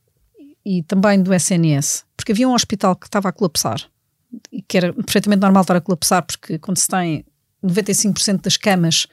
e 0.64 0.82
também 0.82 1.22
do 1.22 1.32
SNS, 1.32 2.04
porque 2.16 2.32
havia 2.32 2.48
um 2.48 2.54
hospital 2.54 2.94
que 2.94 3.06
estava 3.06 3.30
a 3.30 3.32
colapsar, 3.32 3.80
e 4.50 4.60
que 4.60 4.76
era 4.76 4.92
perfeitamente 4.92 5.40
normal 5.40 5.62
estar 5.62 5.76
a 5.76 5.80
colapsar, 5.80 6.22
porque 6.22 6.58
quando 6.58 6.76
se 6.76 6.88
tem 6.88 7.24
95% 7.64 8.42
das 8.42 8.56
camas 8.56 9.06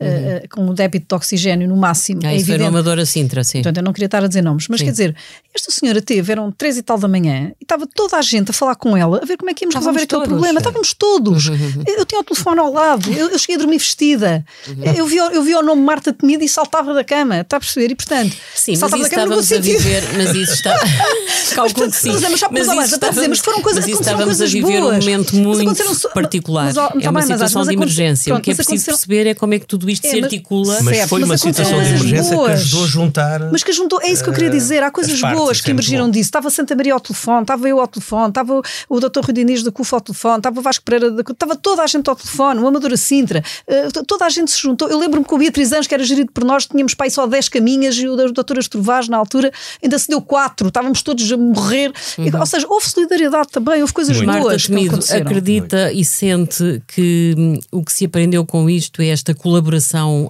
uhum. 0.00 0.36
uh, 0.36 0.48
com 0.50 0.68
o 0.68 0.74
débito 0.74 1.06
de 1.08 1.14
oxigênio 1.14 1.68
no 1.68 1.76
máximo. 1.76 2.20
Ah, 2.24 2.32
é 2.32 2.36
isso 2.36 2.50
evidente. 2.50 2.70
foi 2.70 3.06
Sintra, 3.06 3.44
sim. 3.44 3.58
Portanto, 3.58 3.78
eu 3.78 3.82
não 3.82 3.92
queria 3.92 4.06
estar 4.06 4.22
a 4.22 4.28
dizer 4.28 4.42
nomes, 4.42 4.66
mas 4.68 4.80
sim. 4.80 4.86
quer 4.86 4.92
dizer, 4.92 5.16
esta 5.54 5.70
senhora 5.70 6.00
teve, 6.00 6.30
eram 6.32 6.50
três 6.50 6.76
e 6.76 6.82
tal 6.82 6.98
da 6.98 7.08
manhã, 7.08 7.52
e 7.60 7.64
estava 7.64 7.86
toda 7.86 8.16
a 8.16 8.22
gente 8.22 8.50
a 8.50 8.54
falar 8.54 8.76
com 8.76 8.96
ela, 8.96 9.20
a 9.22 9.26
ver 9.26 9.36
como 9.36 9.50
é 9.50 9.54
que 9.54 9.64
íamos 9.64 9.74
Estávamos 9.74 10.02
resolver 10.02 10.04
aquele 10.04 10.22
todos, 10.22 10.28
problema. 10.28 10.58
É. 10.58 10.60
Estávamos 10.60 10.94
todos. 10.94 11.48
Uhum. 11.48 11.82
Eu, 11.86 12.06
tinha 12.06 12.20
o 12.20 12.24
telefone 12.24 12.60
ao 12.60 12.72
lado, 12.72 13.12
eu, 13.12 13.28
eu 13.28 13.38
cheguei 13.38 13.56
a 13.56 13.58
dormir 13.58 13.78
vestida, 13.78 14.44
uhum. 14.68 14.84
eu, 14.96 15.06
vi, 15.06 15.16
eu 15.16 15.42
vi 15.42 15.54
o 15.54 15.62
nome 15.62 15.82
Marta 15.82 16.12
Temida 16.12 16.44
e 16.44 16.48
saltava 16.48 16.94
da 16.94 17.02
cama, 17.02 17.40
está 17.40 17.56
a 17.56 17.60
perceber? 17.60 17.90
E 17.90 17.94
portanto, 17.94 18.36
sim, 18.54 18.76
saltava 18.76 19.02
da 19.02 19.10
cama 19.10 19.36
no 19.36 19.42
sentido. 19.42 19.78
Viver, 19.78 20.02
mas 20.16 20.34
isso 20.34 20.52
está. 20.52 20.78
Calculo 21.54 21.90
que 21.90 21.96
sim. 21.96 22.12
Mas, 22.12 22.22
mas, 22.22 22.40
mas, 22.50 22.66
mas, 22.66 22.90
dizer, 22.90 23.28
mas 23.28 23.38
foram 23.38 23.60
coisas, 23.62 23.86
mas 23.86 24.00
estávamos 24.00 24.40
a 24.40 24.46
viver 24.46 24.80
boas. 24.80 24.96
um 24.96 24.98
momento 25.00 25.36
muito 25.36 26.08
particular. 26.14 26.72
Mas, 26.72 27.04
é 27.04 27.10
uma 27.10 27.22
situação 27.22 27.64
de 27.64 27.74
emergência. 27.74 28.34
o 28.34 28.40
que 28.40 28.50
é 28.50 28.54
preciso 28.54 28.86
perceber 28.86 29.26
é 29.26 29.34
como 29.34 29.54
é 29.54 29.58
que 29.58 29.66
tudo 29.66 29.87
tudo 29.88 29.92
isto 29.92 30.06
é, 30.06 30.10
se 30.10 30.22
articula. 30.22 30.78
Mas 30.82 31.08
foi 31.08 31.20
mas 31.20 31.30
uma 31.30 31.38
situação 31.38 31.82
de 31.82 31.88
emergência 31.88 32.36
boas. 32.36 32.46
que 32.46 32.52
ajudou 32.52 32.84
a 32.84 32.86
juntar. 32.86 33.40
Mas 33.50 33.64
que 33.64 33.70
ajuntou, 33.70 34.00
é 34.02 34.10
isso 34.10 34.22
que 34.22 34.30
eu 34.30 34.34
queria 34.34 34.50
dizer. 34.50 34.82
Há 34.82 34.90
coisas 34.90 35.20
boas 35.20 35.60
que 35.60 35.70
emergiram 35.70 36.10
disso. 36.10 36.28
Estava 36.28 36.50
Santa 36.50 36.76
Maria 36.76 36.92
ao 36.92 37.00
telefone, 37.00 37.42
estava 37.42 37.68
eu 37.68 37.80
ao 37.80 37.88
telefone, 37.88 38.28
estava 38.28 38.62
o 38.88 39.00
Dr. 39.00 39.20
Rui 39.24 39.32
Diniz 39.32 39.62
da 39.62 39.72
CUF 39.72 39.94
ao 39.94 40.00
telefone, 40.00 40.38
estava 40.38 40.60
o 40.60 40.62
Vasco 40.62 40.84
Pereira 40.84 41.10
da 41.10 41.22
CUF, 41.22 41.32
estava 41.32 41.56
toda 41.56 41.82
a 41.82 41.86
gente 41.86 42.08
ao 42.08 42.16
telefone, 42.16 42.60
o 42.60 42.66
Amadora 42.66 42.96
Sintra, 42.96 43.42
uh, 43.66 44.04
toda 44.04 44.26
a 44.26 44.28
gente 44.28 44.50
se 44.50 44.60
juntou. 44.60 44.88
Eu 44.88 44.98
lembro-me 44.98 45.24
que 45.24 45.34
o 45.34 45.38
Beatriz 45.38 45.72
Anjos, 45.72 45.86
que 45.86 45.94
era 45.94 46.04
gerido 46.04 46.30
por 46.32 46.44
nós, 46.44 46.66
tínhamos 46.66 46.94
pai 46.94 47.10
só 47.10 47.26
10 47.26 47.48
caminhas 47.48 47.96
e 47.96 48.08
o 48.08 48.16
da 48.16 48.26
doutora 48.26 48.60
Estrovaz, 48.60 49.08
na 49.08 49.16
altura, 49.16 49.50
ainda 49.82 49.98
se 49.98 50.08
deu 50.08 50.20
4, 50.20 50.68
estávamos 50.68 51.02
todos 51.02 51.30
a 51.32 51.36
morrer. 51.36 51.92
Uhum. 52.18 52.40
Ou 52.40 52.46
seja, 52.46 52.66
houve 52.68 52.88
solidariedade 52.88 53.48
também, 53.48 53.80
houve 53.80 53.92
coisas 53.92 54.16
Muito. 54.16 54.32
boas. 54.32 54.68
Marta 54.68 54.88
Temido, 54.88 55.22
acredita 55.22 55.84
Muito. 55.84 55.98
e 55.98 56.04
sente 56.04 56.82
que 56.88 57.34
hum, 57.36 57.58
o 57.72 57.84
que 57.84 57.92
se 57.92 58.04
aprendeu 58.04 58.44
com 58.44 58.68
isto 58.68 59.00
é 59.00 59.08
esta 59.08 59.34
colaboração 59.34 59.77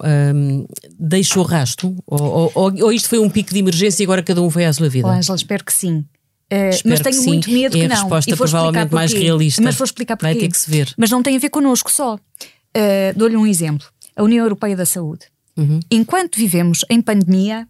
um, 0.02 0.66
deixou 0.98 1.42
rasto? 1.42 1.96
Ou, 2.06 2.52
ou, 2.54 2.82
ou, 2.82 2.92
isto 2.92 3.08
foi 3.08 3.18
um 3.18 3.30
pico 3.30 3.52
de 3.52 3.58
emergência 3.58 4.02
e 4.02 4.04
agora 4.04 4.22
cada 4.22 4.42
um 4.42 4.50
foi 4.50 4.64
à 4.64 4.72
sua 4.72 4.88
vida? 4.88 5.06
Oh, 5.06 5.10
Angela, 5.10 5.36
espero 5.36 5.64
que 5.64 5.72
sim. 5.72 6.04
Uh, 6.50 6.72
mas 6.86 7.00
tenho 7.00 7.22
muito 7.24 7.50
medo 7.50 7.76
é 7.76 7.80
que 7.80 7.88
não. 7.88 7.96
a 7.96 8.00
resposta 8.00 8.36
provavelmente 8.36 8.94
mais 8.94 9.12
realista. 9.12 9.62
Mas 9.62 9.74
vou 9.74 9.84
explicar 9.84 10.16
porquê. 10.16 10.34
Vai 10.34 10.40
ter 10.40 10.48
que 10.48 10.56
se 10.56 10.70
ver. 10.70 10.92
Mas 10.96 11.10
não 11.10 11.22
tem 11.22 11.36
a 11.36 11.38
ver 11.38 11.50
connosco 11.50 11.90
só. 11.90 12.14
Uh, 12.14 12.18
Dou-lhe 13.16 13.36
um 13.36 13.46
exemplo. 13.46 13.86
A 14.16 14.22
União 14.22 14.44
Europeia 14.44 14.74
da 14.74 14.86
Saúde. 14.86 15.26
Uhum. 15.56 15.80
Enquanto 15.90 16.36
vivemos 16.36 16.84
em 16.88 17.02
pandemia, 17.02 17.68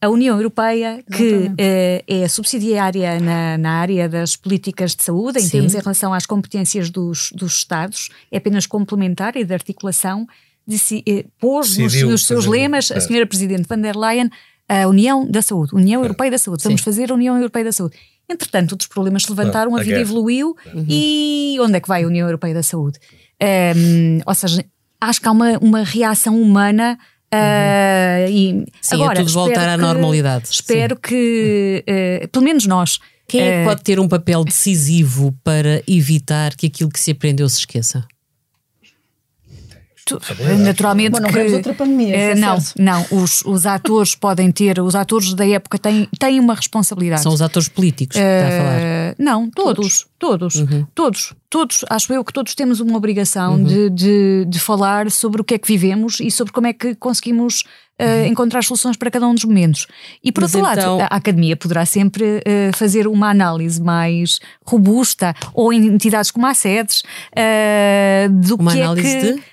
a 0.00 0.08
União 0.08 0.36
Europeia, 0.36 1.02
que 1.10 1.46
uh, 1.46 2.04
é 2.06 2.28
subsidiária 2.28 3.18
na, 3.20 3.58
na, 3.58 3.72
área 3.72 4.08
das 4.08 4.36
políticas 4.36 4.94
de 4.94 5.02
saúde, 5.02 5.38
em 5.38 5.42
Sim. 5.42 5.50
termos 5.50 5.74
em 5.74 5.78
relação 5.78 6.12
às 6.12 6.26
competências 6.26 6.90
dos, 6.90 7.32
dos 7.32 7.56
Estados, 7.56 8.10
é 8.30 8.38
apenas 8.38 8.66
complementar 8.66 9.36
e 9.36 9.44
de 9.44 9.52
articulação, 9.52 10.26
de, 10.70 11.04
uh, 11.08 11.30
pôs 11.38 11.76
nos, 11.76 12.02
nos, 12.02 12.26
seus 12.26 12.46
lemas 12.46 12.90
a 12.90 13.00
senhora 13.00 13.26
Presidente 13.26 13.66
van 13.68 13.80
der 13.80 13.96
Leyen 13.96 14.30
a 14.68 14.86
União 14.86 15.26
da 15.28 15.42
Saúde, 15.42 15.74
União 15.74 16.00
é. 16.00 16.04
Europeia 16.04 16.30
da 16.30 16.38
Saúde. 16.38 16.62
Vamos 16.62 16.80
Sim. 16.80 16.84
fazer 16.84 17.10
a 17.10 17.14
União 17.14 17.36
Europeia 17.36 17.64
da 17.64 17.72
Saúde. 17.72 17.96
Entretanto, 18.28 18.72
outros 18.72 18.88
problemas 18.88 19.24
se 19.24 19.30
levantaram, 19.30 19.74
a, 19.74 19.80
a 19.80 19.82
vida 19.82 19.98
evoluiu 19.98 20.56
uhum. 20.72 20.86
e 20.88 21.56
onde 21.60 21.76
é 21.76 21.80
que 21.80 21.88
vai 21.88 22.04
a 22.04 22.06
União 22.06 22.28
Europeia 22.28 22.54
da 22.54 22.62
Saúde? 22.62 23.00
Um, 23.42 24.20
ou 24.24 24.34
seja, 24.34 24.64
acho 25.00 25.20
que 25.20 25.26
há 25.26 25.32
uma, 25.32 25.58
uma 25.58 25.82
reação 25.82 26.40
humana 26.40 26.96
Uh, 27.32 28.26
e 28.28 28.64
Sim, 28.82 28.96
agora, 28.96 29.20
é 29.20 29.22
tudo 29.22 29.32
voltar 29.32 29.68
à 29.68 29.76
normalidade. 29.76 30.48
Espero 30.50 30.96
Sim. 30.96 31.00
que, 31.00 31.84
uh, 32.24 32.28
pelo 32.28 32.44
menos 32.44 32.66
nós. 32.66 32.98
Quem 33.28 33.40
é 33.40 33.52
que 33.52 33.62
uh, 33.62 33.64
pode 33.66 33.82
ter 33.82 34.00
um 34.00 34.08
papel 34.08 34.42
decisivo 34.42 35.32
para 35.44 35.80
evitar 35.86 36.56
que 36.56 36.66
aquilo 36.66 36.90
que 36.90 36.98
se 36.98 37.12
aprendeu 37.12 37.48
se 37.48 37.60
esqueça? 37.60 38.04
Naturalmente 40.58 41.12
Bom, 41.12 41.20
não 41.20 41.30
que, 41.30 41.54
outra 41.54 41.74
pandemia, 41.74 42.16
é 42.16 42.34
não, 42.34 42.58
não, 42.78 43.06
os, 43.10 43.42
os 43.44 43.66
atores 43.66 44.14
podem 44.16 44.50
ter, 44.50 44.80
os 44.80 44.94
atores 44.94 45.34
da 45.34 45.46
época 45.46 45.78
têm, 45.78 46.08
têm 46.18 46.40
uma 46.40 46.54
responsabilidade. 46.54 47.22
São 47.22 47.32
os 47.32 47.42
atores 47.42 47.68
políticos 47.68 48.16
que 48.16 48.22
está 48.22 48.48
a 48.48 48.50
falar? 48.50 49.14
Não, 49.18 49.50
todos, 49.50 50.06
todos, 50.18 50.56
uhum. 50.56 50.86
todos, 50.94 51.34
todos, 51.48 51.84
acho 51.88 52.12
eu 52.12 52.24
que 52.24 52.32
todos 52.32 52.54
temos 52.54 52.80
uma 52.80 52.96
obrigação 52.96 53.54
uhum. 53.54 53.64
de, 53.64 53.90
de, 53.90 54.44
de, 54.48 54.60
falar 54.60 55.10
sobre 55.10 55.40
o 55.40 55.44
que 55.44 55.54
é 55.54 55.58
que 55.58 55.68
vivemos 55.68 56.20
e 56.20 56.30
sobre 56.30 56.52
como 56.52 56.66
é 56.66 56.72
que 56.72 56.94
conseguimos 56.94 57.64
uh, 58.00 58.26
encontrar 58.26 58.64
soluções 58.64 58.96
para 58.96 59.10
cada 59.10 59.26
um 59.26 59.34
dos 59.34 59.44
momentos. 59.44 59.86
E 60.22 60.32
por 60.32 60.42
Mas 60.42 60.54
outro 60.54 60.70
então... 60.70 60.96
lado, 60.96 61.08
a 61.10 61.16
academia 61.16 61.56
poderá 61.56 61.84
sempre 61.84 62.24
uh, 62.38 62.76
fazer 62.76 63.06
uma 63.06 63.30
análise 63.30 63.80
mais 63.80 64.40
robusta 64.64 65.34
ou 65.52 65.72
em 65.72 65.86
entidades 65.86 66.30
como 66.30 66.46
a 66.46 66.54
SEDES 66.54 67.02
uh, 67.02 68.28
do 68.30 68.56
uma 68.56 68.72
que 68.72 68.80
análise 68.80 69.08
é 69.08 69.20
que. 69.20 69.32
De? 69.34 69.49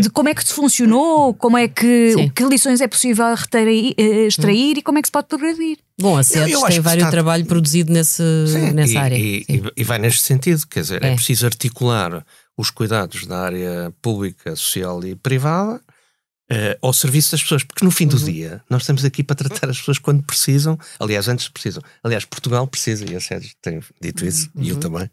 De 0.00 0.10
como 0.10 0.28
é 0.28 0.34
que 0.34 0.44
funcionou, 0.44 1.32
como 1.34 1.56
é 1.56 1.68
que, 1.68 2.30
que 2.34 2.44
lições 2.44 2.80
é 2.80 2.88
possível 2.88 3.34
retrair, 3.34 3.94
extrair 3.98 4.76
hum. 4.76 4.78
e 4.78 4.82
como 4.82 4.98
é 4.98 5.02
que 5.02 5.08
se 5.08 5.12
pode 5.12 5.28
progredir. 5.28 5.78
Bom, 5.98 6.18
a 6.18 6.22
SEDES 6.22 6.60
tem 6.62 6.80
vários 6.80 7.04
está... 7.04 7.10
trabalho 7.10 7.46
produzido 7.46 7.92
nesse, 7.92 8.22
Sim, 8.46 8.72
nessa 8.72 8.92
e, 8.92 8.96
área. 8.96 9.16
E, 9.16 9.44
e, 9.76 9.84
vai 9.84 9.98
neste 9.98 10.22
sentido, 10.22 10.66
quer 10.66 10.80
dizer, 10.80 11.02
é. 11.02 11.12
é 11.12 11.14
preciso 11.14 11.46
articular 11.46 12.24
os 12.56 12.70
cuidados 12.70 13.26
da 13.26 13.38
área 13.38 13.92
pública, 14.02 14.54
social 14.56 15.02
e 15.04 15.14
privada 15.14 15.80
Uh, 16.48 16.78
ao 16.80 16.92
serviço 16.92 17.32
das 17.32 17.42
pessoas, 17.42 17.64
porque 17.64 17.84
no 17.84 17.90
fim 17.90 18.06
do 18.06 18.16
uhum. 18.16 18.24
dia 18.24 18.62
nós 18.70 18.82
estamos 18.82 19.04
aqui 19.04 19.24
para 19.24 19.34
tratar 19.34 19.68
as 19.68 19.78
pessoas 19.78 19.98
quando 19.98 20.22
precisam, 20.22 20.78
aliás, 21.00 21.26
antes 21.26 21.48
precisam. 21.48 21.82
Aliás, 22.04 22.24
Portugal 22.24 22.64
precisa, 22.68 23.04
e 23.04 23.16
a 23.16 23.20
Sérgio 23.20 23.50
tem 23.60 23.80
dito 24.00 24.24
isso, 24.24 24.48
uhum. 24.54 24.62
e 24.62 24.68
eu 24.68 24.76
uhum. 24.76 24.80
também, 24.80 25.10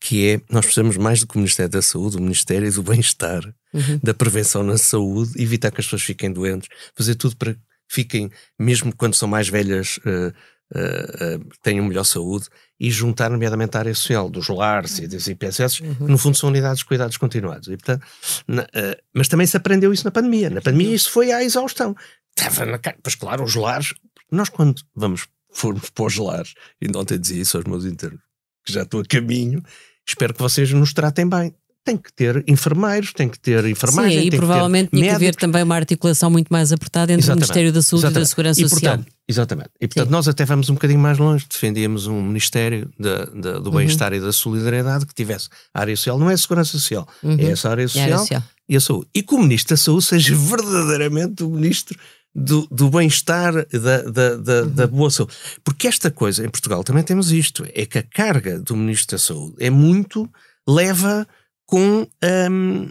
que 0.00 0.26
é 0.26 0.40
nós 0.48 0.64
precisamos 0.64 0.96
mais 0.96 1.20
do 1.20 1.26
que 1.26 1.36
o 1.36 1.38
Ministério 1.38 1.70
da 1.70 1.82
Saúde, 1.82 2.16
o 2.16 2.22
Ministério 2.22 2.72
do 2.72 2.82
Bem-Estar, 2.82 3.42
uhum. 3.72 4.00
da 4.02 4.14
prevenção 4.14 4.62
na 4.62 4.76
saúde, 4.76 5.40
evitar 5.42 5.70
que 5.70 5.80
as 5.80 5.86
pessoas 5.86 6.02
fiquem 6.02 6.32
doentes, 6.32 6.68
fazer 6.94 7.14
tudo 7.14 7.36
para 7.36 7.54
que 7.54 7.60
fiquem, 7.88 8.30
mesmo 8.58 8.94
quando 8.94 9.14
são 9.14 9.28
mais 9.28 9.48
velhas, 9.48 9.98
uh, 9.98 10.32
uh, 10.74 11.48
tenham 11.62 11.84
melhor 11.84 12.04
saúde 12.04 12.46
e 12.78 12.90
juntar, 12.90 13.30
nomeadamente, 13.30 13.76
a 13.76 13.80
área 13.80 13.94
social, 13.94 14.30
dos 14.30 14.48
lares 14.48 14.98
e 14.98 15.06
dos 15.06 15.26
IPSS, 15.26 15.82
uhum. 15.82 15.94
que 15.94 16.04
no 16.04 16.18
fundo 16.18 16.36
são 16.36 16.48
unidades 16.48 16.78
de 16.78 16.84
cuidados 16.84 17.16
continuados. 17.16 17.68
E, 17.68 17.76
portanto, 17.76 18.06
na, 18.46 18.62
uh, 18.62 18.96
mas 19.14 19.28
também 19.28 19.46
se 19.46 19.56
aprendeu 19.56 19.92
isso 19.92 20.04
na 20.04 20.10
pandemia. 20.10 20.50
Na 20.50 20.60
pandemia 20.60 20.94
isso 20.94 21.10
foi 21.10 21.32
à 21.32 21.42
exaustão. 21.42 21.94
Estava 22.36 22.64
na 22.64 22.78
cara. 22.78 22.96
Pois 23.02 23.14
claro, 23.14 23.44
os 23.44 23.54
lares. 23.54 23.94
Nós, 24.30 24.48
quando 24.48 24.80
vamos, 24.94 25.26
formos 25.52 25.90
para 25.90 26.04
os 26.04 26.16
lares, 26.16 26.54
e 26.80 26.88
ontem 26.96 27.18
dizia 27.18 27.42
isso 27.42 27.56
aos 27.56 27.66
meus 27.66 27.84
internos, 27.84 28.20
que 28.64 28.72
já 28.72 28.82
estou 28.82 29.00
a 29.00 29.04
caminho, 29.04 29.60
espero 30.06 30.32
que 30.32 30.40
vocês 30.40 30.72
nos 30.72 30.92
tratem 30.92 31.28
bem 31.28 31.52
tem 31.90 31.96
que 31.96 32.12
ter 32.12 32.44
enfermeiros, 32.46 33.12
tem 33.12 33.28
que 33.28 33.38
ter 33.38 33.64
enfermagem. 33.64 34.20
Sim, 34.20 34.26
e 34.28 34.30
provavelmente 34.30 34.90
tinha 34.90 35.08
que 35.08 35.14
haver 35.14 35.34
também 35.34 35.62
uma 35.62 35.74
articulação 35.74 36.30
muito 36.30 36.48
mais 36.48 36.72
apertada 36.72 37.12
entre 37.12 37.24
exatamente, 37.24 37.42
o 37.42 37.46
Ministério 37.46 37.72
da 37.72 37.82
Saúde 37.82 38.06
exatamente. 38.06 38.16
e 38.16 38.20
da 38.20 38.26
Segurança 38.26 38.60
e, 38.60 38.68
Social. 38.68 38.96
Portanto, 38.96 39.14
exatamente. 39.28 39.70
E 39.80 39.88
portanto, 39.88 40.06
Sim. 40.06 40.12
nós 40.12 40.28
até 40.28 40.44
vamos 40.44 40.70
um 40.70 40.74
bocadinho 40.74 41.00
mais 41.00 41.18
longe, 41.18 41.46
defendíamos 41.50 42.06
um 42.06 42.22
Ministério 42.22 42.90
da, 42.98 43.24
da, 43.24 43.58
do 43.58 43.70
uhum. 43.70 43.76
Bem-Estar 43.76 44.12
uhum. 44.12 44.18
e 44.18 44.20
da 44.20 44.32
Solidariedade 44.32 45.06
que 45.06 45.14
tivesse 45.14 45.48
a 45.74 45.80
área 45.80 45.96
social, 45.96 46.18
não 46.18 46.30
é 46.30 46.34
a 46.34 46.38
Segurança 46.38 46.72
Social, 46.72 47.08
uhum. 47.22 47.36
é 47.38 47.44
essa 47.46 47.68
área 47.70 47.88
social, 47.88 48.04
área 48.04 48.18
social, 48.18 48.42
e 48.68 48.76
a 48.76 48.80
saúde. 48.80 49.08
E 49.14 49.22
que 49.22 49.34
o 49.34 49.38
Ministro 49.38 49.74
da 49.74 49.76
Saúde 49.76 50.04
seja 50.04 50.34
verdadeiramente 50.36 51.42
o 51.42 51.50
Ministro 51.50 51.98
do, 52.32 52.68
do 52.70 52.88
bem-estar, 52.88 53.52
da, 53.52 54.02
da, 54.02 54.36
da, 54.36 54.62
uhum. 54.62 54.70
da, 54.70 54.86
boa 54.86 55.10
saúde. 55.10 55.34
Porque 55.64 55.88
esta 55.88 56.08
coisa, 56.10 56.46
em 56.46 56.48
Portugal 56.48 56.84
também 56.84 57.02
temos 57.02 57.32
isto, 57.32 57.66
é 57.74 57.84
que 57.84 57.98
a 57.98 58.02
carga 58.04 58.60
do 58.60 58.76
Ministro 58.76 59.16
da 59.16 59.18
Saúde 59.18 59.56
é 59.58 59.70
muito, 59.70 60.30
leva 60.68 61.26
com 61.70 62.04
um, 62.50 62.90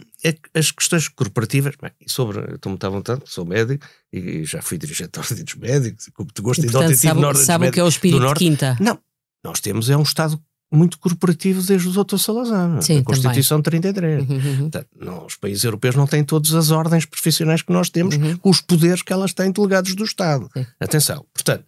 as 0.54 0.70
questões 0.70 1.06
corporativas. 1.06 1.74
Bem, 1.80 1.92
sobre, 2.06 2.54
estou 2.54 2.70
muito 2.70 2.86
à 2.86 2.88
vontade, 2.88 3.20
sou 3.26 3.44
médico 3.44 3.86
e 4.10 4.42
já 4.44 4.62
fui 4.62 4.78
dirigente 4.78 5.10
de 5.12 5.20
ordem 5.20 5.44
dos 5.44 5.54
médicos, 5.56 6.08
como 6.14 6.30
te 6.32 6.40
gosto, 6.40 6.64
e, 6.64 6.70
portanto, 6.70 6.96
sabe, 6.96 7.44
sabe 7.44 7.68
o 7.68 7.72
que 7.72 7.78
é 7.78 7.84
o 7.84 7.88
espírito 7.88 8.26
de 8.26 8.34
quinta? 8.34 8.78
Não, 8.80 8.98
nós 9.44 9.60
temos 9.60 9.90
é 9.90 9.96
um 9.98 10.02
Estado 10.02 10.42
muito 10.72 10.98
corporativo 10.98 11.62
desde 11.62 11.88
o 11.88 12.04
Dr. 12.04 12.16
Salazar, 12.16 12.80
Sim, 12.80 12.98
a 12.98 13.02
Constituição 13.02 13.60
também. 13.60 13.80
33. 13.80 14.28
Uhum, 14.28 14.36
uhum. 14.36 14.58
Portanto, 14.58 14.88
não, 15.00 15.26
os 15.26 15.36
países 15.36 15.64
europeus 15.64 15.96
não 15.96 16.06
têm 16.06 16.22
todas 16.22 16.54
as 16.54 16.70
ordens 16.70 17.04
profissionais 17.04 17.60
que 17.60 17.72
nós 17.72 17.90
temos, 17.90 18.14
uhum. 18.16 18.38
os 18.44 18.60
poderes 18.60 19.02
que 19.02 19.12
elas 19.12 19.32
têm 19.32 19.50
delegados 19.50 19.94
do 19.96 20.04
Estado. 20.04 20.48
Sim. 20.56 20.64
Atenção, 20.78 21.24
portanto, 21.34 21.64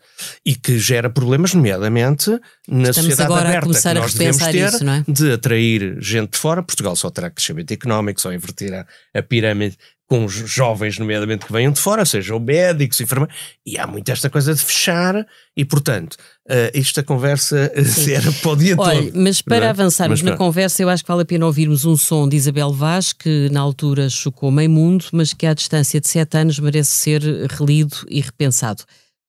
e 0.46 0.54
que 0.54 0.78
gera 0.78 1.10
problemas, 1.10 1.52
nomeadamente 1.52 2.30
na 2.68 2.90
Estamos 2.90 3.10
sociedade 3.10 3.32
aberta 3.32 3.80
que 3.80 3.94
nós 3.94 4.14
devemos 4.14 4.42
ter, 4.44 4.68
isso, 4.68 4.88
é? 4.88 5.04
de 5.08 5.32
atrair 5.32 5.96
gente 6.00 6.32
de 6.32 6.38
fora. 6.38 6.62
Portugal 6.62 6.94
só 6.94 7.10
terá 7.10 7.28
crescimento 7.28 7.72
económico, 7.72 8.20
só 8.20 8.32
invertir 8.32 8.72
a, 8.72 8.86
a 9.14 9.22
pirâmide 9.22 9.76
com 10.12 10.26
os 10.26 10.34
jovens, 10.34 10.98
nomeadamente, 10.98 11.46
que 11.46 11.52
venham 11.54 11.72
de 11.72 11.80
fora, 11.80 12.04
sejam 12.04 12.38
médicos, 12.38 13.00
enfermeiros, 13.00 13.34
e 13.64 13.78
há 13.78 13.86
muito 13.86 14.12
esta 14.12 14.28
coisa 14.28 14.54
de 14.54 14.60
fechar, 14.62 15.26
e 15.56 15.64
portanto, 15.64 16.18
uh, 16.50 16.68
esta 16.74 17.02
conversa 17.02 17.72
Sim. 17.82 18.12
era 18.12 18.30
para 18.30 18.50
o 18.50 18.54
dia 18.54 18.74
Olha, 18.76 19.04
todo. 19.04 19.12
Mas 19.14 19.40
para 19.40 19.64
é? 19.64 19.68
avançarmos 19.70 20.20
mas, 20.20 20.30
na 20.30 20.36
conversa, 20.36 20.82
eu 20.82 20.90
acho 20.90 21.02
que 21.02 21.08
vale 21.08 21.22
a 21.22 21.24
pena 21.24 21.46
ouvirmos 21.46 21.86
um 21.86 21.96
som 21.96 22.28
de 22.28 22.36
Isabel 22.36 22.74
Vaz, 22.74 23.14
que 23.14 23.48
na 23.50 23.60
altura 23.60 24.10
chocou 24.10 24.50
meio 24.50 24.68
mundo, 24.68 25.06
mas 25.12 25.32
que 25.32 25.46
à 25.46 25.54
distância 25.54 25.98
de 25.98 26.06
sete 26.06 26.36
anos 26.36 26.58
merece 26.58 26.90
ser 26.90 27.22
relido 27.48 27.96
e 28.06 28.20
repensado. 28.20 28.84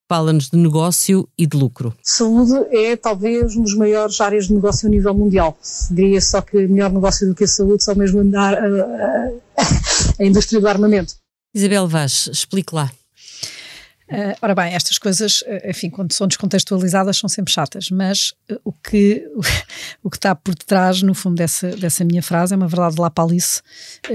Fala-nos 0.09 0.49
de 0.49 0.57
negócio 0.57 1.29
e 1.37 1.47
de 1.47 1.55
lucro. 1.55 1.93
Saúde 2.03 2.53
é 2.75 2.97
talvez 2.97 3.55
uma 3.55 3.63
das 3.63 3.73
maiores 3.73 4.19
áreas 4.19 4.47
de 4.47 4.53
negócio 4.53 4.89
a 4.89 4.91
nível 4.91 5.13
mundial. 5.13 5.57
Diria 5.89 6.19
só 6.19 6.41
que 6.41 6.67
melhor 6.67 6.91
negócio 6.91 7.25
do 7.25 7.33
que 7.33 7.45
a 7.45 7.47
saúde, 7.47 7.85
só 7.85 7.95
mesmo 7.95 8.19
andar 8.19 8.53
a, 8.53 8.65
a, 8.65 9.31
a 10.19 10.23
indústria 10.23 10.59
do 10.59 10.67
armamento. 10.67 11.15
Isabel 11.53 11.87
Vaz, 11.87 12.27
explique 12.31 12.73
lá. 12.73 12.91
Uh, 14.13 14.35
ora 14.41 14.53
bem, 14.53 14.73
estas 14.75 14.99
coisas, 14.99 15.41
uh, 15.41 15.69
enfim, 15.69 15.89
quando 15.89 16.11
são 16.11 16.27
descontextualizadas 16.27 17.17
são 17.17 17.29
sempre 17.29 17.53
chatas, 17.53 17.89
mas 17.89 18.33
uh, 18.51 18.59
o, 18.63 18.71
que, 18.71 19.25
o, 19.33 19.41
o, 20.03 20.09
que 20.09 20.17
está 20.17 20.35
por 20.35 20.53
detrás, 20.53 21.01
no 21.01 21.15
fundo, 21.15 21.37
dessa, 21.37 21.69
dessa 21.77 22.03
minha 22.03 22.21
frase 22.21 22.53
é 22.53 22.57
uma 22.57 22.67
verdade 22.67 22.93
de 22.95 23.01
lá 23.01 23.09
palice, 23.09 23.61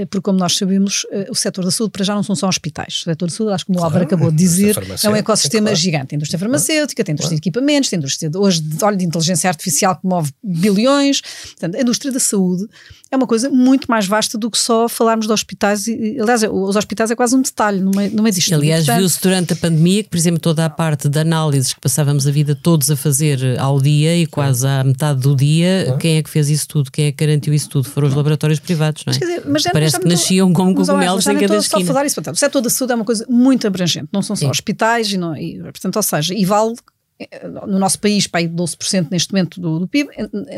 porque 0.09 0.21
como 0.21 0.37
nós 0.37 0.55
sabemos, 0.55 1.05
o 1.29 1.35
setor 1.35 1.65
da 1.65 1.71
saúde 1.71 1.91
para 1.91 2.05
já 2.05 2.13
não 2.13 2.21
são 2.23 2.35
só 2.35 2.47
hospitais. 2.47 3.01
O 3.01 3.03
setor 3.05 3.27
da 3.27 3.35
saúde, 3.35 3.53
acho 3.53 3.65
que 3.65 3.73
como 3.73 3.81
o 3.81 3.83
Álvaro 3.83 4.05
acabou 4.05 4.31
de 4.31 4.37
dizer, 4.37 4.77
é 5.03 5.09
um 5.09 5.15
ecossistema 5.15 5.65
claro. 5.65 5.75
gigante. 5.75 6.07
Tem 6.07 6.17
indústria 6.17 6.39
farmacêutica, 6.39 7.03
tem 7.03 7.13
indústria 7.13 7.37
claro. 7.37 7.41
de 7.41 7.49
equipamentos, 7.49 7.89
tem 7.89 7.97
indústria 7.97 8.29
de, 8.29 8.37
hoje 8.37 8.61
de, 8.61 8.83
olha, 8.83 8.95
de 8.95 9.05
inteligência 9.05 9.49
artificial 9.49 9.97
que 9.97 10.07
move 10.07 10.31
bilhões. 10.41 11.21
Portanto, 11.21 11.75
a 11.75 11.81
indústria 11.81 12.11
da 12.11 12.19
saúde 12.19 12.67
é 13.11 13.17
uma 13.17 13.25
coisa 13.25 13.49
muito 13.49 13.89
mais 13.89 14.05
vasta 14.05 14.37
do 14.37 14.51
que 14.51 14.57
só 14.57 14.87
falarmos 14.87 15.25
de 15.25 15.33
hospitais. 15.33 15.87
E, 15.87 16.17
aliás, 16.19 16.43
os 16.43 16.75
hospitais 16.75 17.09
é 17.09 17.15
quase 17.15 17.35
um 17.35 17.41
detalhe 17.41 17.79
no 17.79 17.91
meio, 17.91 18.11
no 18.15 18.21
meio 18.21 18.33
disto. 18.33 18.53
Aliás, 18.53 18.85
viu-se 18.85 19.19
durante 19.21 19.53
a 19.53 19.55
pandemia 19.55 20.03
que, 20.03 20.09
por 20.09 20.17
exemplo, 20.17 20.39
toda 20.39 20.63
a 20.63 20.69
parte 20.69 21.09
de 21.09 21.19
análises 21.19 21.73
que 21.73 21.81
passávamos 21.81 22.27
a 22.27 22.31
vida 22.31 22.55
todos 22.55 22.91
a 22.91 22.95
fazer 22.95 23.57
ao 23.59 23.81
dia 23.81 24.15
e 24.15 24.27
quase 24.27 24.67
à 24.67 24.83
metade 24.83 25.21
do 25.21 25.35
dia, 25.35 25.97
quem 25.99 26.17
é 26.17 26.23
que 26.23 26.29
fez 26.29 26.49
isso 26.49 26.67
tudo? 26.67 26.91
Quem 26.91 27.05
é 27.05 27.11
que 27.11 27.25
garantiu 27.25 27.53
isso 27.53 27.69
tudo? 27.69 27.89
Foram 27.89 28.07
os 28.07 28.13
laboratórios 28.13 28.59
privados, 28.59 29.03
não 29.05 29.13
é? 29.13 29.17
Mas, 29.17 29.27
dizer, 29.27 29.43
mas 29.47 29.61
já, 29.63 29.71
Parece 29.71 29.93
já 29.93 29.99
que 29.99 30.07
nasciam 30.07 30.53
como 30.53 30.75
cogumelos 30.75 31.25
em 31.25 31.37
cada 31.37 31.57
esquina. 31.57 31.81
Só 31.81 31.87
falar 31.87 32.05
isso, 32.05 32.15
portanto, 32.15 32.35
o 32.35 32.39
setor 32.39 32.61
da 32.61 32.69
saúde 32.69 32.93
é 32.93 32.95
uma 32.95 33.05
coisa 33.05 33.25
muito 33.27 33.65
abrangente, 33.65 34.09
não 34.13 34.21
são 34.21 34.35
só 34.35 34.45
Sim. 34.45 34.51
hospitais, 34.51 35.11
e, 35.11 35.17
não, 35.17 35.35
e, 35.35 35.59
portanto, 35.59 35.95
ou 35.95 36.03
seja, 36.03 36.33
e 36.35 36.45
vale 36.45 36.75
no 37.67 37.77
nosso 37.77 37.99
país, 37.99 38.27
para 38.27 38.39
aí 38.39 38.47
12% 38.47 39.07
neste 39.11 39.33
momento 39.33 39.59
do, 39.59 39.79
do, 39.79 39.87
PIB, 39.87 40.09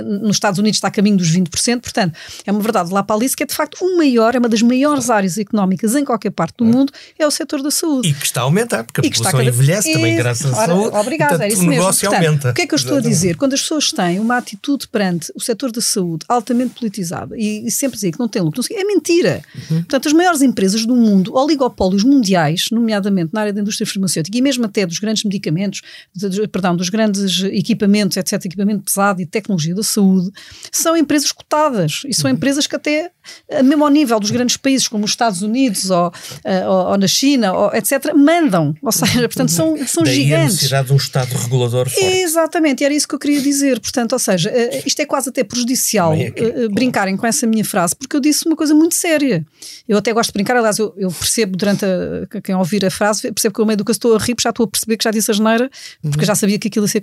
nos 0.03 0.35
Estados 0.35 0.59
Unidos 0.59 0.77
está 0.77 0.89
a 0.89 0.91
caminho 0.91 1.17
dos 1.17 1.31
20%, 1.31 1.81
portanto, 1.81 2.15
é 2.45 2.51
uma 2.51 2.61
verdade 2.61 2.91
lá 2.91 3.01
para 3.01 3.15
ali 3.15 3.29
que 3.31 3.43
é 3.43 3.45
de 3.45 3.53
facto 3.53 3.83
o 3.83 3.97
maior, 3.97 4.35
é 4.35 4.39
uma 4.39 4.49
das 4.49 4.61
maiores 4.61 5.09
áreas 5.09 5.37
económicas 5.37 5.95
em 5.95 6.05
qualquer 6.05 6.31
parte 6.31 6.57
do 6.57 6.65
mundo, 6.65 6.91
é 7.17 7.25
o 7.25 7.31
setor 7.31 7.63
da 7.63 7.71
saúde. 7.71 8.09
E 8.09 8.13
que 8.13 8.25
está 8.25 8.41
a 8.41 8.43
aumentar, 8.43 8.83
porque 8.83 9.01
a 9.01 9.03
população 9.03 9.39
cada... 9.39 9.49
envelhece 9.49 9.89
e... 9.89 9.93
também 9.93 10.15
graças 10.15 10.53
à 10.53 10.65
saúde. 10.67 10.95
Obrigada, 10.95 11.29
portanto, 11.31 11.49
é 11.49 11.53
isso 11.53 11.57
o 11.57 11.65
mesmo. 11.65 11.71
negócio 11.71 12.09
portanto, 12.09 12.25
aumenta. 12.25 12.51
O 12.51 12.53
que 12.53 12.61
é 12.61 12.67
que 12.67 12.73
eu 12.73 12.77
estou 12.77 12.93
Exatamente. 12.97 13.15
a 13.15 13.19
dizer? 13.19 13.37
Quando 13.37 13.53
as 13.53 13.61
pessoas 13.61 13.91
têm 13.91 14.19
uma 14.19 14.37
atitude 14.37 14.87
perante 14.87 15.31
o 15.35 15.39
setor 15.39 15.71
da 15.71 15.81
saúde 15.81 16.25
altamente 16.27 16.79
politizada 16.79 17.35
e, 17.37 17.65
e 17.65 17.71
sempre 17.71 17.95
dizer 17.95 18.11
que 18.11 18.19
não 18.19 18.27
tem 18.27 18.41
lucro, 18.41 18.61
é 18.71 18.83
mentira. 18.83 19.41
Uhum. 19.55 19.77
Portanto, 19.77 20.07
as 20.07 20.13
maiores 20.13 20.41
empresas 20.41 20.85
do 20.85 20.95
mundo, 20.95 21.35
oligopólios 21.35 22.03
mundiais, 22.03 22.67
nomeadamente 22.71 23.31
na 23.33 23.41
área 23.41 23.53
da 23.53 23.61
indústria 23.61 23.87
farmacêutica 23.87 24.37
e 24.37 24.41
mesmo 24.41 24.65
até 24.65 24.85
dos 24.85 24.99
grandes 24.99 25.23
medicamentos, 25.23 25.81
de, 26.15 26.29
de, 26.29 26.47
perdão, 26.51 26.75
dos 26.75 26.89
grandes 26.89 27.43
equipamentos, 27.43 28.17
etc., 28.17 28.45
equipamento 28.45 28.83
pesado 28.83 29.21
e 29.21 29.25
tecnologia 29.25 29.73
da 29.73 29.83
saúde, 29.83 30.31
são 30.71 30.95
empresas 30.95 31.31
cotadas 31.31 32.01
e 32.05 32.13
são 32.13 32.29
uhum. 32.29 32.35
empresas 32.35 32.67
que 32.67 32.75
até, 32.75 33.11
eh, 33.49 33.63
mesmo 33.63 33.83
ao 33.83 33.89
nível 33.89 34.19
dos 34.19 34.31
grandes 34.31 34.57
países 34.57 34.87
como 34.87 35.05
os 35.05 35.11
Estados 35.11 35.41
Unidos 35.41 35.89
ou, 35.89 36.11
eh, 36.43 36.67
ou, 36.67 36.91
ou 36.91 36.97
na 36.97 37.07
China, 37.07 37.53
ou, 37.53 37.73
etc., 37.73 38.13
mandam, 38.15 38.75
ou 38.81 38.91
seja, 38.91 39.21
portanto 39.27 39.51
são, 39.51 39.75
são 39.87 40.03
Daí 40.03 40.15
gigantes. 40.15 40.41
a 40.41 40.51
necessidade 40.51 40.87
de 40.87 40.93
um 40.93 40.97
Estado 40.97 41.33
regulador 41.35 41.89
forte. 41.89 42.05
Exatamente, 42.05 42.81
e 42.81 42.85
era 42.85 42.93
isso 42.93 43.07
que 43.07 43.15
eu 43.15 43.19
queria 43.19 43.41
dizer, 43.41 43.79
portanto, 43.79 44.13
ou 44.13 44.19
seja, 44.19 44.49
eh, 44.49 44.83
isto 44.85 44.99
é 45.01 45.05
quase 45.05 45.29
até 45.29 45.43
prejudicial 45.43 46.13
é 46.13 46.67
brincarem 46.69 47.15
com 47.17 47.25
essa 47.25 47.45
minha 47.47 47.63
frase, 47.65 47.95
porque 47.95 48.15
eu 48.15 48.19
disse 48.19 48.45
uma 48.45 48.55
coisa 48.55 48.73
muito 48.73 48.95
séria. 48.95 49.45
Eu 49.87 49.97
até 49.97 50.13
gosto 50.13 50.29
de 50.29 50.33
brincar, 50.33 50.55
aliás, 50.57 50.77
eu, 50.79 50.93
eu 50.97 51.11
percebo 51.11 51.57
durante 51.57 51.85
a, 51.85 52.41
quem 52.41 52.55
ouvir 52.55 52.85
a 52.85 52.91
frase, 52.91 53.31
percebo 53.31 53.55
que 53.55 53.61
eu 53.61 53.65
meio 53.65 53.77
do 53.77 53.85
que 53.85 53.91
estou 53.91 54.15
a 54.15 54.19
rir, 54.19 54.35
já 54.41 54.49
estou 54.49 54.65
a 54.65 54.67
perceber 54.67 54.97
que 54.97 55.03
já 55.03 55.11
disse 55.11 55.31
a 55.31 55.33
geneira, 55.33 55.69
porque 56.01 56.19
uhum. 56.19 56.25
já 56.25 56.35
sabia 56.41 56.59
que 56.59 56.67
aquilo 56.67 56.85
ia 56.85 56.89
ser 56.89 57.01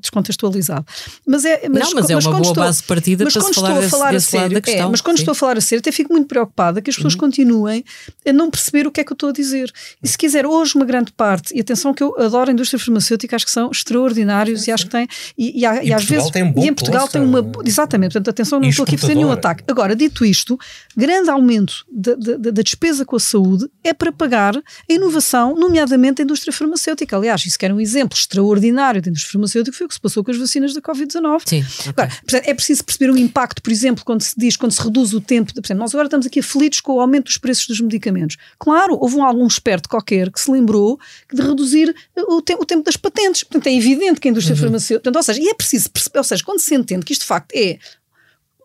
descontextualizado. 0.00 0.84
Mas 1.26 1.44
é, 1.44 1.68
mas, 1.68 1.82
não, 1.82 1.94
mas 1.94 2.10
é 2.10 2.16
uma 2.16 2.30
boa 2.30 2.40
estou, 2.40 2.54
base 2.54 2.80
de 2.80 2.86
partida 2.86 3.24
para 3.24 3.40
se 3.40 3.54
falar, 3.54 3.74
desse, 3.80 3.90
falar 3.90 4.12
desse 4.12 4.30
sério, 4.30 4.60
é, 4.66 4.86
mas 4.86 5.00
quando 5.00 5.16
sim. 5.16 5.22
estou 5.22 5.32
a 5.32 5.34
falar 5.34 5.58
a 5.58 5.60
sério, 5.60 5.80
até 5.80 5.92
fico 5.92 6.12
muito 6.12 6.26
preocupada 6.26 6.80
que 6.80 6.90
as 6.90 6.96
pessoas 6.96 7.14
uhum. 7.14 7.20
continuem 7.20 7.84
a 8.26 8.32
não 8.32 8.50
perceber 8.50 8.86
o 8.86 8.90
que 8.90 9.00
é 9.00 9.04
que 9.04 9.12
eu 9.12 9.14
estou 9.14 9.28
a 9.28 9.32
dizer. 9.32 9.70
E 10.02 10.08
se 10.08 10.18
quiser, 10.18 10.46
hoje 10.46 10.74
uma 10.74 10.84
grande 10.84 11.12
parte, 11.12 11.54
e 11.54 11.60
atenção 11.60 11.94
que 11.94 12.02
eu 12.02 12.14
adoro 12.18 12.50
a 12.50 12.52
indústria 12.52 12.78
farmacêutica, 12.78 13.36
acho 13.36 13.44
que 13.44 13.50
são 13.50 13.70
extraordinários 13.70 14.62
sim, 14.62 14.70
e 14.70 14.72
acho 14.72 14.84
que 14.84 14.90
têm, 14.90 15.08
e, 15.36 15.60
e, 15.60 15.64
e, 15.64 15.88
e 15.88 15.92
às 15.92 16.04
vezes, 16.04 16.30
tem 16.30 16.42
um 16.42 16.52
e 16.56 16.68
em 16.68 16.74
Portugal 16.74 17.06
tem 17.08 17.22
uma, 17.22 17.44
exatamente, 17.64 18.12
portanto 18.12 18.30
atenção, 18.30 18.60
não 18.60 18.68
estou 18.68 18.84
aqui 18.84 18.94
a 18.94 18.98
fazer 18.98 19.14
nenhum 19.14 19.32
ataque. 19.32 19.64
Agora, 19.68 19.94
dito 19.94 20.24
isto, 20.24 20.58
grande 20.96 21.30
aumento 21.30 21.84
da, 21.90 22.14
da, 22.14 22.50
da 22.50 22.62
despesa 22.62 23.04
com 23.04 23.16
a 23.16 23.20
saúde 23.20 23.68
é 23.84 23.92
para 23.92 24.12
pagar 24.12 24.56
a 24.56 24.92
inovação, 24.92 25.54
nomeadamente 25.54 26.22
a 26.22 26.24
indústria 26.24 26.52
farmacêutica. 26.52 27.16
Aliás, 27.16 27.44
isso 27.44 27.58
que 27.58 27.64
era 27.64 27.74
um 27.74 27.80
exemplo 27.80 28.16
extraordinário 28.16 28.69
da 28.72 29.10
indústria 29.10 29.32
farmacêutica 29.32 29.76
foi 29.76 29.86
o 29.86 29.88
que 29.88 29.94
se 29.94 30.00
passou 30.00 30.24
com 30.24 30.30
as 30.30 30.36
vacinas 30.36 30.74
da 30.74 30.80
Covid-19. 30.80 31.42
Sim. 31.46 31.64
Okay. 31.88 31.92
Agora, 31.94 32.50
é 32.50 32.54
preciso 32.54 32.84
perceber 32.84 33.10
o 33.10 33.16
impacto, 33.16 33.62
por 33.62 33.70
exemplo, 33.70 34.04
quando 34.04 34.22
se 34.22 34.34
diz, 34.36 34.56
quando 34.56 34.72
se 34.72 34.82
reduz 34.82 35.12
o 35.12 35.20
tempo. 35.20 35.52
Por 35.52 35.64
exemplo, 35.64 35.82
nós 35.82 35.94
agora 35.94 36.06
estamos 36.06 36.26
aqui 36.26 36.40
aflitos 36.40 36.80
com 36.80 36.94
o 36.94 37.00
aumento 37.00 37.24
dos 37.24 37.38
preços 37.38 37.66
dos 37.66 37.80
medicamentos. 37.80 38.36
Claro, 38.58 38.96
houve 39.00 39.16
um, 39.16 39.24
algum 39.24 39.46
esperto 39.46 39.88
qualquer 39.88 40.30
que 40.30 40.40
se 40.40 40.50
lembrou 40.50 40.98
de 41.32 41.42
reduzir 41.42 41.94
o, 42.16 42.40
te, 42.40 42.54
o 42.54 42.64
tempo 42.64 42.84
das 42.84 42.96
patentes. 42.96 43.44
Portanto, 43.44 43.66
é 43.66 43.74
evidente 43.74 44.20
que 44.20 44.28
a 44.28 44.30
indústria 44.30 44.54
uhum. 44.54 44.62
farmacêutica. 44.62 45.10
Portanto, 45.10 45.16
ou 45.16 45.22
seja, 45.22 45.40
e 45.40 45.48
é 45.48 45.54
preciso 45.54 45.90
perceber, 45.90 46.18
ou 46.18 46.24
seja, 46.24 46.44
quando 46.44 46.60
se 46.60 46.74
entende 46.74 47.04
que 47.04 47.12
isto 47.12 47.22
de 47.22 47.28
facto 47.28 47.52
é 47.54 47.78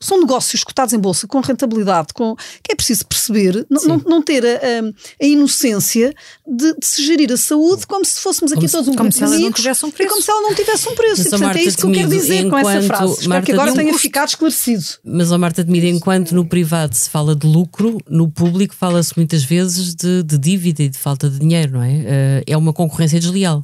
são 0.02 0.20
negócios 0.20 0.64
cotados 0.64 0.94
em 0.94 1.00
bolsa 1.00 1.28
com 1.28 1.40
rentabilidade, 1.40 2.08
com, 2.14 2.36
que 2.64 2.72
é 2.72 2.76
preciso 2.76 3.06
perceber, 3.06 3.66
não, 3.70 3.98
não, 3.98 4.22
ter 4.22 4.46
a, 4.46 4.50
a, 4.50 5.24
a 5.24 5.26
inocência 5.26 6.14
de, 6.46 6.74
de, 6.74 6.86
se 6.86 7.06
gerir 7.06 7.32
a 7.32 7.38
saúde 7.38 7.86
como 7.88 8.06
se 8.06 8.20
fôssemos 8.20 8.52
aqui 8.52 8.62
como 8.62 8.72
todos 8.72 8.88
um 8.88 8.96
como 8.96 9.12
se 9.12 9.24
ela 9.24 9.38
não 9.38 9.52
tivesse 9.52 9.86
um 9.86 9.92
preço. 9.92 10.10
como 10.10 10.22
se 10.22 10.32
ela 10.32 10.42
não 10.42 10.56
tivesse 10.56 10.90
um 10.90 10.96
preço. 10.96 11.22
e, 11.22 11.30
portanto, 11.30 11.56
é 11.56 11.64
isso 11.64 11.78
que 11.78 11.86
eu 11.86 11.92
quero 11.92 12.10
dizer 12.10 12.50
com 12.50 12.58
essa 12.58 12.82
frase. 12.84 13.14
Espero 13.14 13.30
Marta, 13.30 13.46
que 13.46 13.52
agora 13.52 13.74
tenha 13.74 13.92
custo. 13.92 14.02
ficado 14.02 14.28
esclarecido. 14.30 14.86
Mas, 15.04 15.32
a 15.32 15.38
Marta 15.38 15.64
Temido, 15.64 15.86
enquanto 15.88 16.34
no 16.34 16.46
privado 16.46 16.96
se 16.96 17.10
fala 17.10 17.36
de 17.36 17.48
lucro, 17.48 17.98
no 18.10 18.30
público 18.30 18.74
fala-se 18.74 19.14
muitas 19.16 19.44
vezes 19.44 19.96
de, 19.96 20.24
de, 20.24 20.38
dívida 20.38 20.84
e 20.84 20.90
de 20.90 20.98
falta 20.98 21.30
de 21.30 21.40
dinheiro, 21.40 21.74
não 21.74 21.84
é? 21.84 21.94
Eh, 22.06 22.44
é 22.48 22.58
uma 22.58 22.74
concorrência 22.74 23.20
desleal. 23.20 23.64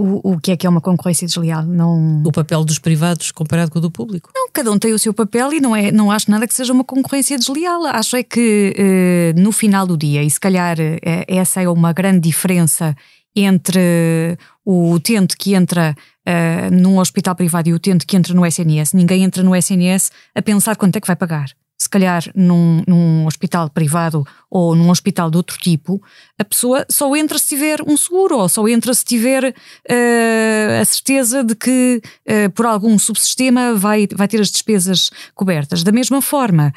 O, 0.00 0.34
o 0.34 0.38
que 0.38 0.52
é 0.52 0.56
que 0.56 0.64
é 0.64 0.70
uma 0.70 0.80
concorrência 0.80 1.26
desleal? 1.26 1.64
Não... 1.64 2.22
O 2.24 2.30
papel 2.30 2.64
dos 2.64 2.78
privados 2.78 3.32
comparado 3.32 3.72
com 3.72 3.80
o 3.80 3.82
do 3.82 3.90
público? 3.90 4.30
Não, 4.32 4.48
cada 4.52 4.70
um 4.70 4.78
tem 4.78 4.92
o 4.92 4.98
seu 4.98 5.12
papel 5.12 5.52
e 5.52 5.60
não, 5.60 5.74
é, 5.74 5.90
não 5.90 6.08
acho 6.08 6.30
nada 6.30 6.46
que 6.46 6.54
seja 6.54 6.72
uma 6.72 6.84
concorrência 6.84 7.36
desleal. 7.36 7.84
Acho 7.84 8.14
é 8.14 8.22
que 8.22 8.72
eh, 8.78 9.32
no 9.36 9.50
final 9.50 9.88
do 9.88 9.96
dia, 9.96 10.22
e 10.22 10.30
se 10.30 10.38
calhar 10.38 10.76
eh, 10.78 11.24
essa 11.26 11.60
é 11.60 11.68
uma 11.68 11.92
grande 11.92 12.20
diferença 12.20 12.96
entre 13.34 14.38
o 14.64 14.92
utente 14.92 15.36
que 15.36 15.54
entra 15.54 15.96
uh, 16.28 16.74
num 16.74 16.98
hospital 16.98 17.34
privado 17.34 17.68
e 17.68 17.72
o 17.72 17.76
utente 17.76 18.06
que 18.06 18.16
entra 18.16 18.32
no 18.34 18.46
SNS. 18.46 18.92
Ninguém 18.94 19.24
entra 19.24 19.42
no 19.42 19.54
SNS 19.54 20.12
a 20.32 20.42
pensar 20.42 20.76
quanto 20.76 20.94
é 20.96 21.00
que 21.00 21.06
vai 21.08 21.16
pagar 21.16 21.50
se 21.88 21.90
calhar 21.90 22.22
num, 22.34 22.82
num, 22.86 23.26
hospital 23.26 23.70
privado 23.70 24.26
ou 24.50 24.74
num 24.74 24.90
hospital 24.90 25.30
de 25.30 25.38
outro 25.38 25.56
tipo, 25.58 26.02
a 26.38 26.44
pessoa 26.44 26.84
só 26.90 27.16
entra 27.16 27.38
se 27.38 27.48
tiver 27.48 27.80
um 27.86 27.96
seguro 27.96 28.36
ou 28.36 28.48
só 28.48 28.68
entra 28.68 28.92
se 28.92 29.04
tiver 29.04 29.44
uh, 29.44 30.80
a 30.82 30.84
certeza 30.84 31.42
de 31.42 31.54
que 31.54 32.02
uh, 32.28 32.50
por 32.50 32.66
algum 32.66 32.98
subsistema 32.98 33.74
vai, 33.74 34.06
vai 34.14 34.28
ter 34.28 34.38
as 34.38 34.50
despesas 34.50 35.10
cobertas. 35.34 35.82
Da 35.82 35.92
mesma 35.92 36.20
forma, 36.20 36.74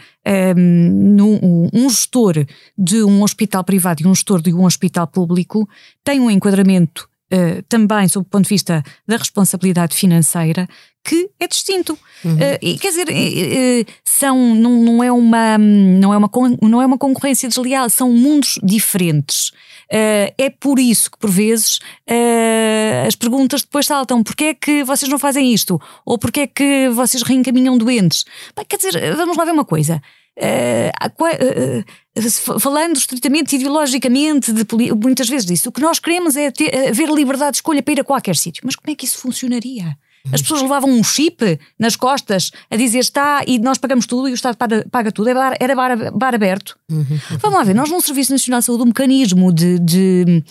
um, 0.55 1.15
no, 1.15 1.69
um 1.73 1.89
gestor 1.89 2.45
de 2.77 3.03
um 3.03 3.21
hospital 3.21 3.65
privado 3.65 4.01
e 4.01 4.07
um 4.07 4.15
gestor 4.15 4.41
de 4.41 4.53
um 4.53 4.63
hospital 4.63 5.07
público 5.07 5.67
tem 6.05 6.21
um 6.21 6.31
enquadramento 6.31 7.11
Uh, 7.33 7.63
também 7.69 8.09
sob 8.09 8.27
o 8.27 8.29
ponto 8.29 8.43
de 8.43 8.49
vista 8.49 8.83
da 9.07 9.15
responsabilidade 9.15 9.95
financeira, 9.95 10.67
que 11.03 11.29
é 11.39 11.47
distinto. 11.47 11.97
Uhum. 12.23 12.35
Uh, 12.35 12.57
e, 12.61 12.77
quer 12.77 12.89
dizer, 12.89 13.07
uh, 13.07 13.91
são, 14.03 14.55
não, 14.55 14.71
não, 14.83 15.03
é 15.03 15.11
uma, 15.11 15.57
não, 15.57 16.13
é 16.13 16.17
uma, 16.17 16.29
não 16.61 16.81
é 16.81 16.85
uma 16.85 16.97
concorrência 16.97 17.49
desleal, 17.49 17.89
são 17.89 18.11
mundos 18.11 18.59
diferentes. 18.63 19.51
é 19.89 20.49
por 20.49 20.79
isso 20.79 21.11
que, 21.11 21.17
por 21.17 21.29
vezes, 21.29 21.79
as 23.05 23.15
perguntas 23.15 23.61
depois 23.61 23.85
saltam: 23.85 24.23
porquê 24.23 24.45
é 24.45 24.53
que 24.53 24.83
vocês 24.83 25.09
não 25.09 25.19
fazem 25.19 25.53
isto? 25.53 25.81
Ou 26.05 26.17
porquê 26.17 26.41
é 26.41 26.47
que 26.47 26.89
vocês 26.89 27.23
reencaminham 27.23 27.77
doentes? 27.77 28.23
Bem, 28.55 28.65
quer 28.65 28.77
dizer, 28.77 29.15
vamos 29.15 29.35
lá 29.35 29.43
ver 29.43 29.51
uma 29.51 29.65
coisa. 29.65 30.01
Uh, 30.37 31.83
uh, 32.15 32.59
falando 32.59 32.95
estritamente 32.95 33.55
ideologicamente, 33.55 34.53
de, 34.53 34.65
muitas 34.95 35.27
vezes 35.27 35.45
disso, 35.45 35.69
o 35.69 35.71
que 35.71 35.81
nós 35.81 35.99
queremos 35.99 36.35
é 36.37 36.49
ter, 36.49 36.89
haver 36.89 37.09
liberdade 37.09 37.51
de 37.51 37.57
escolha 37.57 37.83
para 37.83 37.93
ir 37.93 37.99
a 37.99 38.03
qualquer 38.03 38.35
sítio. 38.35 38.63
Mas 38.65 38.75
como 38.75 38.91
é 38.91 38.95
que 38.95 39.05
isso 39.05 39.19
funcionaria? 39.19 39.97
As 40.31 40.41
pessoas 40.41 40.61
levavam 40.61 40.89
um 40.89 41.03
chip 41.03 41.59
nas 41.79 41.95
costas 41.95 42.51
a 42.69 42.75
dizer 42.75 42.99
está 42.99 43.43
e 43.47 43.57
nós 43.59 43.77
pagamos 43.77 44.05
tudo 44.05 44.27
e 44.27 44.31
o 44.31 44.35
Estado 44.35 44.55
paga, 44.55 44.85
paga 44.91 45.11
tudo. 45.11 45.29
Era, 45.29 45.55
era 45.59 45.75
bar, 45.75 46.11
bar 46.13 46.35
aberto. 46.35 46.77
Uhum. 46.89 47.19
Vamos 47.39 47.57
lá 47.57 47.63
ver, 47.63 47.73
nós 47.73 47.89
no 47.89 48.01
Serviço 48.01 48.31
Nacional 48.31 48.59
de 48.59 48.65
Saúde, 48.65 48.81
o 48.81 48.85
um 48.85 48.87
mecanismo 48.87 49.51
de, 49.51 49.79
de, 49.79 50.43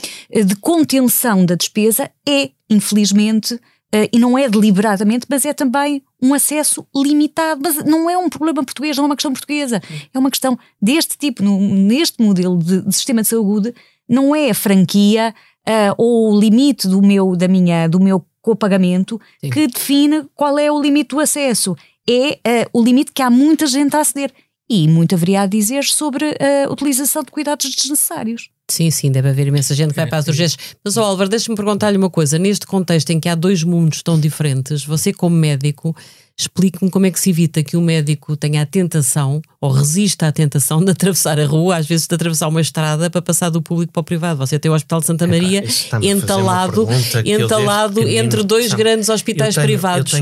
de 0.45 0.57
contenção 0.57 1.45
da 1.45 1.55
despesa 1.55 2.11
é, 2.29 2.51
infelizmente, 2.69 3.61
Uh, 3.93 4.07
e 4.13 4.21
não 4.21 4.39
é 4.39 4.49
deliberadamente, 4.49 5.27
mas 5.29 5.45
é 5.45 5.53
também 5.53 6.01
um 6.23 6.33
acesso 6.33 6.87
limitado. 6.95 7.61
Mas 7.61 7.85
não 7.85 8.09
é 8.09 8.17
um 8.17 8.29
problema 8.29 8.63
português, 8.63 8.97
não 8.97 9.03
é 9.03 9.07
uma 9.09 9.17
questão 9.17 9.33
portuguesa. 9.33 9.83
É 10.15 10.19
uma 10.19 10.31
questão 10.31 10.57
deste 10.81 11.19
tipo, 11.19 11.43
no, 11.43 11.59
neste 11.59 12.23
modelo 12.23 12.57
de, 12.57 12.83
de, 12.83 12.95
sistema 12.95 13.23
de 13.23 13.27
saúde, 13.27 13.75
não 14.09 14.35
é 14.35 14.51
a 14.51 14.55
franquia 14.55 15.35
uh, 15.69 15.95
ou 15.97 16.33
o 16.33 16.41
limite 16.41 16.89
do 16.89 17.03
meu, 17.03 17.37
da 17.37 17.49
minha, 17.49 17.89
do 17.89 18.01
meu 18.01 18.25
copagamento 18.43 19.21
Sim. 19.41 19.51
que 19.51 19.67
define 19.67 20.25
qual 20.35 20.59
é 20.59 20.71
o 20.71 20.81
limite 20.81 21.11
do 21.11 21.21
acesso. 21.21 21.77
É 22.09 22.33
uh, 22.33 22.71
o 22.73 22.83
limite 22.83 23.13
que 23.13 23.23
há 23.23 23.31
muita 23.31 23.67
gente 23.67 23.95
a 23.97 24.01
aceder. 24.01 24.33
E 24.69 24.87
muito 24.87 25.17
haveria 25.17 25.43
a 25.43 25.47
dizer 25.47 25.83
sobre 25.83 26.27
a 26.27 26.71
utilização 26.71 27.25
de 27.25 27.33
cuidados 27.33 27.69
desnecessários. 27.75 28.51
Sim, 28.71 28.89
sim, 28.89 29.11
deve 29.11 29.29
haver 29.29 29.49
imensa 29.49 29.75
gente 29.75 29.91
que 29.91 29.97
vai 29.97 30.07
para 30.07 30.19
as 30.19 30.29
urgências. 30.29 30.77
Mas, 30.85 30.97
oh, 30.97 31.03
Álvaro, 31.03 31.29
deixa-me 31.29 31.57
perguntar-lhe 31.57 31.99
uma 31.99 32.09
coisa. 32.09 32.39
Neste 32.39 32.67
contexto 32.67 33.11
em 33.11 33.19
que 33.19 33.29
há 33.29 33.35
dois 33.35 33.65
mundos 33.65 34.01
tão 34.01 34.19
diferentes, 34.19 34.85
você, 34.85 35.13
como 35.13 35.35
médico, 35.35 35.95
Explique-me 36.41 36.91
como 36.91 37.05
é 37.05 37.11
que 37.11 37.21
se 37.21 37.29
evita 37.29 37.63
que 37.63 37.77
o 37.77 37.83
médico 37.83 38.35
tenha 38.35 38.63
a 38.63 38.67
tentação 38.67 39.43
ou 39.61 39.71
resista 39.71 40.27
à 40.27 40.33
tentação 40.33 40.83
de 40.83 40.91
atravessar 40.91 41.39
a 41.39 41.45
rua, 41.45 41.77
às 41.77 41.87
vezes 41.87 42.07
de 42.07 42.15
atravessar 42.15 42.49
uma 42.49 42.63
estrada 42.63 43.11
para 43.11 43.21
passar 43.21 43.51
do 43.51 43.61
público 43.61 43.93
para 43.93 44.01
o 44.01 44.05
privado. 44.05 44.39
Você 44.39 44.59
tem 44.59 44.71
o 44.71 44.75
Hospital 44.75 45.01
de 45.01 45.07
Santa 45.07 45.27
Maria 45.27 45.63
entalado, 46.01 46.89
entalado 47.27 48.01
entre 48.09 48.43
dois 48.43 48.73
grandes 48.73 49.11
hospitais 49.11 49.55
tenho, 49.55 49.67
privados. 49.67 50.15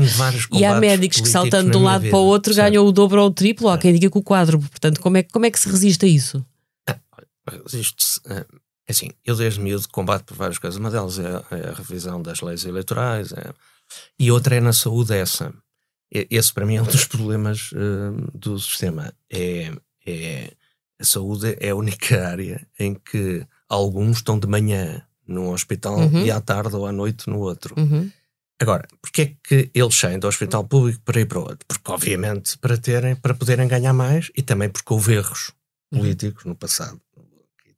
e 0.51 0.65
há 0.65 0.77
médicos 0.77 1.21
que 1.21 1.29
saltando 1.29 1.71
de 1.71 1.77
um 1.77 1.83
lado 1.83 2.01
vida, 2.01 2.11
para 2.11 2.19
o 2.19 2.25
outro 2.25 2.53
sabe? 2.53 2.71
ganham 2.71 2.85
o 2.85 2.91
dobro 2.91 3.21
ou 3.21 3.27
o 3.27 3.31
triplo, 3.31 3.69
há 3.69 3.77
quem 3.77 3.93
diga 3.93 4.11
que 4.11 4.17
o 4.17 4.21
quadro. 4.21 4.59
Portanto, 4.59 4.99
como 4.99 5.15
é, 5.15 5.23
como 5.23 5.45
é 5.45 5.51
que 5.51 5.59
se 5.59 5.69
resiste 5.69 6.05
a 6.05 6.09
isso? 6.09 6.45
Ah, 6.85 6.97
isto, 7.71 8.21
é 8.29 8.91
assim, 8.91 9.09
eu 9.23 9.37
desde 9.37 9.61
miúdo 9.61 9.87
combate 9.89 10.23
por 10.23 10.35
várias 10.35 10.57
coisas. 10.57 10.77
Uma 10.77 10.91
delas 10.91 11.17
é, 11.17 11.41
é 11.51 11.69
a 11.69 11.73
revisão 11.73 12.21
das 12.21 12.41
leis 12.41 12.65
eleitorais 12.65 13.31
é, 13.31 13.53
e 14.19 14.29
outra 14.29 14.57
é 14.57 14.59
na 14.59 14.73
saúde 14.73 15.13
essa 15.13 15.53
esse 16.11 16.53
para 16.53 16.65
mim 16.65 16.75
é 16.75 16.81
um 16.81 16.85
dos 16.85 17.05
problemas 17.07 17.71
uh, 17.71 18.37
do 18.37 18.59
sistema. 18.59 19.13
É, 19.29 19.71
é, 20.05 20.53
a 20.99 21.05
saúde 21.05 21.55
é 21.59 21.69
a 21.69 21.75
única 21.75 22.27
área 22.27 22.67
em 22.77 22.93
que 22.93 23.45
alguns 23.67 24.17
estão 24.17 24.39
de 24.39 24.47
manhã 24.47 25.03
num 25.27 25.51
hospital 25.51 25.99
uhum. 25.99 26.25
e 26.25 26.31
à 26.31 26.41
tarde 26.41 26.75
ou 26.75 26.85
à 26.85 26.91
noite 26.91 27.29
no 27.29 27.39
outro. 27.39 27.75
Uhum. 27.77 28.11
Agora, 28.59 28.87
porquê 29.01 29.21
é 29.21 29.35
que 29.47 29.71
eles 29.73 29.95
saem 29.95 30.19
do 30.19 30.27
hospital 30.27 30.65
público 30.65 30.99
para 31.05 31.21
ir 31.21 31.25
para 31.25 31.39
o 31.39 31.43
outro? 31.43 31.65
Porque, 31.65 31.91
obviamente, 31.91 32.57
para, 32.57 32.77
terem, 32.77 33.15
para 33.15 33.33
poderem 33.33 33.67
ganhar 33.67 33.93
mais 33.93 34.29
e 34.35 34.41
também 34.41 34.67
porque 34.67 34.91
houve 34.91 35.13
erros 35.13 35.53
uhum. 35.91 35.99
políticos 35.99 36.43
no 36.43 36.55
passado 36.55 36.99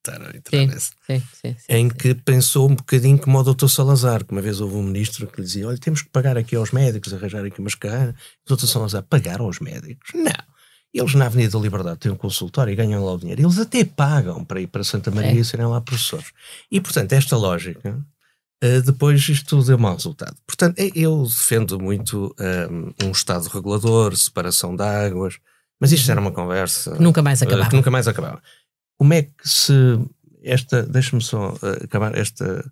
estar 0.01 0.21
a 0.21 0.35
entrar 0.35 0.79
sim. 0.79 0.91
Sim, 1.05 1.23
sim, 1.41 1.55
em 1.69 1.89
que 1.89 2.13
pensou 2.15 2.69
um 2.69 2.75
bocadinho 2.75 3.17
como 3.17 3.39
o 3.39 3.43
Dr. 3.43 3.67
Salazar, 3.67 4.25
que 4.25 4.31
uma 4.31 4.41
vez 4.41 4.59
houve 4.59 4.75
um 4.75 4.83
ministro 4.83 5.27
que 5.27 5.39
lhe 5.39 5.45
dizia: 5.45 5.67
Olha, 5.67 5.77
temos 5.77 6.01
que 6.01 6.09
pagar 6.09 6.37
aqui 6.37 6.55
aos 6.55 6.71
médicos, 6.71 7.13
arranjar 7.13 7.45
aqui 7.45 7.59
umas 7.59 7.75
caras. 7.75 8.15
O 8.49 8.55
Dr. 8.55 8.65
Salazar, 8.65 9.03
pagar 9.03 9.39
aos 9.39 9.59
médicos? 9.59 10.09
Não. 10.13 10.51
Eles 10.93 11.15
na 11.15 11.27
Avenida 11.27 11.57
da 11.57 11.59
Liberdade 11.59 11.99
têm 11.99 12.11
um 12.11 12.17
consultório 12.17 12.71
e 12.71 12.75
ganham 12.75 13.03
lá 13.03 13.13
o 13.13 13.17
dinheiro. 13.17 13.41
Eles 13.41 13.57
até 13.57 13.85
pagam 13.85 14.43
para 14.43 14.59
ir 14.59 14.67
para 14.67 14.83
Santa 14.83 15.09
Maria 15.09 15.39
e 15.39 15.45
serem 15.45 15.65
lá 15.65 15.79
professores. 15.79 16.33
E, 16.69 16.81
portanto, 16.81 17.13
esta 17.13 17.37
lógica, 17.37 17.97
uh, 18.61 18.81
depois 18.81 19.29
isto 19.29 19.63
deu 19.63 19.77
mau 19.77 19.95
resultado. 19.95 20.35
Portanto, 20.45 20.75
eu 20.93 21.23
defendo 21.23 21.79
muito 21.79 22.35
um, 22.69 23.07
um 23.07 23.11
Estado 23.11 23.47
regulador, 23.47 24.17
separação 24.17 24.75
de 24.75 24.83
águas, 24.83 25.37
mas 25.79 25.93
isto 25.93 26.11
era 26.11 26.19
uma 26.19 26.31
conversa. 26.31 26.95
Nunca 26.99 27.21
mais 27.21 27.41
acabava. 27.41 27.67
Uh, 27.67 27.69
que 27.69 27.75
nunca 27.77 27.89
mais 27.89 28.07
acabava. 28.09 28.41
Como 29.01 29.15
é 29.15 29.23
que 29.23 29.49
se 29.49 29.73
esta, 30.43 30.83
deixa-me 30.83 31.23
só 31.23 31.53
uh, 31.53 31.83
acabar 31.83 32.15
esta 32.15 32.63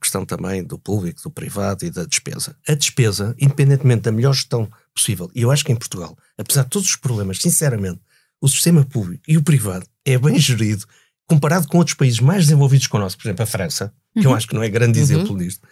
questão 0.00 0.26
também 0.26 0.64
do 0.64 0.76
público, 0.76 1.22
do 1.22 1.30
privado 1.30 1.84
e 1.84 1.90
da 1.90 2.04
despesa. 2.04 2.56
A 2.66 2.74
despesa, 2.74 3.32
independentemente 3.38 4.02
da 4.02 4.10
melhor 4.10 4.34
gestão 4.34 4.68
possível, 4.92 5.30
e 5.32 5.42
eu 5.42 5.52
acho 5.52 5.64
que 5.64 5.70
em 5.70 5.76
Portugal, 5.76 6.18
apesar 6.36 6.64
de 6.64 6.70
todos 6.70 6.88
os 6.88 6.96
problemas, 6.96 7.38
sinceramente, 7.38 8.00
o 8.40 8.48
sistema 8.48 8.84
público 8.84 9.22
e 9.28 9.36
o 9.36 9.42
privado 9.44 9.86
é 10.04 10.18
bem 10.18 10.36
gerido 10.36 10.84
comparado 11.28 11.68
com 11.68 11.78
outros 11.78 11.96
países 11.96 12.18
mais 12.18 12.46
desenvolvidos 12.46 12.88
que 12.88 12.96
o 12.96 12.98
nosso, 12.98 13.16
por 13.16 13.28
exemplo, 13.28 13.44
a 13.44 13.46
França, 13.46 13.94
que 14.14 14.26
uhum. 14.26 14.32
eu 14.32 14.36
acho 14.36 14.48
que 14.48 14.54
não 14.56 14.64
é 14.64 14.68
grande 14.68 14.98
uhum. 14.98 15.04
exemplo 15.04 15.38
disto. 15.38 15.64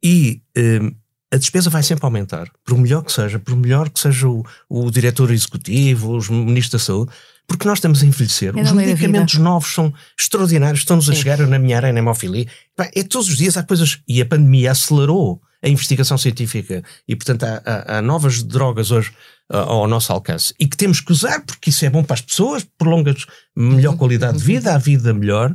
E 0.00 0.42
um, 0.56 0.94
a 1.32 1.36
despesa 1.36 1.68
vai 1.68 1.82
sempre 1.82 2.04
aumentar, 2.04 2.48
por 2.64 2.78
melhor 2.78 3.02
que 3.02 3.12
seja, 3.12 3.40
por 3.40 3.56
melhor 3.56 3.90
que 3.90 3.98
seja 3.98 4.28
o, 4.28 4.44
o 4.68 4.88
diretor 4.92 5.32
executivo, 5.32 6.16
os 6.16 6.28
ministros 6.28 6.70
da 6.70 6.78
saúde, 6.78 7.10
porque 7.46 7.66
nós 7.66 7.78
estamos 7.78 8.02
a 8.02 8.06
envelhecer. 8.06 8.52
É 8.56 8.62
os 8.62 8.72
medicamentos 8.72 9.34
novos 9.36 9.72
são 9.72 9.92
extraordinários, 10.18 10.80
estão-nos 10.80 11.08
a 11.08 11.14
chegar 11.14 11.38
na 11.38 11.58
minha 11.58 11.76
área, 11.76 11.92
na 11.92 12.00
hemofilia. 12.00 12.46
É 12.94 13.02
todos 13.02 13.28
os 13.28 13.36
dias 13.36 13.56
há 13.56 13.62
coisas. 13.62 14.00
E 14.08 14.20
a 14.20 14.26
pandemia 14.26 14.72
acelerou 14.72 15.40
a 15.62 15.68
investigação 15.68 16.18
científica 16.18 16.82
e, 17.08 17.16
portanto, 17.16 17.44
há, 17.44 17.62
há, 17.64 17.98
há 17.98 18.02
novas 18.02 18.42
drogas 18.42 18.90
hoje 18.90 19.10
uh, 19.50 19.56
ao 19.56 19.88
nosso 19.88 20.12
alcance 20.12 20.54
e 20.60 20.66
que 20.66 20.76
temos 20.76 21.00
que 21.00 21.10
usar 21.12 21.40
porque 21.44 21.70
isso 21.70 21.84
é 21.84 21.90
bom 21.90 22.04
para 22.04 22.14
as 22.14 22.20
pessoas, 22.20 22.66
prolonga 22.78 23.14
melhor 23.56 23.92
uhum. 23.92 23.96
qualidade 23.96 24.38
de 24.38 24.44
vida, 24.44 24.74
a 24.74 24.78
vida 24.78 25.12
melhor. 25.14 25.54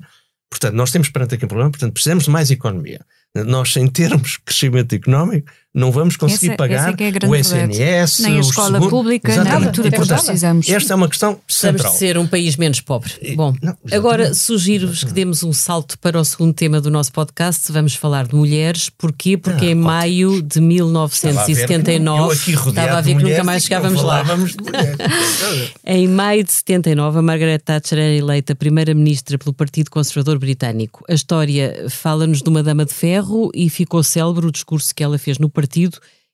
Portanto, 0.50 0.74
nós 0.74 0.92
temos 0.92 1.10
perante 1.10 1.36
aqui 1.36 1.46
um 1.46 1.48
problema, 1.48 1.72
portanto, 1.72 1.94
precisamos 1.94 2.26
de 2.26 2.30
mais 2.30 2.52
economia. 2.52 3.06
Nós, 3.34 3.76
em 3.78 3.88
termos 3.88 4.38
crescimento 4.44 4.94
económico, 4.94 5.50
não 5.74 5.90
vamos 5.90 6.18
conseguir 6.18 6.50
essa, 6.50 6.58
pagar 6.58 6.90
essa 6.90 7.26
é 7.26 7.28
o 7.28 7.36
SNS, 7.36 8.20
nem 8.20 8.38
a 8.38 8.40
escola 8.42 8.74
seguro, 8.74 8.90
pública, 8.90 9.32
exatamente. 9.32 9.62
nem 9.62 9.72
tudo 9.72 9.88
e, 9.88 9.92
portanto, 9.92 10.24
precisamos. 10.24 10.70
Esta 10.70 10.94
é 10.94 10.96
uma 10.96 11.08
questão 11.08 11.40
central. 11.48 11.84
Vamos 11.84 12.00
ser 12.00 12.18
um 12.18 12.28
país 12.28 12.58
menos 12.58 12.82
pobre. 12.82 13.14
Bom, 13.38 13.54
não, 13.62 13.78
agora 13.90 14.34
sugiro-vos 14.34 15.06
que 15.06 15.14
demos 15.14 15.44
um 15.44 15.54
salto 15.54 15.98
para 16.00 16.20
o 16.20 16.26
segundo 16.26 16.54
tema 16.54 16.82
do 16.82 16.92
nosso 16.92 17.14
podcast. 17.14 17.72
Vamos 17.72 17.96
falar 17.96 18.28
de 18.28 18.36
mulheres. 18.36 18.90
Porquê? 18.90 19.38
Porque 19.38 19.68
ah, 19.68 19.70
em 19.70 19.76
maio 19.76 20.42
de 20.42 20.60
1979 20.60 22.34
estava 22.34 22.98
a 22.98 23.02
ver 23.02 23.16
que, 23.16 23.24
nunca 23.24 23.44
mais 23.44 23.64
chegávamos 23.64 24.04
lá. 24.04 24.26
em 25.86 26.06
maio 26.06 26.44
de 26.44 26.52
79, 26.52 27.20
a 27.20 27.22
Margaret 27.22 27.60
Thatcher 27.60 27.98
era 27.98 28.14
eleita 28.14 28.54
primeira-ministra 28.54 29.38
pelo 29.38 29.54
Partido 29.54 29.90
Conservador 29.90 30.38
Britânico. 30.38 31.06
A 31.10 31.14
história 31.14 31.86
fala-nos 31.90 32.42
de 32.42 32.50
uma 32.50 32.62
dama 32.62 32.84
de 32.84 32.94
ferro 32.94 33.50
e 33.56 33.70
ficou 33.70 34.04
célebre 34.04 34.48
o 34.48 34.52
discurso 34.52 34.94
que 34.94 35.02
ela 35.02 35.18
fez 35.18 35.40
no 35.40 35.50
partido, 35.50 35.61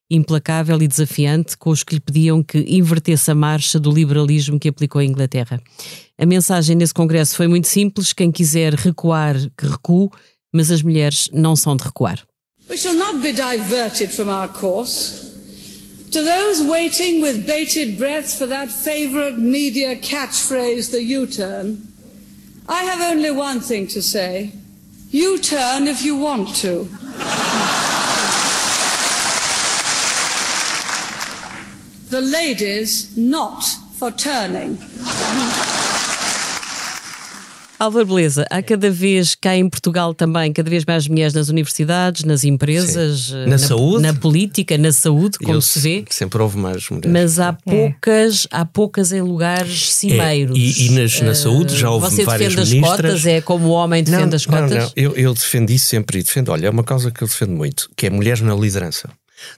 implacável 0.09 0.82
e 0.82 0.88
desafiante, 0.88 1.57
com 1.57 1.69
os 1.69 1.84
que 1.84 1.95
lhe 1.95 1.99
pediam 1.99 2.41
que 2.41 2.59
invertesse 2.59 3.30
a 3.30 3.36
marcha 3.36 3.80
do 3.80 3.91
liberalismo 3.91 4.59
que 4.59 4.69
aplicou 4.69 4.99
a 4.99 5.05
Inglaterra. 5.05 5.61
A 6.17 6.25
mensagem 6.25 6.75
nesse 6.75 6.93
congresso 6.93 7.36
foi 7.36 7.47
muito 7.47 7.67
simples: 7.67 8.13
quem 8.13 8.32
quiser 8.32 8.73
recuar, 8.73 9.36
que 9.57 9.67
recue, 9.67 10.09
mas 10.53 10.71
as 10.71 10.82
mulheres 10.82 11.30
não 11.34 11.55
são 11.55 11.75
de 11.75 11.84
recuar. 11.84 12.25
We 12.69 12.78
shall 12.78 12.95
not 12.95 13.19
be 13.19 13.32
diverted 13.32 14.11
from 14.11 14.30
our 14.30 14.49
course. 14.49 15.28
To 16.11 16.23
those 16.23 16.63
waiting 16.63 17.21
with 17.21 17.45
bated 17.45 17.97
breath 17.97 18.38
for 18.38 18.47
that 18.47 18.71
favorite 18.71 19.38
media 19.38 19.95
catchphrase, 19.97 20.89
the 20.91 21.01
U-turn, 21.01 21.80
I 22.67 22.84
have 22.84 23.01
only 23.01 23.32
one 23.32 23.59
thing 23.59 23.88
to 23.88 24.01
say. 24.01 24.51
U-turn 25.11 25.88
if 25.88 26.03
you 26.03 26.17
want 26.17 26.55
to. 26.61 26.88
The 32.10 32.22
ladies 32.22 33.12
not 33.18 33.66
for 33.99 34.12
turning. 34.12 34.78
Álvaro 37.80 38.08
Beleza, 38.08 38.43
há 38.49 38.60
cada 38.64 38.89
vez 38.89 39.36
cá 39.36 39.55
em 39.55 39.70
Portugal 39.70 40.12
também, 40.12 40.51
cada 40.51 40.68
vez 40.68 40.84
mais 40.84 41.08
mulheres 41.08 41.34
nas 41.34 41.47
universidades, 41.47 42.24
nas 42.24 42.43
empresas, 42.43 43.30
na, 43.30 43.45
na, 43.45 43.58
saúde, 43.60 44.01
na 44.01 44.14
política, 44.16 44.80
na 44.80 44.91
saúde, 44.91 45.38
como 45.38 45.53
Eu 45.53 45.62
se 45.62 45.80
vê. 45.80 46.05
Sempre 46.10 46.41
houve 46.41 46.58
mais 46.58 46.89
mulheres. 46.89 47.12
Mas 47.12 47.39
há 47.39 47.55
é. 47.68 47.72
poucas, 47.72 48.47
há 48.49 48.66
poucas 48.66 49.12
em 49.12 49.22
lugares 49.22 49.93
cimeiros. 49.93 50.58
É. 50.58 50.60
E, 50.60 50.88
e 50.88 50.89
nas, 50.91 51.22
na 51.22 51.36
saúde 51.36 51.76
já 51.78 51.91
houve 51.91 52.10
Você 52.10 52.24
várias 52.24 52.55
defende 52.55 52.76
ministras. 52.78 52.99
as 52.99 53.22
cotas, 53.22 53.26
é 53.28 53.41
como 53.41 53.68
o 53.68 53.72
homem 53.72 54.03
defende 54.03 54.26
não, 54.26 54.36
as 54.36 54.45
cotas? 54.45 54.72
Não, 54.72 54.78
não, 54.80 54.91
eu, 54.95 55.16
eu 55.16 55.34
defendi 55.36 55.78
sempre 55.78 56.20
e 56.20 56.24
defendo, 56.24 56.49
olha, 56.49 56.66
é 56.66 56.70
uma 56.72 56.84
causa 56.84 57.12
que 57.12 57.22
eu 57.22 57.28
defendo 57.28 57.51
muito, 57.51 57.89
que 57.95 58.08
é 58.08 58.10
mulheres 58.10 58.41
na 58.41 58.55
liderança. 58.55 59.08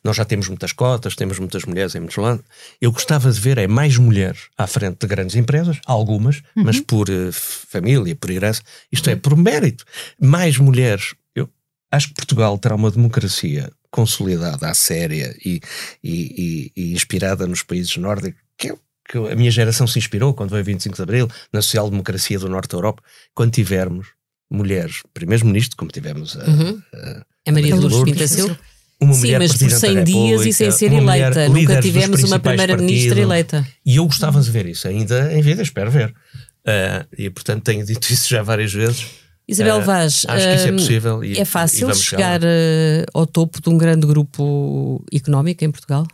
Nós 0.04 0.16
já 0.16 0.26
temos 0.26 0.48
muitas 0.48 0.72
cotas, 0.72 1.16
temos 1.16 1.40
muitas 1.40 1.64
mulheres 1.66 1.96
em 1.96 2.00
muitos 2.00 2.18
lados. 2.18 2.44
Eu 2.80 2.92
gostava 2.92 3.32
de 3.32 3.40
ver 3.40 3.58
é 3.58 3.68
mais 3.68 3.98
mulheres 3.98 4.48
à 4.58 4.68
frente 4.68 4.98
de 5.00 5.08
grandes 5.08 5.36
empresas, 5.36 5.80
algumas, 5.86 6.38
uhum. 6.56 6.64
mas 6.64 6.80
por 6.80 7.10
uh, 7.10 7.32
família, 7.32 8.16
por 8.16 8.30
herança, 8.30 8.62
isto 8.92 9.10
é, 9.10 9.16
por 9.16 9.36
mérito. 9.36 9.86
Mais 10.20 10.58
mulheres. 10.58 11.16
Eu 11.36 11.50
acho 11.92 12.10
que 12.10 12.16
Portugal 12.16 12.58
terá 12.58 12.76
uma 12.76 12.92
democracia 12.92 13.72
consolidada, 13.92 14.70
à 14.70 14.74
séria 14.74 15.36
e, 15.44 15.60
e, 16.04 16.72
e, 16.76 16.82
e 16.84 16.94
inspirada 16.94 17.48
nos 17.48 17.64
países 17.64 17.96
nórdicos, 17.98 18.40
que, 18.58 18.74
que 19.08 19.18
a 19.18 19.36
minha 19.36 19.52
geração 19.52 19.88
se 19.88 19.98
inspirou 19.98 20.34
quando 20.34 20.52
veio 20.52 20.64
25 20.64 20.96
de 20.96 21.02
Abril, 21.02 21.28
na 21.52 21.62
social-democracia 21.62 22.38
do 22.40 22.50
Norte 22.50 22.70
da 22.70 22.78
Europa, 22.78 23.02
quando 23.34 23.52
tivermos 23.52 24.08
mulheres, 24.50 25.04
primeiro-ministro, 25.14 25.78
como 25.78 25.92
tivemos 25.92 26.36
a, 26.38 26.46
uhum. 26.46 26.82
a, 26.94 27.26
a 27.48 27.52
Maria 27.52 27.76
de 27.76 27.82
Lourdes 27.82 28.14
Pinta 28.14 28.28
Silva, 28.28 28.60
uma 29.02 29.14
Sim, 29.14 29.38
mas 29.38 29.56
por 29.56 29.72
100 29.72 30.04
dias 30.04 30.46
e 30.46 30.54
sem 30.54 30.72
ser 30.72 30.92
eleita. 30.92 31.48
Nunca 31.48 31.82
tivemos 31.82 32.24
uma 32.24 32.38
primeira-ministra 32.38 33.20
eleita. 33.20 33.68
E 33.86 33.96
eu 33.96 34.06
gostava 34.06 34.42
de 34.42 34.52
ver 34.52 34.66
isso, 34.66 34.88
ainda 34.88 35.34
em 35.34 35.42
vida, 35.42 35.62
espero 35.62 35.90
ver. 35.90 36.10
Uh, 36.10 37.08
e 37.18 37.30
portanto 37.30 37.64
tenho 37.64 37.86
dito 37.86 38.12
isso 38.12 38.30
já 38.30 38.44
várias 38.44 38.74
vezes. 38.74 39.06
Isabel 39.48 39.78
uh, 39.78 39.82
Vaz, 39.82 40.26
acho 40.28 40.48
que 40.48 40.56
isso 40.56 40.68
é 40.68 40.72
possível. 40.74 41.24
E, 41.24 41.40
é 41.40 41.46
fácil 41.46 41.94
chegar 41.96 42.42
uh, 42.42 43.06
ao 43.14 43.26
topo 43.26 43.62
de 43.62 43.70
um 43.70 43.78
grande 43.78 44.06
grupo 44.06 45.04
económico 45.12 45.64
em 45.64 45.72
Portugal? 45.72 46.06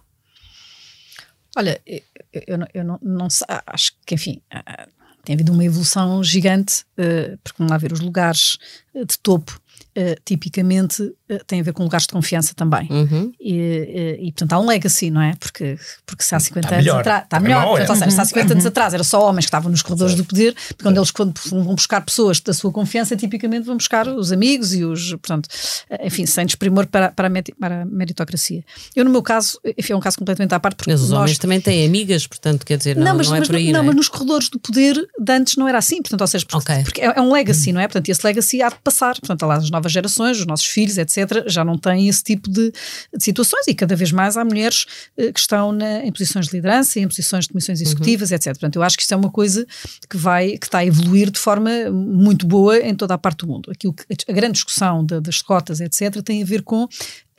Olha, 1.58 1.82
eu, 1.86 2.02
eu, 2.48 2.58
não, 2.58 2.68
eu 2.74 2.84
não, 2.84 3.00
não 3.02 3.30
sei, 3.30 3.48
acho 3.66 3.94
que, 4.06 4.14
enfim, 4.14 4.42
tem 5.24 5.36
havido 5.36 5.54
uma 5.54 5.64
evolução 5.64 6.22
gigante, 6.22 6.84
porque 7.44 7.58
vão 7.58 7.70
lá 7.70 7.78
ver 7.78 7.94
os 7.94 8.02
lugares 8.02 8.58
de 8.94 9.18
topo 9.20 9.60
uh, 9.98 10.22
tipicamente 10.24 11.02
uh, 11.02 11.16
tem 11.48 11.60
a 11.60 11.64
ver 11.64 11.74
com 11.74 11.84
lugares 11.84 12.06
de 12.06 12.14
confiança 12.14 12.54
também. 12.56 12.88
Uhum. 12.92 13.32
E, 13.40 13.54
e, 13.54 14.28
e, 14.28 14.32
portanto, 14.32 14.54
há 14.54 14.60
um 14.60 14.66
legacy, 14.68 15.10
não 15.10 15.22
é? 15.22 15.34
Porque, 15.40 15.78
porque 16.06 16.24
se 16.24 16.36
há 16.36 16.40
50 16.40 16.66
Está 16.68 16.76
anos 16.76 16.86
melhor. 16.86 17.00
atrás. 17.02 17.24
Está 17.24 17.40
melhor. 17.40 17.62
não 17.66 17.74
é. 17.78 17.78
Portanto, 17.86 17.98
seja, 18.00 18.12
se 18.12 18.22
há 18.22 18.26
50 18.26 18.46
Uhum. 18.48 18.52
anos 18.54 18.66
atrás 18.66 18.94
era 18.94 19.04
só 19.04 19.28
homens 19.28 19.46
que 19.46 19.50
estavam 19.50 19.72
nos 19.72 19.82
corredores 19.82 20.16
do 20.16 20.24
poder, 20.24 20.56
quando 20.82 20.98
eles 20.98 21.12
quando 21.12 21.34
vão 21.50 21.76
buscar 21.76 22.02
pessoas 22.02 22.40
da 22.40 22.54
sua 22.54 22.72
confiança, 22.72 23.16
tipicamente 23.16 23.66
vão 23.66 23.78
buscar 23.78 24.08
os 24.08 24.32
amigos 24.32 24.74
e 24.74 24.84
os. 24.84 25.10
Portanto, 25.12 25.50
eh, 25.90 26.08
enfim, 26.08 26.26
sem 26.26 26.46
desprimor 26.46 26.86
para, 26.88 27.12
para, 27.12 27.28
a, 27.28 27.86
meritocracia. 27.86 28.64
Eu, 28.96 29.04
no 29.06 29.12
meu 29.12 29.24
caso, 29.24 29.60
enfim, 29.78 29.94
é 29.94 29.96
um 29.96 30.00
caso 30.00 30.18
completamente 30.18 30.54
à 30.54 30.60
parte, 30.60 30.76
porque 30.78 30.92
Mas 30.92 31.02
os 31.02 31.10
nós 31.10 31.20
homens 31.22 31.38
também 31.40 31.60
têm 31.62 31.86
amigas, 31.86 32.28
portanto, 32.28 32.66
quer 32.66 32.78
dizer, 32.78 32.96
não, 32.96 33.06
não, 33.06 33.16
mas, 33.18 33.28
não 33.30 33.36
é 33.36 33.40
mas, 33.40 33.48
por 33.48 33.56
aí. 33.56 33.66
não, 33.68 33.74
não 33.74 33.80
é? 33.80 33.84
mas 33.88 33.96
nos 33.96 34.10
corredores 34.10 34.50
do 34.50 34.60
poder 34.60 34.96
de 35.20 35.32
antes 35.34 35.56
não 35.56 35.68
era 35.68 35.78
assim, 35.78 36.02
portanto, 36.02 36.22
ou 36.22 36.28
seja, 36.28 36.46
porque, 36.46 36.72
Ok. 36.72 36.84
porque 36.84 37.02
é, 37.02 37.14
é 37.18 37.22
um 37.22 37.32
legacy, 37.32 37.72
não 37.72 37.82
é? 37.82 37.88
Portanto, 37.88 38.10
esse 38.10 38.26
legacy 38.26 38.62
há 38.62 38.70
de 38.70 38.76
passar. 38.84 39.16
Portanto, 39.20 39.46
lá 39.46 39.56
as 39.56 39.70
novas 39.70 39.92
gerações, 39.92 40.40
os 40.40 40.46
nossos 40.46 40.66
filhos, 40.68 40.98
etc., 40.98 41.15
já 41.48 41.64
não 41.64 41.78
têm 41.78 42.08
esse 42.08 42.24
tipo 42.24 42.50
de, 42.50 42.72
de 42.72 43.24
situações 43.24 43.68
e 43.68 43.74
cada 43.74 43.96
vez 43.96 44.12
mais 44.12 44.36
há 44.38 44.44
mulheres 44.46 44.86
eh, 45.18 45.32
que 45.32 45.40
estão 45.40 45.72
na- 45.72 46.04
em 46.06 46.12
posições 46.12 46.48
de 46.48 46.56
liderança, 46.56 47.00
em 47.00 47.08
posições 47.08 47.46
de 47.46 47.50
comissões 47.54 47.80
Uhum. 47.80 47.86
executivas, 47.86 48.32
etc. 48.32 48.48
Portanto, 48.54 48.76
eu 48.76 48.84
acho 48.84 48.98
que 48.98 49.04
isto 49.04 49.14
é 49.14 49.18
uma 49.18 49.32
coisa 49.32 49.66
que 50.10 50.18
vai, 50.18 50.58
que 50.58 50.66
está 50.68 50.80
a 50.80 50.86
evoluir 50.86 51.30
de 51.32 51.40
forma 51.40 51.70
muito 51.92 52.46
boa 52.46 52.78
em 52.80 52.94
toda 52.96 53.14
a 53.14 53.18
parte 53.18 53.40
do 53.40 53.48
mundo. 53.48 53.70
Aquilo 53.72 53.94
que, 53.94 54.04
a 54.28 54.34
grande 54.34 54.54
discussão 54.54 55.06
da- 55.06 55.20
das 55.20 55.42
cotas, 55.42 55.80
etc., 55.82 56.22
tem 56.24 56.42
a 56.42 56.46
ver 56.46 56.62
com 56.62 56.88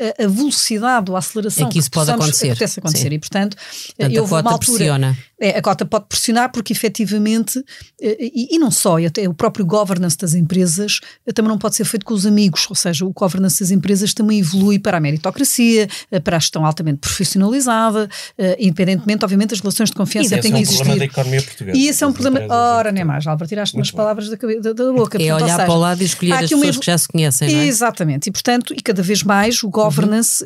a, 0.00 0.24
a 0.24 0.28
velocidade 0.28 1.10
ou 1.10 1.16
a 1.16 1.18
aceleração 1.20 1.66
É 1.68 1.70
que 1.70 1.78
isso 1.78 1.90
pode 1.90 2.06
possamos- 2.06 2.24
acontecer. 2.26 2.46
que 2.48 2.54
pudesse 2.54 2.78
acontecer. 2.80 3.08
Sim. 3.08 3.14
E, 3.14 3.18
portanto, 3.18 3.56
Portanto, 3.96 4.14
eu 4.14 4.24
a 4.24 4.26
vou 4.26 4.40
uma 4.40 4.52
altura, 4.52 4.76
pressiona. 4.78 5.18
é, 5.40 5.50
a 5.58 5.62
cota 5.62 5.84
pode 5.86 6.06
pressionar 6.08 6.50
porque 6.52 6.72
efetivamente, 6.72 7.62
eh, 8.00 8.16
e, 8.20 8.54
e 8.56 8.58
não 8.58 8.70
só, 8.70 8.98
e 8.98 9.06
até 9.06 9.28
o 9.28 9.34
próprio 9.34 9.64
governance 9.64 10.16
das 10.16 10.34
empresas 10.34 11.00
eh, 11.26 11.32
também 11.32 11.48
não 11.48 11.58
pode 11.58 11.76
ser 11.76 11.84
feito 11.84 12.04
com 12.04 12.14
os 12.14 12.26
amigos, 12.26 12.66
ou 12.68 12.76
seja, 12.76 13.04
o 13.06 13.12
governance 13.12 13.60
das 13.60 13.70
empresas 13.70 14.12
também 14.14 14.38
evolui 14.40 14.78
para 14.78 14.96
a 14.98 15.00
meritocracia, 15.00 15.88
eh, 16.10 16.20
para 16.20 16.36
a 16.36 16.40
gestão 16.40 16.64
altamente 16.64 16.98
profissionalizada, 16.98 18.08
eh, 18.38 18.56
independentemente, 18.60 19.24
obviamente, 19.24 19.50
das 19.50 19.60
relações 19.60 19.90
de 19.90 19.96
confiança 19.96 20.34
Esse 20.34 20.42
têm 20.42 20.50
é 20.50 20.54
que 20.54 20.58
um 20.58 20.62
existir. 20.62 20.76
problema 20.78 20.98
da 20.98 21.04
economia 21.06 21.42
portuguesa. 21.42 21.78
E 21.78 21.88
esse 21.88 22.04
é 22.04 22.06
um 22.06 22.12
problema. 22.12 22.36
empresas, 22.40 22.56
Ora, 22.56 22.92
nem 22.92 23.04
mais, 23.04 23.26
Álvaro, 23.26 23.48
tiraste 23.48 23.76
umas 23.76 23.90
bem. 23.90 23.96
palavras 23.96 24.28
da, 24.28 24.36
da, 24.36 24.72
da 24.72 24.92
boca. 24.92 25.16
É 25.16 25.28
portanto, 25.28 25.42
olhar 25.44 25.46
seja, 25.54 25.56
para 25.64 25.72
o 25.74 25.78
lado 25.78 26.02
e 26.02 26.04
escolher 26.04 26.32
as 26.32 26.50
pessoas 26.50 26.76
que 26.78 26.86
já 26.86 26.98
se 26.98 27.08
conhecem, 27.08 27.52
não 27.52 27.60
é? 27.60 27.66
Exatamente, 27.66 28.28
e 28.28 28.32
portanto, 28.32 28.74
e 28.76 28.80
cada 28.82 29.02
vez 29.02 29.22
mais 29.22 29.62
o 29.62 29.68
governance 29.68 29.85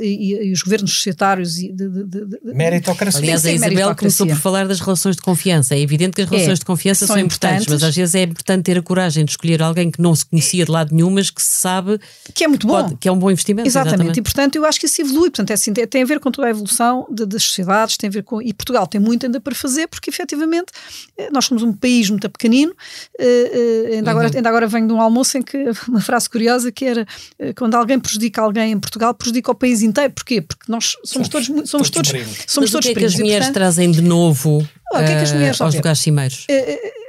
e, 0.01 0.49
e 0.49 0.53
os 0.53 0.63
governos 0.63 0.93
societários 0.93 1.59
e 1.59 1.73
de, 1.73 1.89
de- 1.89 2.05
de- 2.05 2.25
de- 2.27 2.41
Meritocracia. 2.55 3.21
Aliás, 3.21 3.45
a 3.47 3.53
Isabel 3.53 3.95
começou 3.97 4.27
por 4.27 4.37
falar 4.37 4.67
das 4.67 4.81
relações 4.81 5.17
de 5.17 5.23
confiança. 5.23 5.75
É 5.75 5.81
evidente 5.81 6.15
que 6.17 6.23
as 6.23 6.29
relações 6.29 6.59
de 6.59 6.65
confiança 6.65 7.07
são 7.07 7.17
são, 7.17 7.25
importantes, 7.25 7.63
importantes. 7.63 7.83
mas 7.83 7.89
às 7.91 7.97
vezes 7.97 8.15
é 8.15 8.23
importante 8.23 8.63
ter 8.65 8.79
a 8.79 8.83
coragem 8.83 9.25
de 9.25 9.31
escolher 9.33 9.63
alguém 9.63 9.91
que 9.91 10.01
não 10.01 10.15
se 10.15 10.25
conhecia 10.27 10.65
de 10.65 10.71
lado 10.71 10.95
nenhum, 10.95 11.11
mas 11.11 11.31
que 11.31 11.43
se 11.43 11.53
sabe 11.59 11.99
que 12.35 12.45
é 12.45 12.49
muito 12.49 12.67
bom. 12.67 12.83
pode- 12.83 12.97
que 12.97 13.09
é 13.09 13.13
um 13.13 13.19
bom 13.19 13.31
investimento. 13.31 13.69
Exatamente. 13.69 14.19
e 14.19 14.23
portanto 14.23 14.57
eu 14.57 14.65
acho 14.65 14.79
que 14.81 14.87
isso 14.87 15.01
evolui, 15.03 15.31
portanto 15.31 15.51
é 15.51 15.55
assim, 15.55 15.73
tem- 15.73 16.03
a 16.03 16.07
ver 16.07 16.21
com 16.21 16.31
toda 16.31 16.47
a 16.47 16.51
evolução 16.51 17.07
de- 17.11 17.27
das 17.27 17.43
sociedades, 17.43 17.97
tem 17.97 18.09
a 18.09 18.11
ver 18.11 18.23
com, 18.23 18.41
e 18.41 18.53
Portugal 18.53 18.87
tem 18.87 19.01
muito 19.01 19.27
ainda 19.27 19.41
para 19.41 19.55
fazer, 19.55 19.87
porque 19.89 20.11
efetivamente 20.11 20.67
eh, 21.19 21.29
nós 21.33 21.45
somos 21.45 21.63
um 21.63 21.73
país 21.73 22.09
muito 22.11 22.29
pequenino, 22.31 22.73
eh, 23.19 23.87
eh, 23.93 23.97
ainda, 23.97 24.11
agora, 24.11 24.29
Uhum. 24.29 24.37
ainda 24.37 24.49
agora 24.49 24.67
venho 24.67 24.87
de 24.87 24.93
um 24.93 25.01
almoço 25.01 25.37
em 25.39 25.43
que 25.43 25.57
uma 25.89 26.01
frase 26.01 26.29
curiosa 26.29 26.71
que 26.73 26.85
era 26.85 27.07
quando 27.57 27.75
alguém 27.75 27.99
prejudica 27.99 28.41
alguém 28.43 28.73
em 28.73 28.79
Portugal, 28.79 29.15
prejudica 29.31 29.51
o 29.51 29.55
país 29.55 29.83
inteiro, 29.83 30.13
porquê? 30.13 30.43
Porque 30.43 30.65
nós 30.71 30.97
somos 31.05 31.29
todos, 31.29 31.49
mu- 31.49 31.67
somos 31.67 31.89
todos 31.91 32.11
todos, 32.11 32.11
primos. 32.11 32.39
somos 32.47 32.71
Mas 32.71 32.71
o 32.71 32.73
todos 32.73 32.85
que 32.87 32.91
é 32.91 32.95
que 32.95 32.95
primos, 33.01 33.15
as 33.15 33.19
e, 33.19 33.23
mulheres 33.23 33.47
portanto, 33.47 33.55
trazem 33.55 33.91
de 33.91 34.03
novo 34.03 34.69
Ah, 34.93 35.01
o 35.01 35.05
que 35.05 35.11
é 35.13 35.17
que 35.17 35.23
as 35.23 35.33
mulheres 35.33 35.61
aos 35.61 35.75
lugares 35.75 36.01
cimeiros? 36.01 36.47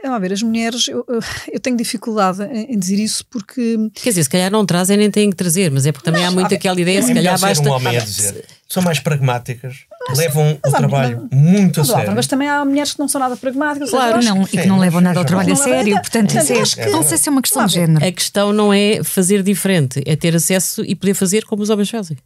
Vamos 0.03 0.19
ver, 0.21 0.33
as 0.33 0.41
mulheres, 0.41 0.87
eu, 0.87 1.05
eu- 1.51 1.59
tenho 1.59 1.77
dificuldade 1.77 2.41
em, 2.43 2.73
em 2.73 2.79
dizer 2.79 2.99
isso 2.99 3.23
porque 3.27 3.77
Quer 4.01 4.09
dizer, 4.09 4.23
se 4.23 4.29
calhar 4.29 4.51
não 4.51 4.65
trazem 4.65 4.97
nem 4.97 5.11
têm 5.11 5.29
que 5.29 5.35
trazer, 5.35 5.69
mas 5.71 5.85
é 5.85 5.91
porque 5.91 6.05
também 6.05 6.25
há 6.25 6.31
muito 6.31 6.53
aquela 6.53 6.79
ideia, 6.81 7.01
se 7.03 7.13
calhar 7.13 7.39
basta. 7.39 7.67
um 7.69 7.71
homem 7.71 7.97
a 7.97 7.99
dizer. 8.01 8.45
São 8.67 8.81
mais 8.81 8.99
pragmáticas, 8.99 9.75
levam 10.17 10.59
o 10.65 10.71
trabalho 10.71 11.27
mas- 11.31 11.39
muito 11.39 11.81
a 11.81 11.85
sério. 11.85 12.13
mas 12.15 12.27
também 12.27 12.47
há 12.49 12.63
mulheres 12.65 12.93
que 12.93 12.99
não 12.99 13.07
são 13.07 13.19
nada 13.19 13.35
pragmáticas. 13.37 13.89
Claro, 13.89 14.23
não, 14.23 14.43
que- 14.45 14.57
e 14.57 14.61
que 14.61 14.67
não 14.67 14.79
levam 14.79 15.01
nada 15.01 15.19
ao 15.19 15.25
trabalho 15.25 15.53
a 15.53 15.55
sério, 15.55 15.95
portanto, 15.99 16.31
é- 16.37 16.89
não 16.91 17.03
sei 17.03 17.17
se 17.17 17.29
é 17.29 17.31
uma 17.31 17.41
questão 17.41 17.65
de 17.65 17.73
género. 17.73 18.05
A 18.05 18.11
questão 18.11 18.53
não 18.53 18.73
é 18.73 19.03
fazer 19.03 19.43
diferente, 19.43 20.01
é 20.05 20.15
ter 20.15 20.35
acesso 20.35 20.83
e 20.85 20.95
poder 20.95 21.13
fazer 21.13 21.45
como 21.45 21.61
os 21.63 21.69
homens 21.69 21.89
fazem. 21.89 22.17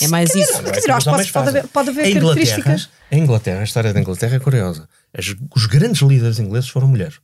É 0.00 0.06
mais 0.08 0.32
isso. 0.34 0.62
Quer 0.62 0.70
dizer, 0.76 0.90
acho 0.92 1.10
que 1.10 1.16
pode, 1.16 1.32
pode 1.32 1.48
haver, 1.48 1.66
pode 1.68 1.90
haver 1.90 2.06
a 2.06 2.20
características. 2.20 2.88
a 3.10 3.16
Inglaterra, 3.16 3.60
a 3.60 3.64
história 3.64 3.92
da 3.92 4.00
Inglaterra 4.00 4.36
é 4.36 4.38
curiosa. 4.38 4.88
As- 5.16 5.34
os 5.54 5.66
grandes 5.66 6.00
líderes 6.02 6.38
ingleses 6.38 6.68
foram 6.68 6.86
mulheres. 6.86 7.16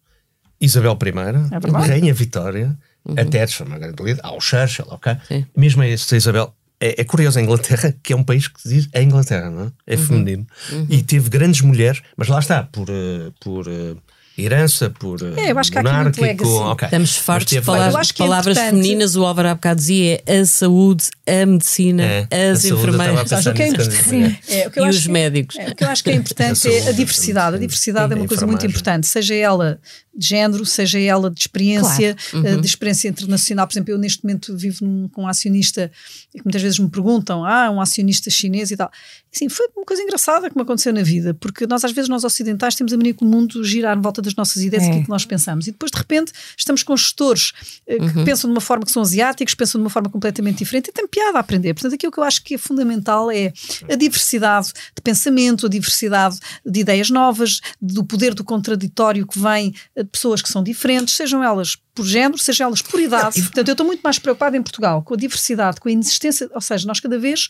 Isabel 0.61 0.99
I, 1.01 1.55
É. 1.55 1.89
Rainha 1.89 2.13
Vitória, 2.13 2.77
a 3.17 3.25
Thatcher 3.25 3.59
foi 3.59 3.67
uma 3.67 3.79
grande 3.79 4.03
líder, 4.03 4.21
ao 4.25 4.41
Churchill, 4.41 4.87
ok? 4.91 5.17
Sim. 5.29 5.47
Mesmo 5.57 5.85
esta 5.85 6.17
Isabel. 6.17 6.53
É, 6.81 7.01
é 7.01 7.05
curioso 7.05 7.39
a 7.39 7.43
Inglaterra, 7.43 7.95
que 8.03 8.13
é 8.13 8.17
um 8.17 8.23
país 8.23 8.47
que 8.47 8.61
se 8.61 8.69
diz 8.69 8.89
a 8.95 9.03
Inglaterra, 9.03 9.51
não 9.51 9.65
é? 9.65 9.73
É 9.87 9.97
feminino. 9.97 10.47
E 10.89 11.03
teve 11.03 11.29
grandes 11.29 11.61
mulheres, 11.63 12.03
mas 12.17 12.29
lá 12.29 12.39
está, 12.39 12.63
por, 12.63 12.89
eh, 12.89 13.33
por 13.41 13.67
eh, 13.67 13.97
herança, 14.43 14.91
por 14.91 15.21
É, 15.37 15.51
eu 15.53 15.59
acho 15.59 15.71
que 15.73 15.79
há 15.79 15.81
aqui 15.81 15.91
muito 15.91 16.21
monárquico. 16.21 16.25
legacy. 16.25 16.51
ok. 16.73 16.87
Estamos 16.87 17.17
fartos 17.17 17.51
de 17.53 17.61
falar, 17.63 17.79
Eu 17.79 17.83
várias- 17.93 18.01
acho 18.01 18.15
que 18.15 18.23
é 18.23 18.25
palavras 18.27 18.57
importante- 18.57 18.77
femininas. 18.83 19.17
O 19.17 19.25
Álvaro 19.25 19.49
há 19.49 19.55
bocado 19.55 19.81
dizia 19.81 20.23
a 20.27 20.45
saúde, 20.47 21.05
a 21.27 21.47
medicina, 21.47 22.03
É, 22.31 22.51
as 22.53 22.65
enfermeiras 22.65 23.31
Mas 23.31 23.47
o 23.47 23.53
que 23.53 23.63
é 23.63 23.69
importante-. 23.69 24.39
É, 24.49 24.67
o 24.67 24.71
que 24.71 24.81
eu 24.81 24.87
e 24.87 24.89
os 24.91 25.01
que- 25.03 25.09
médicos. 25.11 25.57
É, 25.59 25.69
o 25.71 25.75
que 25.75 25.85
eu 25.85 25.89
acho 25.89 26.05
que 26.05 26.11
é 26.11 26.15
importante 26.15 26.69
A 26.69 26.73
é 26.73 26.89
a 26.89 26.93
diversidade. 26.93 27.57
A 27.57 27.59
diversidade 27.59 28.13
é 28.13 28.17
uma 28.17 28.27
coisa 28.27 28.47
muito 28.47 28.65
importante, 28.67 29.07
seja 29.07 29.35
ela 29.35 29.81
de 30.17 30.27
género, 30.27 30.67
seja 30.67 30.99
ela 30.99 31.31
de 31.31 31.39
experiência, 31.41 32.17
Uhum. 32.35 32.45
eh, 32.45 32.57
de 32.57 32.67
experiência 32.67 33.09
internacional. 33.09 33.67
Por 33.69 33.75
exemplo, 33.75 33.93
eu 33.93 33.99
neste 33.99 34.25
momento 34.25 34.57
vivo 34.57 34.85
num, 34.85 35.09
com 35.09 35.23
um 35.23 35.29
acionista 35.29 35.93
e 36.35 36.39
que 36.39 36.45
muitas 36.45 36.61
vezes 36.61 36.79
me 36.79 36.89
perguntam: 36.91 37.45
ah, 37.45 37.71
um 37.71 37.81
acionista 37.81 38.29
chinês 38.29 38.71
e 38.73 38.77
tal. 38.77 38.91
Assim, 39.35 39.49
foi 39.49 39.69
uma 39.77 39.85
coisa 39.85 40.03
engraçada 40.03 40.49
que 40.49 40.57
me 40.57 40.63
aconteceu 40.63 40.93
na 40.93 41.03
vida, 41.03 41.35
porque 41.35 41.67
nós, 41.67 41.85
às 41.85 41.93
vezes, 41.93 42.09
nós 42.09 42.25
ocidentais, 42.25 42.75
temos 42.75 42.93
a 42.93 42.97
mania 42.97 43.13
que 43.13 43.23
o 43.23 43.27
mundo 43.27 43.63
gira 43.63 43.95
em 43.95 44.01
volta 44.01 44.23
das 44.23 44.35
nossas 44.35 44.63
ideias 44.63 44.85
e 44.85 44.87
É. 44.87 44.91
aquilo 44.91 45.05
que 45.05 45.11
nós 45.11 45.25
pensamos. 45.25 45.67
E 45.67 45.71
depois, 45.71 45.91
de 45.93 45.99
repente, 45.99 46.33
estamos 46.57 46.83
com 46.83 46.97
gestores 46.97 47.53
eh, 47.87 47.99
que 47.99 48.25
pensam 48.25 48.49
de 48.49 48.55
uma 48.55 48.61
forma 48.61 48.85
que 48.85 48.91
são 48.91 49.03
asiáticos, 49.03 49.55
pensam 49.55 49.79
de 49.79 49.85
uma 49.85 49.91
forma 49.91 50.09
completamente 50.09 50.59
diferente 50.59 50.89
e 50.89 50.93
tem 50.93 51.07
piada 51.07 51.37
a 51.39 51.41
aprender. 51.41 51.75
Portanto, 51.75 51.95
aquilo 51.95 52.11
que 52.11 52.19
eu 52.19 52.25
acho 52.25 52.43
que 52.43 52.55
é 52.55 52.59
fundamental 52.59 53.31
é 53.31 53.53
a 53.91 53.95
diversidade 53.97 54.69
de 54.97 55.03
pensamento, 55.03 55.67
a 55.67 55.69
diversidade 55.69 56.39
de 56.65 56.81
ideias 56.81 57.11
novas, 57.11 57.61
do 57.81 58.05
poder 58.05 58.33
do 58.35 58.43
contraditório 58.45 59.27
que 59.27 59.39
vem 59.39 59.75
eh, 59.95 60.03
de 60.03 60.09
pessoas 60.09 60.41
que 60.41 60.49
são 60.49 60.63
diferentes, 60.63 61.15
sejam 61.15 61.45
elas 61.45 61.77
por 61.95 62.07
género, 62.07 62.39
sejam 62.39 62.69
elas 62.69 62.81
por 62.81 62.99
idade. 63.01 63.41
Portanto, 63.43 63.69
eu 63.69 63.73
estou 63.73 63.85
muito 63.87 64.01
mais 64.01 64.19
preocupada 64.19 64.57
em 64.57 64.63
Portugal 64.63 65.03
com 65.03 65.15
a 65.15 65.17
diversidade, 65.17 65.81
com 65.81 65.89
a 65.89 65.93
inexistência, 65.93 66.49
ou 66.55 66.61
seja, 66.61 66.87
nós 66.87 67.01
cada 67.01 67.19
vez 67.19 67.49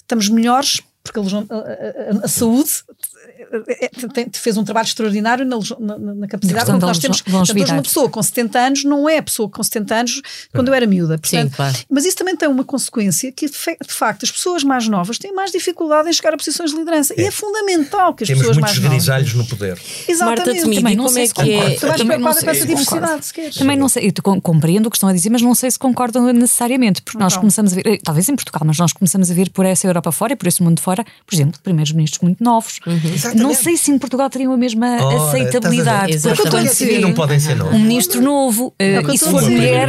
estamos 0.00 0.28
melhores 0.28 0.80
porque 1.02 1.18
a, 1.18 1.22
a- 1.22 2.20
a- 2.20 2.24
a- 2.24 2.28
saúde 2.28 2.70
eh, 3.52 3.90
tem- 4.12 4.28
fez 4.32 4.56
um 4.56 4.64
trabalho 4.64 4.86
extraordinário 4.86 5.44
na, 5.46 5.56
na- 5.78 5.98
na- 6.14 6.26
capacidade 6.26 6.66
que 6.70 6.78
nós 6.78 6.98
temos. 6.98 7.20
Portanto, 7.22 7.56
hoje 7.62 7.72
uma 7.72 7.82
pessoa 7.82 8.08
com 8.08 8.22
70 8.22 8.58
anos 8.58 8.84
não 8.84 9.08
é 9.08 9.18
a 9.18 9.22
pessoa 9.22 9.48
com 9.48 9.62
70 9.62 9.94
anos 9.94 10.22
quando 10.52 10.68
eu 10.68 10.74
era 10.74 10.86
miúda. 10.86 11.18
Portanto, 11.18 11.56
claro. 11.56 11.76
Mas 11.90 12.04
isso 12.04 12.16
também 12.16 12.36
tem 12.36 12.48
uma 12.48 12.64
consequência 12.64 13.32
que, 13.32 13.46
de 13.46 13.92
facto, 13.92 14.24
as 14.24 14.30
pessoas 14.30 14.62
mais 14.62 14.86
novas 14.88 15.18
têm 15.18 15.32
mais 15.34 15.50
dificuldade 15.50 16.08
em 16.08 16.12
chegar 16.12 16.34
a 16.34 16.36
posições 16.36 16.70
de 16.70 16.76
liderança. 16.76 17.14
E 17.16 17.24
é 17.24 17.30
fundamental 17.30 18.14
que 18.14 18.24
as 18.24 18.28
Temos 18.28 18.42
pessoas 18.42 18.56
muitos 18.58 18.78
mais 18.78 18.84
novas. 18.84 18.98
grisalhos 18.98 19.34
no 19.34 19.44
poder. 19.46 19.74
Marta 19.76 20.12
Exatamente. 20.12 20.60
Temido, 20.60 20.74
Também 20.80 20.92
e 20.92 20.96
não 20.96 21.08
sei 21.08 21.22
é 21.22 21.26
se 21.26 21.34
que 21.34 21.40
é? 21.40 21.44
concordo. 21.44 21.72
Estou 21.74 21.88
mais 21.88 22.00
Também 22.00 22.18
não 22.18 22.24
preocupada 22.24 22.34
sei 22.34 22.44
com 22.44 22.50
essa 22.50 22.66
diversidade, 22.66 23.26
se 23.26 23.32
queres. 23.34 23.54
Também 23.56 23.76
não 23.76 23.88
sei, 23.88 24.12
eu 24.16 24.40
compreendo 24.42 24.86
o 24.86 24.90
que 24.90 24.96
estão 24.96 25.08
a 25.08 25.12
dizer, 25.12 25.30
mas 25.30 25.42
não 25.42 25.54
sei 25.54 25.70
se 25.70 25.78
concordam 25.78 26.32
necessariamente, 26.32 27.02
porque 27.02 27.18
nós 27.18 27.32
Então. 27.32 27.40
começamos 27.42 27.72
a 27.72 27.76
ver, 27.76 27.86
eh, 27.86 27.98
talvez 28.02 28.28
em 28.28 28.36
Portugal, 28.36 28.62
mas 28.64 28.78
nós 28.78 28.92
começamos 28.92 29.30
a 29.30 29.34
ver 29.34 29.50
por 29.50 29.64
essa 29.64 29.86
Europa 29.86 30.12
fora 30.12 30.32
e 30.32 30.36
por 30.36 30.46
esse 30.46 30.62
mundo 30.62 30.80
fora, 30.80 30.89
por 30.96 31.34
exemplo, 31.34 31.60
primeiros 31.62 31.92
ministros 31.92 32.20
muito 32.22 32.42
novos. 32.42 32.80
Não 33.34 33.54
sei 33.54 33.76
se 33.76 33.90
em 33.90 33.98
Portugal 33.98 34.28
teriam 34.30 34.52
a 34.52 34.56
mesma 34.56 34.96
Ora, 35.02 35.28
aceitabilidade. 35.28 36.00
porque 36.00 36.14
Exatamente. 36.14 36.50
quando 36.50 36.68
se 36.68 36.74
Sim, 36.76 36.86
vê 36.86 36.98
não 36.98 37.12
podem 37.12 37.38
ser 37.40 37.54
novos. 37.56 37.74
um 37.74 37.78
ministro 37.78 38.20
novo 38.22 38.66
o 38.66 38.72
que 38.78 38.84
eu 39.10 39.14
e 39.14 39.18
se 39.18 39.24
for 39.30 39.42
mulher. 39.42 39.88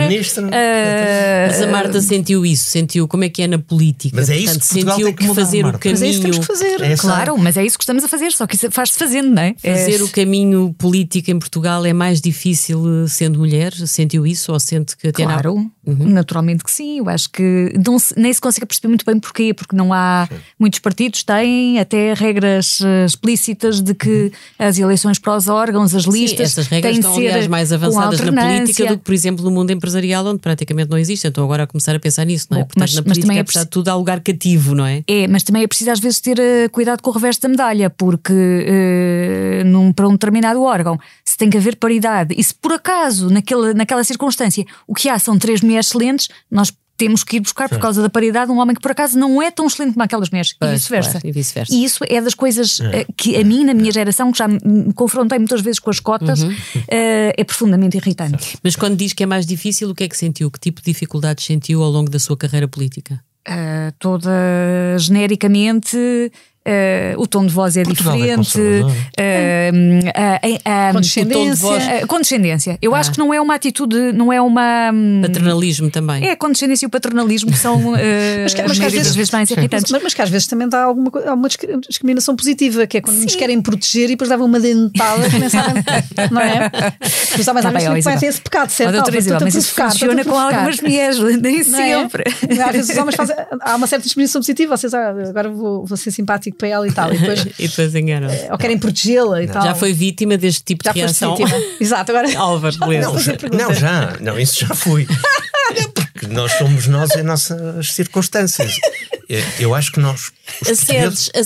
Eh, 0.51 1.47
Mas 1.47 1.61
a 1.61 1.67
Marta 1.67 2.01
sentiu 2.01 2.45
isso, 2.45 2.65
sentiu 2.65 3.07
como 3.07 3.23
é 3.23 3.29
que 3.29 3.41
é 3.41 3.47
na 3.47 3.59
política. 3.59 4.15
Mas 4.15 4.29
é 4.29 4.37
isso 4.37 4.53
Portanto, 4.59 4.61
que 4.61 4.73
Portugal 4.73 4.95
sentiu 4.95 5.05
tem 5.07 5.15
que 5.15 5.23
mudar, 5.27 5.41
fazer 5.41 5.59
o 5.59 5.63
Marta. 5.63 5.79
caminho. 5.79 5.99
Mas 5.99 6.01
é 6.03 6.09
isso 6.09 6.19
que 6.19 6.23
temos 6.31 6.39
que 6.39 6.45
fazer. 6.45 6.81
É 6.81 6.95
Claro, 6.97 7.37
mas 7.37 7.57
é 7.57 7.65
isso 7.65 7.77
que 7.77 7.83
estamos 7.83 8.03
a 8.03 8.07
fazer, 8.07 8.31
só 8.31 8.45
que 8.47 8.55
isso 8.55 8.69
faz-se 8.71 8.97
fazendo, 8.97 9.29
não 9.33 9.41
é? 9.41 9.55
Fazer 9.57 9.99
É- 9.99 10.03
o 10.03 10.09
caminho 10.09 10.75
político 10.77 11.31
em 11.31 11.39
Portugal 11.39 11.85
é 11.85 11.93
mais 11.93 12.21
difícil 12.21 13.03
eh, 13.03 13.07
sendo 13.07 13.39
mulher? 13.39 13.73
Sentiu 13.73 14.25
isso 14.25 14.51
ou 14.51 14.59
sente 14.59 14.95
que 14.97 15.07
até 15.07 15.23
Claro, 15.23 15.55
Uhum. 15.85 16.07
naturalmente 16.09 16.63
que 16.63 16.71
sim. 16.71 16.99
Eu 16.99 17.09
acho 17.09 17.29
que 17.29 17.73
não 17.85 17.97
se- 17.97 18.13
nem 18.17 18.31
se 18.33 18.39
consegue 18.41 18.65
perceber 18.65 18.87
muito 18.89 19.05
bem 19.05 19.19
porquê, 19.19 19.53
porque 19.53 19.75
não 19.75 19.91
há. 19.93 20.27
Muitos 20.59 20.79
partidos 20.91 21.23
têm 21.23 21.79
até 21.79 22.13
regras 22.13 22.79
eh, 22.81 23.05
explícitas 23.05 23.81
de 23.81 23.93
que 23.93 24.31
as 24.59 24.77
eleições 24.77 25.17
para 25.17 25.35
os 25.35 25.47
órgãos, 25.47 25.95
as 25.95 26.03
Sim, 26.03 26.11
listas, 26.11 26.51
essas 26.51 26.67
regras 26.67 26.91
têm 26.91 26.99
estão, 26.99 27.15
ser 27.15 27.27
aliás, 27.29 27.47
mais 27.47 27.73
avançadas 27.73 28.19
na 28.19 28.31
política 28.57 28.85
do 28.85 28.97
que, 28.97 29.03
por 29.03 29.13
exemplo, 29.13 29.43
no 29.43 29.51
mundo 29.51 29.71
empresarial, 29.71 30.25
onde 30.25 30.39
praticamente 30.39 30.89
não 30.91 30.97
existe. 30.97 31.27
Então 31.27 31.43
agora 31.43 31.63
a 31.63 31.67
começar 31.67 31.95
a 31.95 31.99
pensar 31.99 32.25
nisso, 32.25 32.47
não 32.51 32.57
é? 32.57 32.61
Bom, 32.61 32.67
Portanto, 32.67 32.81
mas- 32.81 32.93
na 32.93 33.01
mas 33.01 33.03
política, 33.03 33.27
também 33.27 33.37
é 33.39 33.43
de 33.43 33.45
preciso- 33.47 33.67
tudo, 33.69 33.87
há 33.89 33.95
lugar 33.95 34.19
cativo, 34.21 34.75
não 34.75 34.85
é? 34.85 35.03
É, 35.07 35.27
mas 35.27 35.43
também 35.43 35.63
é 35.63 35.67
preciso 35.67 35.89
às 35.91 35.99
vezes 35.99 36.19
ter 36.21 36.39
eh, 36.39 36.67
cuidado 36.69 37.01
com 37.01 37.09
o 37.09 37.13
reverso 37.13 37.41
da 37.41 37.49
medalha, 37.49 37.89
porque 37.89 38.33
eh, 38.33 39.63
num, 39.65 39.91
para 39.91 40.07
um 40.07 40.11
determinado 40.11 40.61
órgão 40.61 40.99
se 41.25 41.37
tem 41.37 41.49
que 41.49 41.57
haver 41.57 41.75
paridade 41.77 42.35
e 42.37 42.43
se 42.43 42.53
por 42.53 42.73
acaso 42.73 43.29
naquela, 43.29 43.73
naquela 43.73 44.03
circunstância 44.03 44.65
o 44.87 44.93
que 44.93 45.09
há 45.09 45.17
são 45.17 45.37
três 45.39 45.59
mulheres 45.61 45.71
mulheres 45.71 45.87
excelentes, 45.87 46.27
nós 46.51 46.73
temos 47.01 47.23
que 47.23 47.37
ir 47.37 47.39
buscar, 47.39 47.67
por 47.67 47.79
causa 47.79 47.99
da 47.99 48.09
paridade, 48.11 48.51
um 48.51 48.59
homem 48.59 48.75
que 48.75 48.81
por 48.81 48.91
acaso 48.91 49.17
não 49.17 49.41
é 49.41 49.49
tão 49.49 49.65
excelente 49.65 49.93
como 49.93 50.03
aquelas 50.03 50.29
mulheres. 50.29 50.53
Pois, 50.59 50.71
e 50.71 50.75
vice-versa. 50.75 51.11
claro, 51.13 51.27
e 51.27 51.31
vice-versa. 51.31 51.73
E 51.73 51.83
isso 51.83 52.03
é 52.07 52.21
das 52.21 52.35
coisas 52.35 52.79
eh, 52.79 53.07
que 53.17 53.35
a 53.35 53.43
mim, 53.43 53.63
na 53.63 53.73
minha 53.73 53.91
geração, 53.91 54.31
que 54.31 54.37
já 54.37 54.47
me 54.47 54.93
confrontei 54.93 55.39
muitas 55.39 55.61
vezes 55.61 55.79
com 55.79 55.89
as 55.89 55.99
cotas, 55.99 56.43
Uhum. 56.43 56.55
eh, 56.87 57.33
é 57.35 57.43
profundamente 57.43 57.97
irritante. 57.97 58.55
Mas 58.63 58.75
quando 58.75 58.95
diz 58.95 59.13
que 59.13 59.23
é 59.23 59.25
mais 59.25 59.47
difícil, 59.47 59.89
o 59.89 59.95
que 59.95 60.03
é 60.03 60.07
que 60.07 60.15
sentiu? 60.15 60.51
Que 60.51 60.59
tipo 60.59 60.79
de 60.79 60.85
dificuldades 60.91 61.43
sentiu 61.43 61.81
ao 61.81 61.89
longo 61.89 62.09
da 62.11 62.19
sua 62.19 62.37
carreira 62.37 62.67
política? 62.67 63.19
Uh, 63.49 63.91
toda 63.97 64.29
genericamente 64.99 66.31
uh, 66.67 67.21
o 67.21 67.27
tom 67.27 67.45
de 67.45 67.53
voz 67.53 67.75
é 67.77 67.83
Portugal 67.83 68.15
é 68.15 68.35
diferente. 68.37 68.59
uh, 68.59 68.85
a- 70.15 70.39
a- 70.65 70.89
a- 70.89 70.93
Condescendência. 70.93 71.41
o 71.41 71.45
tom 71.47 71.53
de 71.53 71.59
voz- 71.59 71.83
uh, 72.03 72.07
condescendência. 72.07 72.77
Eu 72.81 72.95
acho 72.95 73.11
que 73.11 73.17
não 73.17 73.33
é 73.33 73.41
uma 73.41 73.55
atitude, 73.55 74.11
não 74.13 74.31
é 74.31 74.41
uma. 74.41 74.91
hum, 74.93 75.21
Paternalismo 75.21 75.89
também. 75.89 76.25
É 76.27 76.31
a 76.31 76.35
condescendência 76.37 76.85
e 76.85 76.87
o 76.87 76.89
paternalismo 76.89 77.51
que 77.51 77.57
são 77.57 77.75
uh, 77.77 77.97
Mas 78.43 78.53
que- 78.53 78.61
as 78.61 78.67
mas 78.67 78.79
que 78.79 78.85
às 78.85 78.93
vezes, 78.93 79.15
vezes- 79.15 79.31
mais 79.31 79.49
irritantes. 79.51 79.91
Mas, 79.91 80.03
mas 80.03 80.13
que 80.13 80.21
às 80.21 80.29
vezes 80.29 80.47
também 80.47 80.67
dá 80.69 80.83
alguma, 80.83 81.11
alguma 81.27 81.47
disc- 81.47 81.63
discriminação 81.87 82.35
positiva, 82.35 82.85
que 82.87 82.97
é 82.97 83.01
quando 83.01 83.17
nos 83.17 83.35
querem 83.35 83.61
proteger 83.61 84.05
e 84.05 84.07
depois 84.09 84.29
davam 84.29 84.45
uma 84.47 84.59
dentada 84.59 85.29
que 85.29 85.39
nem 85.39 85.49
sabem, 85.49 85.83
não 86.31 86.41
é? 86.41 86.71
Os 87.39 87.47
homens 87.47 87.63
Tá 87.63 87.69
às 87.69 88.19
bem, 88.19 88.29
esse 88.29 88.41
pecado, 88.41 88.69
certo? 88.69 88.95
Ah, 88.95 89.17
Isabel, 89.17 89.39
mas 89.41 89.55
isso 89.55 89.73
provocar, 89.73 89.91
funciona 89.93 90.23
com 90.25 90.37
algumas 90.37 90.79
mulheres, 90.81 91.19
nem 91.41 91.59
é? 91.59 91.63
sempre. 91.63 92.23
Às 92.49 92.71
vezes 92.71 92.89
os 92.91 92.97
homens 92.97 93.15
fazem. 93.15 93.35
Há 93.61 93.75
uma 93.75 93.87
certa 93.87 94.03
discriminação 94.03 94.41
positiva, 94.41 94.75
vocês 94.77 94.93
ah, 94.93 95.09
agora 95.29 95.49
vou, 95.49 95.85
vou 95.85 95.97
ser 95.97 96.11
simpático 96.51 96.57
para 96.57 96.67
ela 96.67 96.87
e 96.87 96.91
tal, 96.91 97.13
e 97.13 97.17
depois. 97.17 97.45
E 97.59 97.67
depois 97.67 97.95
enganam. 97.95 98.29
Ou 98.51 98.57
querem 98.57 98.77
protegê-la 98.77 99.43
e 99.43 99.47
tal. 99.47 99.63
Já 99.63 99.75
foi 99.75 99.93
vítima 99.93 100.37
deste 100.37 100.63
tipo 100.63 100.83
Já 100.83 100.91
de 100.91 100.99
reação? 100.99 101.35
Exato, 101.79 102.11
agora. 102.11 102.27
Álvaro. 102.37 102.75
Não, 102.79 103.19
já, 103.19 103.33
não, 103.51 103.73
já. 103.73 104.17
Não, 104.19 104.39
isso 104.39 104.65
já 104.65 104.73
fui. 104.75 105.07
Não, 105.07 105.89
Porque 105.91 106.27
nós 106.27 106.51
somos 106.53 106.87
nós 106.87 107.15
em 107.15 107.23
nossas 107.23 107.93
circunstâncias. 107.93 108.75
Eu- 109.59 109.73
acho 109.73 109.91
que 109.91 109.99
nós. 109.99 110.31
os 110.61 110.69
acho 110.69 111.25
que 111.31 111.39
a 111.39 111.43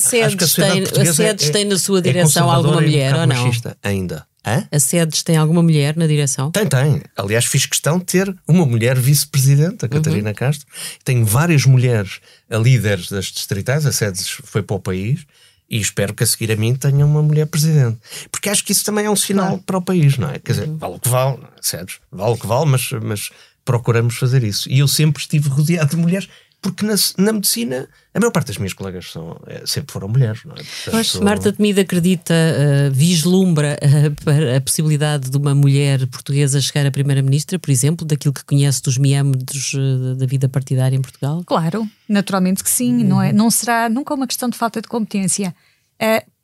sociedade 0.48 0.92
tem- 0.92 1.08
assedes 1.08 1.50
tem 1.52 1.66
na 1.66 1.78
sua 1.78 2.00
é 2.00 2.02
direção 2.02 2.50
alguma 2.50 2.76
e 2.76 2.78
um 2.78 2.82
mulher, 2.82 3.14
ou 3.16 3.28
não? 3.28 3.46
machista, 3.46 3.78
Ainda. 3.84 4.26
Hã? 4.46 4.68
A 4.72 4.80
SEDES 4.80 5.24
tem 5.24 5.38
alguma 5.38 5.64
mulher 5.64 5.98
na 5.98 6.06
direção? 6.06 6.52
Tem, 6.52 6.68
tem. 6.68 7.02
Aliás, 7.18 7.46
fiz 7.46 7.66
questão 7.66 7.98
de 7.98 8.06
ter 8.06 8.36
uma 8.48 8.66
mulher 8.66 8.98
vice-presidente, 8.98 9.86
a 9.86 9.90
Catarina 9.90 10.34
Castro. 10.34 10.68
Tenho 11.04 11.26
várias 11.26 11.66
mulheres 11.66 12.20
a 12.50 12.58
líderes 12.58 13.10
das 13.10 13.26
distritais, 13.26 13.86
a 13.86 13.92
SEDES 13.92 14.30
foi 14.30 14.62
para 14.62 14.76
o 14.76 14.80
país. 14.80 15.26
E 15.68 15.80
espero 15.80 16.14
que 16.14 16.24
a 16.24 16.28
seguir 16.28 16.52
a 16.52 16.56
mim 16.56 16.76
tenha 16.76 17.04
uma 17.04 17.24
mulher 17.24 17.48
presidente. 17.48 17.98
Porque 18.32 18.50
acho 18.50 18.64
que 18.64 18.72
isso 18.72 18.86
também 18.86 19.06
é 19.06 19.10
um 19.10 19.16
sinal 19.16 19.58
para 19.58 19.80
o 19.80 19.82
país, 19.82 20.16
não 20.16 20.30
é? 20.30 20.38
Quer 20.38 20.52
dizer, 20.52 20.70
vale 20.70 20.96
o 20.96 21.00
que 21.00 21.10
vale, 21.10 21.40
sério, 21.60 21.96
vale 22.12 22.34
o 22.34 22.38
que 22.38 22.46
vale, 22.46 22.70
mas, 22.70 22.92
mas 23.02 23.32
procuramos 23.66 24.16
fazer 24.16 24.44
isso. 24.44 24.70
E 24.70 24.80
eu 24.80 24.88
sempre 24.88 25.24
estive 25.24 25.50
rodeado 25.50 25.90
de 25.90 25.98
mulheres, 25.98 26.30
porque 26.66 26.84
na, 26.84 26.96
na 27.20 27.34
medicina 27.34 27.88
a 28.12 28.20
maior 28.20 28.32
parte 28.32 28.48
das 28.48 28.58
minhas 28.58 28.74
colegas 28.74 29.12
são, 29.12 29.40
é, 29.46 29.64
sempre 29.68 29.94
foram 29.94 30.08
mulheres, 30.08 30.44
não 30.46 30.56
é? 30.56 30.64
Portanto, 30.84 31.24
Marta 31.24 31.54
Temida 31.54 31.82
acredita, 31.82 32.34
uh, 32.34 32.92
vislumbra 32.92 33.78
uh, 33.78 34.16
para 34.26 34.58
a 34.58 34.62
possibilidade 34.62 35.30
de 35.30 35.38
uma 35.38 35.54
mulher 35.54 36.08
portuguesa 36.08 36.60
chegar 36.60 36.88
a 36.88 36.92
Primeira-Ministra, 36.92 37.60
por 37.60 37.70
exemplo, 37.70 38.04
daquilo 38.04 38.34
que 38.34 38.44
conhece 38.44 38.82
dos 38.82 38.98
miâmetros 38.98 39.74
uh, 39.74 40.16
da 40.16 40.26
vida 40.26 40.50
partidária 40.50 40.96
em 40.96 41.02
Portugal? 41.02 41.44
Claro, 41.46 41.88
naturalmente 42.10 42.64
que 42.64 42.70
sim. 42.70 43.04
Não, 43.04 43.22
é, 43.22 43.32
não 43.32 43.52
será 43.52 43.88
nunca 43.88 44.16
uma 44.16 44.26
questão 44.26 44.50
de 44.50 44.58
falta 44.58 44.82
de 44.82 44.88
competência. 44.88 45.54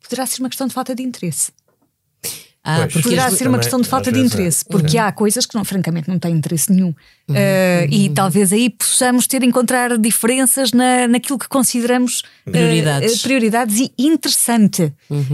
Poderá 0.02 0.24
ser 0.26 0.40
uma 0.40 0.48
questão 0.48 0.68
de 0.68 0.74
falta 0.74 0.94
de 0.94 1.02
interesse. 1.02 1.52
Ah, 2.64 2.76
Pois. 2.82 2.92
porque 2.92 3.08
Poderá 3.08 3.28
ser 3.30 3.48
uma 3.48 3.58
questão 3.58 3.80
de 3.80 3.88
falta 3.88 4.12
de 4.12 4.18
vezes, 4.18 4.32
interesse, 4.34 4.64
é. 4.68 4.70
porque 4.70 4.96
há 4.96 5.10
coisas 5.10 5.44
que, 5.46 5.54
não, 5.56 5.64
francamente, 5.64 6.08
não 6.08 6.16
têm 6.18 6.32
interesse 6.36 6.70
nenhum. 6.72 6.94
Eh, 7.34 7.88
e 7.90 8.08
talvez 8.10 8.52
aí 8.52 8.70
possamos 8.70 9.26
ter 9.26 9.42
encontrar 9.42 9.98
diferenças 9.98 10.70
na, 10.72 11.08
naquilo 11.08 11.38
que 11.40 11.48
consideramos 11.48 12.22
eh, 12.46 12.50
Prioridades. 12.52 13.18
eh, 13.18 13.22
prioridades 13.22 13.80
e 13.80 13.92
interessante. 13.98 14.92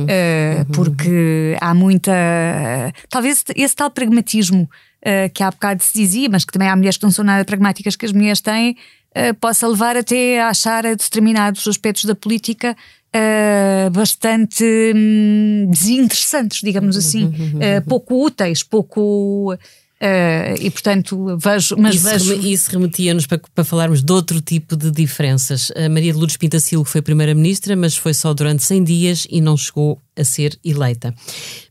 Eh, 0.09 0.64
porque 0.72 1.55
há 1.61 1.74
muita. 1.74 2.12
talvez 3.11 3.45
esse 3.55 3.76
tal 3.76 3.91
pragmatismo 3.91 4.68
que 5.33 5.43
há 5.43 5.51
bocado 5.51 5.83
se 5.83 5.93
dizia, 5.97 6.29
mas 6.29 6.45
que 6.45 6.53
também 6.53 6.68
há 6.68 6.74
mulheres 6.76 6.97
que 6.99 7.05
não 7.05 7.11
são 7.11 7.24
nada 7.24 7.45
pragmáticas 7.45 7.95
que 7.95 8.05
as 8.05 8.12
mulheres 8.12 8.41
têm, 8.41 8.76
possa 9.41 9.66
levar 9.66 9.97
até 9.97 10.41
a 10.41 10.49
achar 10.49 10.83
determinados 10.83 11.66
aspectos 11.68 12.05
da 12.05 12.14
política 12.14 12.76
eh, 13.12 13.88
bastante 13.90 14.64
hum, 14.94 15.66
desinteressantes, 15.70 16.61
digamos 16.62 16.96
assim, 16.96 17.32
eh, 17.61 17.80
pouco 17.80 18.24
úteis, 18.24 18.62
pouco. 18.62 19.56
eh, 20.00 20.54
e 20.61 20.70
portanto 20.70 21.36
vejo, 21.38 21.74
mas 21.76 21.96
isso, 21.96 22.09
vejo. 22.09 22.34
isso 22.46 22.70
remetia-nos 22.70 23.26
para, 23.26 23.40
para 23.52 23.64
falarmos 23.64 24.02
de 24.02 24.12
outro 24.12 24.40
tipo 24.40 24.76
de 24.76 24.90
diferenças. 24.90 25.72
A 25.74 25.88
Maria 25.88 26.12
de 26.12 26.18
Lourdes 26.18 26.36
Pintacilo 26.36 26.84
foi 26.84 27.02
Primeira-Ministra, 27.02 27.74
mas 27.74 27.96
foi 27.96 28.14
só 28.14 28.32
durante 28.32 28.62
100 28.62 28.84
dias 28.84 29.26
e 29.28 29.40
não 29.40 29.56
chegou 29.56 30.00
a 30.16 30.22
ser 30.22 30.59
eleita. 30.64 31.14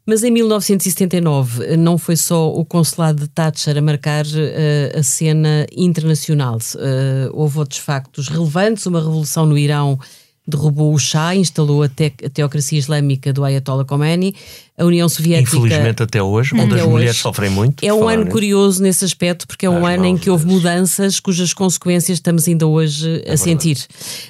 Mas 0.06 0.24
em 0.24 0.32
1979 0.32 1.66
eh, 1.66 1.78
não 1.78 1.98
foi 1.98 2.16
só 2.16 2.50
o 2.50 2.66
consulado 2.66 3.22
de 3.22 3.28
Thatcher 3.28 3.78
a 3.78 3.82
marcar 3.82 4.26
eh, 4.36 4.94
a 4.98 5.04
cena 5.04 5.66
internacional. 5.76 6.58
Eh, 6.80 7.30
houve 7.34 7.60
outros 7.60 7.80
factos 7.80 8.28
relevantes, 8.28 8.86
uma 8.86 9.00
revolução 9.00 9.46
no 9.46 9.58
Irão 9.58 10.00
derrubou 10.48 10.94
o 10.94 10.98
Shah, 10.98 11.36
instalou 11.36 11.84
a, 11.84 11.90
te- 11.90 12.14
a 12.24 12.30
teocracia 12.30 12.80
islâmica 12.80 13.34
do 13.34 13.44
Ayatollah 13.44 13.84
Khomeini, 13.86 14.34
a 14.78 14.86
União 14.86 15.10
Soviética... 15.10 15.58
Infelizmente 15.58 16.02
até 16.04 16.24
hoje, 16.24 16.56
onde 16.56 16.74
Até 16.74 16.82
as 16.82 16.88
mulheres 16.88 17.12
hoje. 17.16 17.22
sofrem 17.22 17.50
muito. 17.50 17.84
É 17.84 17.94
um 17.94 18.08
ano 18.08 18.24
nisso. 18.24 18.32
curioso 18.32 18.82
nesse 18.82 19.04
aspecto, 19.04 19.46
porque 19.48 19.66
é 19.66 19.70
um 19.70 19.86
Às 19.86 19.96
ano 19.96 20.06
em 20.06 20.18
que 20.18 20.30
houve 20.30 20.46
mudanças 20.46 21.20
cujas 21.20 21.54
consequências 21.54 22.18
estamos 22.18 22.48
ainda 22.48 22.66
hoje 22.66 23.24
a 23.28 23.36
sentir. 23.36 23.78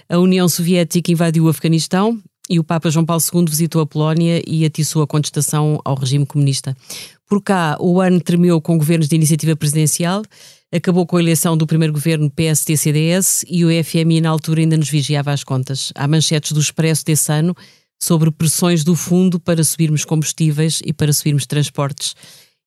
A 0.09 0.17
União 0.17 0.49
Soviética 0.49 1.11
invadiu 1.11 1.45
o 1.45 1.49
Afeganistão 1.49 2.17
e 2.49 2.59
o 2.59 2.63
Papa 2.63 2.89
João 2.89 3.05
Paulo 3.05 3.21
II 3.33 3.45
visitou 3.47 3.81
a 3.81 3.85
Polónia 3.85 4.41
e 4.47 4.65
atiçou 4.65 5.01
a 5.03 5.07
contestação 5.07 5.79
ao 5.85 5.95
regime 5.95 6.25
comunista. 6.25 6.75
Por 7.29 7.43
cá, 7.43 7.75
o 7.79 7.99
ano 7.99 8.21
tremeu 8.21 8.59
com 8.61 8.77
governos 8.77 9.09
de 9.09 9.15
iniciativa 9.17 9.53
presidencial, 9.53 10.23
acabou 10.71 11.05
com 11.05 11.17
a 11.17 11.21
eleição 11.21 11.55
do 11.55 11.65
primeiro 11.65 11.93
governo 11.93 12.29
PSD-CDS 12.29 13.45
e 13.47 13.63
o 13.63 13.83
FMI 13.83 14.21
na 14.21 14.29
altura 14.29 14.61
ainda 14.61 14.77
nos 14.77 14.89
vigiava 14.89 15.31
as 15.31 15.43
contas. 15.43 15.91
Há 15.95 16.07
manchetes 16.07 16.51
do 16.51 16.59
Expresso 16.59 17.05
desse 17.05 17.31
ano 17.31 17.55
sobre 18.01 18.29
pressões 18.31 18.83
do 18.83 18.95
fundo 18.95 19.39
para 19.39 19.63
subirmos 19.63 20.05
combustíveis 20.05 20.81
e 20.85 20.93
para 20.93 21.13
subirmos 21.13 21.45
transportes 21.45 22.13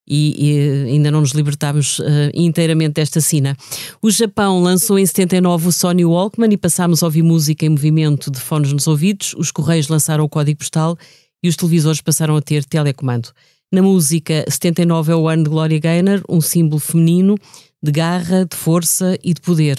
e, 0.09 0.35
e 0.37 0.91
ainda 0.91 1.11
não 1.11 1.21
nos 1.21 1.31
libertámos 1.31 2.01
eh, 2.01 2.33
inteiramente 2.35 2.95
desta 2.95 3.21
sina. 3.21 3.57
O 4.03 4.11
Japão 4.11 4.61
lançou 4.61 4.99
em 4.99 5.07
79 5.07 5.69
o 5.69 5.73
Sony 5.73 6.05
Walkman 6.05 6.53
e 6.53 6.57
passámos 6.57 7.03
a 7.03 7.07
ouvir 7.07 7.23
música 7.23 7.65
em 7.65 7.69
movimento 7.69 8.29
de 8.29 8.41
fones 8.41 8.73
nos 8.73 8.89
ouvidos. 8.89 9.35
Os 9.39 9.53
Correios 9.53 9.87
lançaram 9.87 10.25
o 10.25 10.29
código 10.29 10.59
postal 10.59 10.97
e 11.43 11.49
os 11.49 11.55
televisores 11.55 12.01
passaram 12.01 12.37
a 12.37 12.43
ter 12.43 12.65
telecomando. 12.65 13.29
Na 13.73 13.83
música, 13.83 14.45
79 14.49 15.13
é 15.13 15.15
o 15.15 15.29
ano 15.29 15.45
de 15.45 15.51
Gloria 15.51 15.79
Gaynor, 15.79 16.23
um 16.29 16.41
símbolo 16.41 16.81
feminino 16.81 17.37
de 17.83 17.93
garra, 17.93 18.45
de 18.45 18.57
força 18.57 19.19
e 19.23 19.35
de 19.35 19.41
poder. 19.41 19.79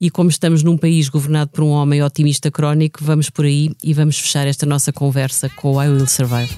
E 0.00 0.10
como 0.10 0.28
estamos 0.28 0.62
num 0.62 0.76
país 0.76 1.08
governado 1.08 1.50
por 1.50 1.64
um 1.64 1.70
homem 1.70 2.02
otimista 2.02 2.50
crónico, 2.50 3.02
vamos 3.02 3.30
por 3.30 3.44
aí 3.44 3.70
e 3.82 3.94
vamos 3.94 4.18
fechar 4.18 4.46
esta 4.46 4.66
nossa 4.66 4.92
conversa 4.92 5.48
com 5.48 5.72
o 5.72 5.82
I 5.82 5.88
Will 5.88 6.06
Survive. 6.06 6.54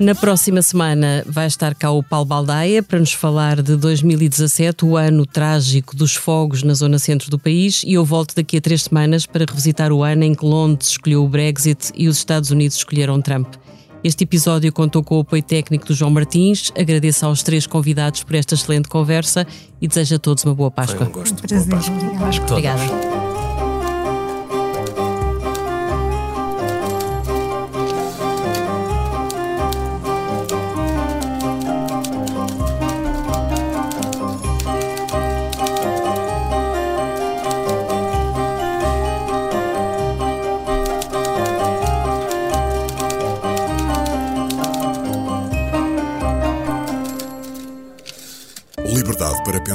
Na 0.00 0.14
próxima 0.14 0.62
semana 0.62 1.22
vai 1.26 1.46
estar 1.46 1.74
cá 1.74 1.90
o 1.90 2.02
Paulo 2.02 2.24
Baldaia 2.24 2.82
para 2.82 2.98
nos 2.98 3.12
falar 3.12 3.60
de 3.60 3.76
2017, 3.76 4.86
o 4.86 4.96
ano 4.96 5.26
trágico 5.26 5.94
dos 5.94 6.14
fogos 6.14 6.62
na 6.62 6.72
zona 6.72 6.98
centro 6.98 7.30
do 7.30 7.38
país, 7.38 7.82
e 7.84 7.92
eu 7.92 8.04
volto 8.04 8.34
daqui 8.34 8.56
a 8.56 8.60
três 8.62 8.84
semanas 8.84 9.26
para 9.26 9.44
revisitar 9.46 9.92
o 9.92 10.02
ano 10.02 10.24
em 10.24 10.34
que 10.34 10.42
Londres 10.42 10.88
escolheu 10.92 11.22
o 11.22 11.28
Brexit 11.28 11.92
e 11.94 12.08
os 12.08 12.16
Estados 12.16 12.50
Unidos 12.50 12.78
escolheram 12.78 13.20
Trump. 13.20 13.46
Este 14.02 14.24
episódio 14.24 14.72
contou 14.72 15.04
com 15.04 15.18
o 15.18 15.20
apoio 15.20 15.42
técnico 15.42 15.84
do 15.86 15.94
João 15.94 16.10
Martins. 16.10 16.72
Agradeço 16.74 17.26
aos 17.26 17.42
três 17.42 17.66
convidados 17.66 18.24
por 18.24 18.34
esta 18.34 18.54
excelente 18.54 18.88
conversa 18.88 19.46
e 19.82 19.86
desejo 19.86 20.14
a 20.14 20.18
todos 20.18 20.42
uma 20.44 20.54
boa 20.54 20.70
Foi 20.70 20.76
Páscoa. 20.86 21.06
um 21.06 21.10
gosto. 21.12 21.34
Prazer, 21.46 21.68
Boa 21.68 22.18
Páscoa. 22.18 22.46
obrigada. 22.48 23.39